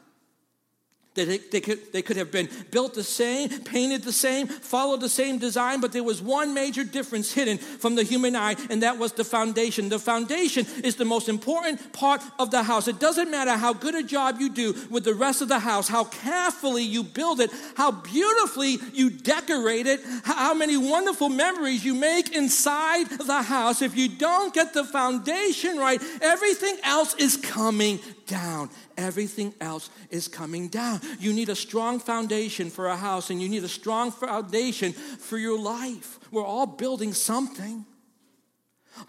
They, 1.17 1.37
they, 1.39 1.61
could, 1.61 1.91
they 1.91 2.01
could 2.03 2.17
have 2.17 2.31
been 2.31 2.47
built 2.69 2.93
the 2.93 3.03
same, 3.03 3.49
painted 3.63 4.03
the 4.03 4.11
same, 4.11 4.47
followed 4.47 5.01
the 5.01 5.09
same 5.09 5.39
design, 5.39 5.81
but 5.81 5.91
there 5.91 6.03
was 6.03 6.21
one 6.21 6.53
major 6.53 6.83
difference 6.83 7.33
hidden 7.33 7.57
from 7.57 7.95
the 7.95 8.03
human 8.03 8.35
eye, 8.35 8.55
and 8.69 8.83
that 8.83 8.99
was 8.99 9.13
the 9.13 9.23
foundation. 9.23 9.89
The 9.89 9.97
foundation 9.99 10.65
is 10.83 10.95
the 10.95 11.05
most 11.05 11.27
important 11.27 11.91
part 11.91 12.21
of 12.37 12.51
the 12.51 12.61
house. 12.61 12.87
It 12.87 12.99
doesn't 12.99 13.31
matter 13.31 13.57
how 13.57 13.73
good 13.73 13.95
a 13.95 14.03
job 14.03 14.39
you 14.39 14.49
do 14.49 14.75
with 14.91 15.03
the 15.03 15.15
rest 15.15 15.41
of 15.41 15.47
the 15.47 15.59
house, 15.59 15.87
how 15.87 16.03
carefully 16.03 16.83
you 16.83 17.03
build 17.03 17.39
it, 17.39 17.51
how 17.75 17.91
beautifully 17.91 18.77
you 18.93 19.09
decorate 19.09 19.87
it, 19.87 20.01
how 20.23 20.53
many 20.53 20.77
wonderful 20.77 21.29
memories 21.29 21.83
you 21.83 21.95
make 21.95 22.35
inside 22.35 23.09
the 23.09 23.41
house. 23.41 23.81
If 23.81 23.97
you 23.97 24.07
don't 24.07 24.53
get 24.53 24.73
the 24.73 24.83
foundation 24.83 25.77
right, 25.77 26.01
everything 26.21 26.77
else 26.83 27.15
is 27.15 27.37
coming 27.37 27.99
down. 28.27 28.69
Everything 28.97 29.53
else 29.59 29.89
is 30.11 30.27
coming 30.27 30.67
down. 30.67 31.01
You 31.19 31.33
need 31.33 31.49
a 31.49 31.55
strong 31.55 31.99
foundation 31.99 32.69
for 32.69 32.87
a 32.87 32.95
house, 32.95 33.29
and 33.29 33.41
you 33.41 33.49
need 33.49 33.63
a 33.63 33.69
strong 33.69 34.11
foundation 34.11 34.93
for 34.93 35.37
your 35.37 35.59
life. 35.59 36.19
We're 36.31 36.45
all 36.45 36.67
building 36.67 37.13
something. 37.13 37.85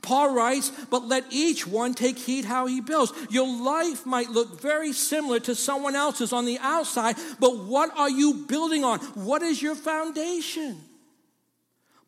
Paul 0.03 0.35
writes, 0.35 0.71
but 0.91 1.07
let 1.07 1.25
each 1.31 1.67
one 1.67 1.95
take 1.95 2.19
heed 2.19 2.45
how 2.45 2.67
he 2.67 2.81
builds. 2.81 3.13
Your 3.31 3.47
life 3.47 4.05
might 4.05 4.31
look 4.31 4.61
very 4.61 4.93
similar 4.93 5.41
to 5.41 5.55
someone 5.55 5.97
else's 5.97 6.33
on 6.33 6.45
the 6.45 6.59
outside, 6.61 7.17
but 7.41 7.59
what 7.65 7.97
are 7.97 8.11
you 8.11 8.45
building 8.47 8.85
on? 8.85 8.99
What 9.15 9.43
is 9.43 9.63
your 9.63 9.75
foundation? 9.75 10.77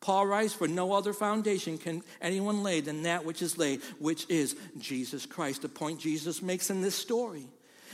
Paul 0.00 0.26
writes, 0.26 0.54
For 0.54 0.68
no 0.68 0.92
other 0.92 1.12
foundation 1.12 1.78
can 1.78 2.02
anyone 2.20 2.62
lay 2.62 2.80
than 2.80 3.02
that 3.02 3.24
which 3.24 3.42
is 3.42 3.58
laid, 3.58 3.82
which 3.98 4.26
is 4.28 4.56
Jesus 4.78 5.26
Christ. 5.26 5.62
The 5.62 5.68
point 5.68 6.00
Jesus 6.00 6.40
makes 6.40 6.70
in 6.70 6.80
this 6.80 6.94
story 6.94 7.46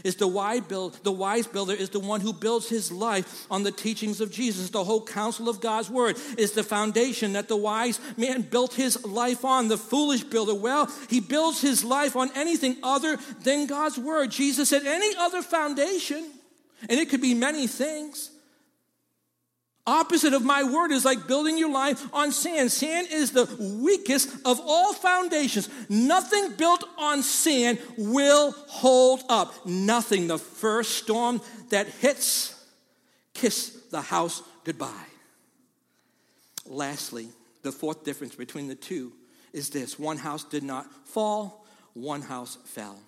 is 0.05 0.17
the 0.17 0.27
wise, 0.27 0.61
build, 0.61 0.99
the 1.03 1.13
wise 1.13 1.47
builder 1.47 1.73
is 1.73 1.91
the 1.91 2.01
one 2.01 2.21
who 2.21 2.33
builds 2.33 2.69
his 2.69 2.93
life 2.93 3.47
on 3.51 3.63
the 3.63 3.73
teachings 3.73 4.21
of 4.21 4.31
Jesus. 4.31 4.71
The 4.71 4.85
whole 4.85 5.05
counsel 5.05 5.49
of 5.49 5.61
God's 5.61 5.91
word 5.91 6.17
is 6.37 6.53
the 6.53 6.63
foundation 6.63 7.33
that 7.33 7.49
the 7.49 7.57
wise 7.57 7.99
man 8.17 8.43
built 8.43 8.75
his 8.75 9.05
life 9.05 9.45
on. 9.45 9.69
The 9.69 9.79
foolish 9.79 10.25
builder, 10.25 10.55
well, 10.55 10.91
he 11.09 11.21
builds 11.21 11.61
his 11.61 11.85
life 11.85 12.15
on 12.15 12.31
anything 12.35 12.77
other 12.83 13.17
than 13.43 13.67
God's 13.67 13.99
word. 13.99 14.31
Jesus 14.31 14.69
said, 14.69 14.87
any 14.87 15.17
other 15.17 15.43
foundation, 15.43 16.31
and 16.89 17.01
it 17.01 17.09
could 17.09 17.23
be 17.23 17.35
many 17.35 17.67
things 17.67 18.31
Opposite 19.89 20.35
of 20.35 20.45
my 20.45 20.65
word 20.65 20.91
is 20.91 21.05
like 21.05 21.29
building 21.29 21.57
your 21.57 21.71
life 21.71 22.13
on 22.13 22.33
sand. 22.33 22.73
Sand 22.73 23.07
is 23.13 23.31
the 23.31 23.45
weakest 23.81 24.29
of 24.45 24.61
all 24.61 24.93
foundations. 24.93 25.69
Nothing 25.89 26.55
built 26.57 26.83
on 26.99 27.23
sand 27.23 27.79
will 27.97 28.51
hold 28.67 29.23
up. 29.29 29.65
Nothing. 29.65 30.27
The 30.27 30.39
first 30.39 30.99
storm 30.99 31.41
that 31.71 31.87
hits, 31.87 32.67
kiss 33.33 33.81
the 33.93 34.01
house 34.01 34.43
goodbye. 34.65 34.91
Lastly, 36.67 37.29
the 37.63 37.71
fourth 37.71 38.05
difference 38.05 38.35
between 38.35 38.67
the 38.67 38.75
two 38.75 39.13
is 39.53 39.71
this 39.71 39.99
one 39.99 40.19
house 40.19 40.43
did 40.43 40.65
not 40.65 40.93
fall, 41.07 41.65
one 41.95 42.23
house 42.23 42.59
fell. 42.65 42.99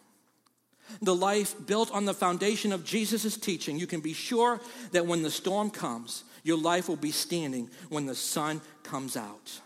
The 1.02 1.14
life 1.14 1.54
built 1.66 1.90
on 1.90 2.04
the 2.04 2.14
foundation 2.14 2.72
of 2.72 2.84
Jesus' 2.84 3.36
teaching, 3.36 3.78
you 3.78 3.86
can 3.86 4.00
be 4.00 4.12
sure 4.12 4.60
that 4.92 5.06
when 5.06 5.22
the 5.22 5.30
storm 5.30 5.70
comes, 5.70 6.24
your 6.42 6.58
life 6.58 6.88
will 6.88 6.96
be 6.96 7.10
standing 7.10 7.70
when 7.88 8.06
the 8.06 8.14
sun 8.14 8.60
comes 8.82 9.16
out. 9.16 9.60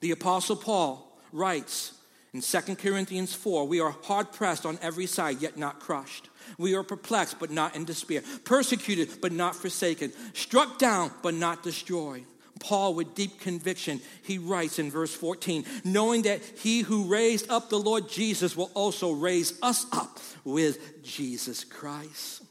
The 0.00 0.12
Apostle 0.12 0.56
Paul 0.56 1.18
writes 1.32 1.94
in 2.32 2.40
2 2.40 2.76
Corinthians 2.76 3.34
4 3.34 3.66
We 3.66 3.80
are 3.80 3.94
hard 4.02 4.32
pressed 4.32 4.66
on 4.66 4.78
every 4.82 5.06
side, 5.06 5.40
yet 5.40 5.56
not 5.56 5.80
crushed. 5.80 6.28
We 6.56 6.74
are 6.74 6.82
perplexed, 6.82 7.38
but 7.38 7.50
not 7.50 7.74
in 7.74 7.84
despair. 7.84 8.22
Persecuted, 8.44 9.20
but 9.20 9.32
not 9.32 9.56
forsaken. 9.56 10.12
Struck 10.34 10.78
down, 10.78 11.10
but 11.22 11.34
not 11.34 11.62
destroyed. 11.62 12.24
Paul, 12.60 12.94
with 12.94 13.14
deep 13.14 13.40
conviction, 13.40 14.00
he 14.22 14.38
writes 14.38 14.78
in 14.78 14.90
verse 14.90 15.14
14, 15.14 15.64
knowing 15.84 16.22
that 16.22 16.40
he 16.42 16.80
who 16.80 17.04
raised 17.04 17.50
up 17.50 17.70
the 17.70 17.78
Lord 17.78 18.08
Jesus 18.08 18.56
will 18.56 18.70
also 18.74 19.12
raise 19.12 19.58
us 19.62 19.86
up 19.92 20.18
with 20.44 21.02
Jesus 21.04 21.62
Christ 21.62 22.42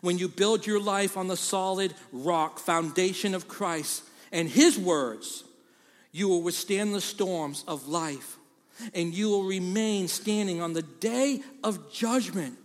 when 0.00 0.18
you 0.18 0.28
build 0.28 0.66
your 0.66 0.80
life 0.80 1.16
on 1.16 1.28
the 1.28 1.36
solid 1.36 1.94
rock 2.12 2.58
foundation 2.58 3.34
of 3.34 3.48
Christ 3.48 4.02
and 4.32 4.48
His 4.48 4.78
words, 4.78 5.44
you 6.12 6.28
will 6.28 6.42
withstand 6.42 6.94
the 6.94 7.00
storms 7.00 7.64
of 7.68 7.88
life 7.88 8.36
and 8.94 9.14
you 9.14 9.28
will 9.28 9.44
remain 9.44 10.08
standing 10.08 10.60
on 10.60 10.72
the 10.72 10.82
day 10.82 11.42
of 11.62 11.92
judgment 11.92 12.56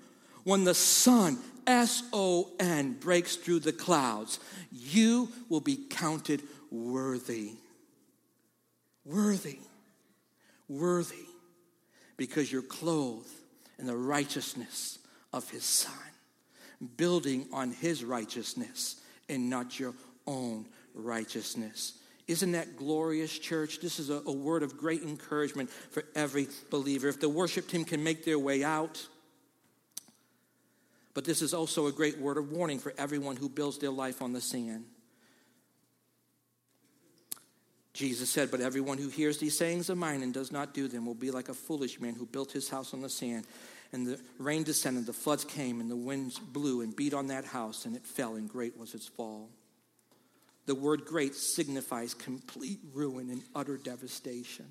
when 0.44 0.64
the 0.64 0.74
sun, 0.74 1.38
S 1.68 2.04
O 2.14 2.50
N, 2.60 2.94
breaks 2.94 3.36
through 3.36 3.60
the 3.60 3.74
clouds. 3.74 4.40
You 4.72 5.30
will 5.50 5.62
be 5.62 5.76
counted 5.90 6.42
worthy. 6.72 7.54
Worthy. 9.04 9.60
Worthy. 10.70 11.26
Because 12.18 12.52
you're 12.52 12.62
clothed 12.62 13.30
in 13.78 13.88
the 13.88 13.98
righteousness 13.98 15.00
of 15.34 15.50
His 15.50 15.66
Son 15.66 15.94
building 16.98 17.48
on 17.52 17.72
his 17.72 18.04
righteousness 18.04 19.02
and 19.30 19.50
not 19.50 19.80
your 19.80 19.94
own 20.28 20.66
righteousness. 20.94 21.94
Isn't 22.28 22.54
that 22.54 22.76
glorious, 22.76 23.38
church? 23.38 23.80
This 23.80 24.00
is 24.00 24.10
a, 24.10 24.22
a, 24.26 24.32
word 24.32 24.64
of 24.64 24.78
great 24.78 25.04
encouragement 25.04 25.70
for 25.70 26.04
every 26.16 26.48
believer. 26.72 27.08
If 27.08 27.20
the 27.20 27.30
worship 27.30 27.68
team 27.68 27.86
can 27.86 28.04
make 28.04 28.26
their 28.26 28.40
way 28.40 28.64
out, 28.64 29.06
but 31.14 31.24
this 31.24 31.42
is 31.42 31.54
also 31.54 31.86
a 31.86 31.92
great 31.92 32.18
word 32.18 32.38
of 32.38 32.52
warning 32.52 32.80
for 32.80 32.94
everyone 32.98 33.36
who 33.36 33.48
builds 33.48 33.78
their 33.78 33.92
life 33.92 34.22
on 34.22 34.34
the 34.34 34.42
sand. 34.42 34.86
Jesus 37.94 38.30
said, 38.30 38.52
But 38.52 38.60
everyone 38.60 38.98
who 38.98 39.08
hears 39.08 39.38
these 39.38 39.58
sayings 39.58 39.90
of 39.90 39.98
mine 39.98 40.22
and 40.22 40.34
does 40.34 40.52
not 40.52 40.74
do 40.74 40.88
them 40.88 41.06
will 41.06 41.14
be 41.14 41.32
like 41.32 41.48
a 41.48 41.54
foolish 41.54 42.02
man 42.02 42.16
who 42.16 42.26
built 42.26 42.52
his 42.52 42.70
house 42.70 42.94
on 42.94 43.02
the 43.02 43.10
sand 43.10 43.46
and 43.96 44.06
the 44.06 44.20
rain 44.38 44.64
descended, 44.64 45.06
the 45.06 45.14
floods 45.14 45.46
came, 45.46 45.80
and 45.80 45.90
the 45.90 45.96
winds 45.96 46.38
blew 46.38 46.82
and 46.82 46.94
beat 46.94 47.14
on 47.14 47.28
that 47.28 47.46
house, 47.46 47.86
and 47.86 47.96
it 47.96 48.06
fell, 48.06 48.36
and 48.36 48.50
great 48.50 48.78
was 48.78 48.94
its 48.94 49.08
fall. 49.08 49.50
The 50.66 50.76
word 50.76 51.06
great 51.06 51.34
signifies 51.34 52.14
complete 52.14 52.80
ruin 52.94 53.30
and 53.30 53.42
utter 53.56 53.78
devastation. 53.78 54.66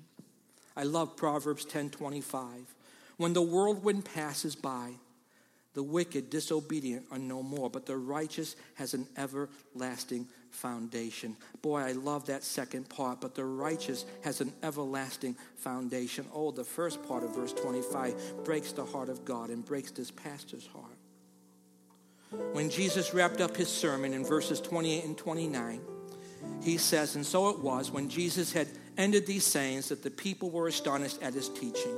I 0.77 0.83
love 0.83 1.17
Proverbs 1.17 1.65
10:25. 1.65 2.75
When 3.17 3.33
the 3.33 3.41
whirlwind 3.41 4.05
passes 4.05 4.55
by, 4.55 4.99
the 5.73 5.83
wicked, 5.83 6.29
disobedient 6.29 7.07
are 7.09 7.17
no 7.17 7.41
more, 7.41 7.69
but 7.69 7.87
the 7.87 7.97
righteous 7.97 8.55
has 8.75 8.93
an 8.93 9.07
everlasting 9.17 10.27
foundation. 10.55 11.35
Boy, 11.61 11.81
I 11.81 11.91
love 11.91 12.27
that 12.27 12.43
second 12.43 12.89
part, 12.89 13.21
but 13.21 13.35
the 13.35 13.45
righteous 13.45 14.05
has 14.23 14.41
an 14.41 14.53
everlasting 14.63 15.35
foundation. 15.57 16.25
Oh, 16.33 16.51
the 16.51 16.63
first 16.63 17.05
part 17.07 17.23
of 17.23 17.35
verse 17.35 17.53
25 17.53 18.43
breaks 18.43 18.71
the 18.71 18.85
heart 18.85 19.09
of 19.09 19.25
God 19.25 19.49
and 19.49 19.63
breaks 19.63 19.91
this 19.91 20.11
pastor's 20.11 20.67
heart. 20.67 22.45
When 22.53 22.69
Jesus 22.69 23.13
wrapped 23.13 23.41
up 23.41 23.55
his 23.55 23.69
sermon 23.69 24.13
in 24.13 24.25
verses 24.25 24.59
28 24.59 25.05
and 25.05 25.17
29, 25.17 25.81
he 26.63 26.77
says, 26.77 27.15
And 27.15 27.25
so 27.25 27.49
it 27.49 27.59
was 27.59 27.91
when 27.91 28.09
Jesus 28.09 28.51
had 28.51 28.67
ended 28.97 29.25
these 29.25 29.45
sayings 29.45 29.89
that 29.89 30.03
the 30.03 30.11
people 30.11 30.49
were 30.49 30.67
astonished 30.67 31.21
at 31.21 31.33
his 31.33 31.49
teaching 31.49 31.97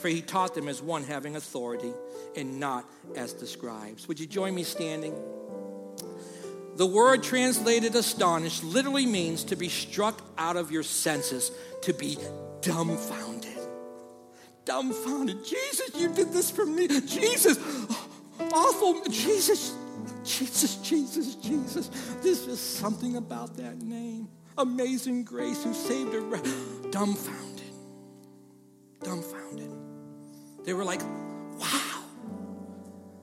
for 0.00 0.08
he 0.08 0.22
taught 0.22 0.54
them 0.54 0.68
as 0.68 0.80
one 0.82 1.04
having 1.04 1.36
authority 1.36 1.92
and 2.34 2.58
not 2.58 2.88
as 3.16 3.34
the 3.34 3.46
scribes. 3.46 4.08
Would 4.08 4.18
you 4.18 4.26
join 4.26 4.54
me 4.54 4.62
standing? 4.62 5.14
The 6.80 6.86
word 6.86 7.22
translated 7.22 7.94
astonished 7.94 8.64
literally 8.64 9.04
means 9.04 9.44
to 9.44 9.54
be 9.54 9.68
struck 9.68 10.22
out 10.38 10.56
of 10.56 10.72
your 10.72 10.82
senses, 10.82 11.52
to 11.82 11.92
be 11.92 12.16
dumbfounded. 12.62 13.58
Dumbfounded. 14.64 15.44
Jesus, 15.44 15.90
you 15.94 16.10
did 16.10 16.32
this 16.32 16.50
for 16.50 16.64
me. 16.64 16.88
Jesus, 16.88 17.58
awful. 18.54 19.04
Jesus, 19.10 19.74
Jesus, 20.24 20.76
Jesus, 20.76 21.34
Jesus. 21.34 21.88
There's 22.22 22.46
just 22.46 22.76
something 22.76 23.16
about 23.16 23.58
that 23.58 23.82
name. 23.82 24.30
Amazing 24.56 25.24
grace 25.24 25.62
who 25.62 25.74
saved 25.74 26.14
a 26.14 26.20
dumbfounded. 26.90 27.74
Dumbfounded. 29.02 29.70
They 30.64 30.72
were 30.72 30.84
like. 30.84 31.02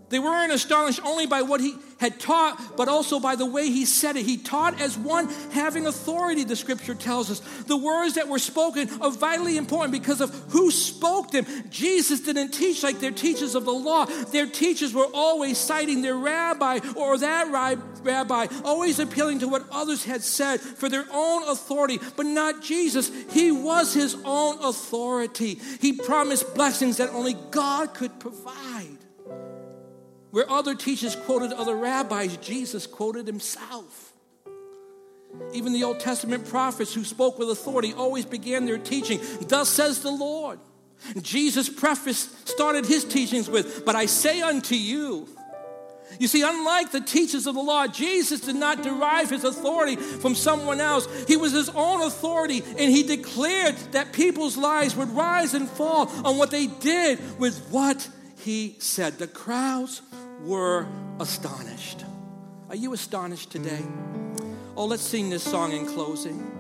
They 0.09 0.19
weren't 0.19 0.53
astonished 0.53 1.01
only 1.03 1.25
by 1.25 1.41
what 1.41 1.59
he 1.59 1.75
had 1.99 2.19
taught, 2.19 2.77
but 2.77 2.87
also 2.87 3.19
by 3.19 3.35
the 3.35 3.45
way 3.45 3.69
he 3.69 3.85
said 3.85 4.15
it. 4.15 4.25
He 4.25 4.37
taught 4.37 4.79
as 4.79 4.97
one 4.97 5.27
having 5.51 5.85
authority, 5.85 6.43
the 6.43 6.55
scripture 6.55 6.95
tells 6.95 7.29
us. 7.29 7.39
The 7.63 7.75
words 7.75 8.15
that 8.15 8.27
were 8.27 8.39
spoken 8.39 8.89
are 9.01 9.11
vitally 9.11 9.57
important 9.57 9.91
because 9.91 10.21
of 10.21 10.29
who 10.49 10.71
spoke 10.71 11.31
them. 11.31 11.45
Jesus 11.69 12.21
didn't 12.21 12.51
teach 12.51 12.83
like 12.83 12.99
their 12.99 13.11
teachers 13.11 13.55
of 13.55 13.65
the 13.65 13.73
law. 13.73 14.05
Their 14.05 14.47
teachers 14.47 14.93
were 14.93 15.07
always 15.13 15.57
citing 15.57 16.01
their 16.01 16.15
rabbi 16.15 16.79
or 16.95 17.17
that 17.17 17.49
rabbi, 18.03 18.47
always 18.63 18.99
appealing 18.99 19.39
to 19.39 19.47
what 19.47 19.65
others 19.71 20.05
had 20.05 20.21
said 20.21 20.61
for 20.61 20.87
their 20.87 21.05
own 21.11 21.47
authority, 21.49 21.99
but 22.15 22.25
not 22.25 22.61
Jesus. 22.61 23.11
He 23.31 23.51
was 23.51 23.93
his 23.93 24.15
own 24.23 24.63
authority. 24.63 25.59
He 25.81 25.93
promised 25.93 26.53
blessings 26.55 26.97
that 26.97 27.09
only 27.09 27.35
God 27.51 27.93
could 27.93 28.19
provide. 28.19 28.97
Where 30.37 30.47
other 30.51 30.75
teachers 30.75 31.15
quoted 31.15 31.51
other 31.51 31.75
rabbis, 31.75 32.37
Jesus 32.37 32.85
quoted 32.85 33.25
himself. 33.25 34.13
Even 35.51 35.73
the 35.73 35.83
Old 35.83 35.99
Testament 35.99 36.47
prophets 36.47 36.93
who 36.93 37.03
spoke 37.03 37.39
with 37.39 37.49
authority 37.49 37.91
always 37.91 38.23
began 38.23 38.67
their 38.67 38.77
teaching, 38.77 39.19
Thus 39.41 39.67
says 39.67 40.03
the 40.03 40.11
Lord. 40.11 40.59
Jesus' 41.23 41.69
preface 41.69 42.29
started 42.45 42.85
his 42.85 43.03
teachings 43.03 43.49
with, 43.49 43.83
But 43.83 43.95
I 43.95 44.05
say 44.05 44.41
unto 44.41 44.75
you, 44.75 45.27
you 46.19 46.27
see, 46.27 46.43
unlike 46.43 46.91
the 46.91 47.01
teachers 47.01 47.47
of 47.47 47.55
the 47.55 47.61
law, 47.61 47.87
Jesus 47.87 48.41
did 48.41 48.57
not 48.57 48.83
derive 48.83 49.31
his 49.31 49.43
authority 49.43 49.95
from 49.95 50.35
someone 50.35 50.79
else. 50.79 51.07
He 51.27 51.35
was 51.35 51.51
his 51.51 51.69
own 51.69 52.01
authority, 52.01 52.61
and 52.77 52.91
he 52.91 53.01
declared 53.01 53.75
that 53.93 54.13
people's 54.13 54.55
lives 54.55 54.95
would 54.95 55.09
rise 55.09 55.55
and 55.55 55.67
fall 55.67 56.11
on 56.23 56.37
what 56.37 56.51
they 56.51 56.67
did 56.67 57.39
with 57.39 57.57
what 57.69 58.07
he 58.47 58.75
said. 58.79 59.17
The 59.17 59.27
crowds 59.27 60.01
were 60.41 60.87
astonished. 61.19 62.05
Are 62.69 62.75
you 62.75 62.93
astonished 62.93 63.51
today? 63.51 63.83
Oh, 64.75 64.85
let's 64.85 65.03
sing 65.03 65.29
this 65.29 65.43
song 65.43 65.71
in 65.71 65.85
closing. 65.85 66.56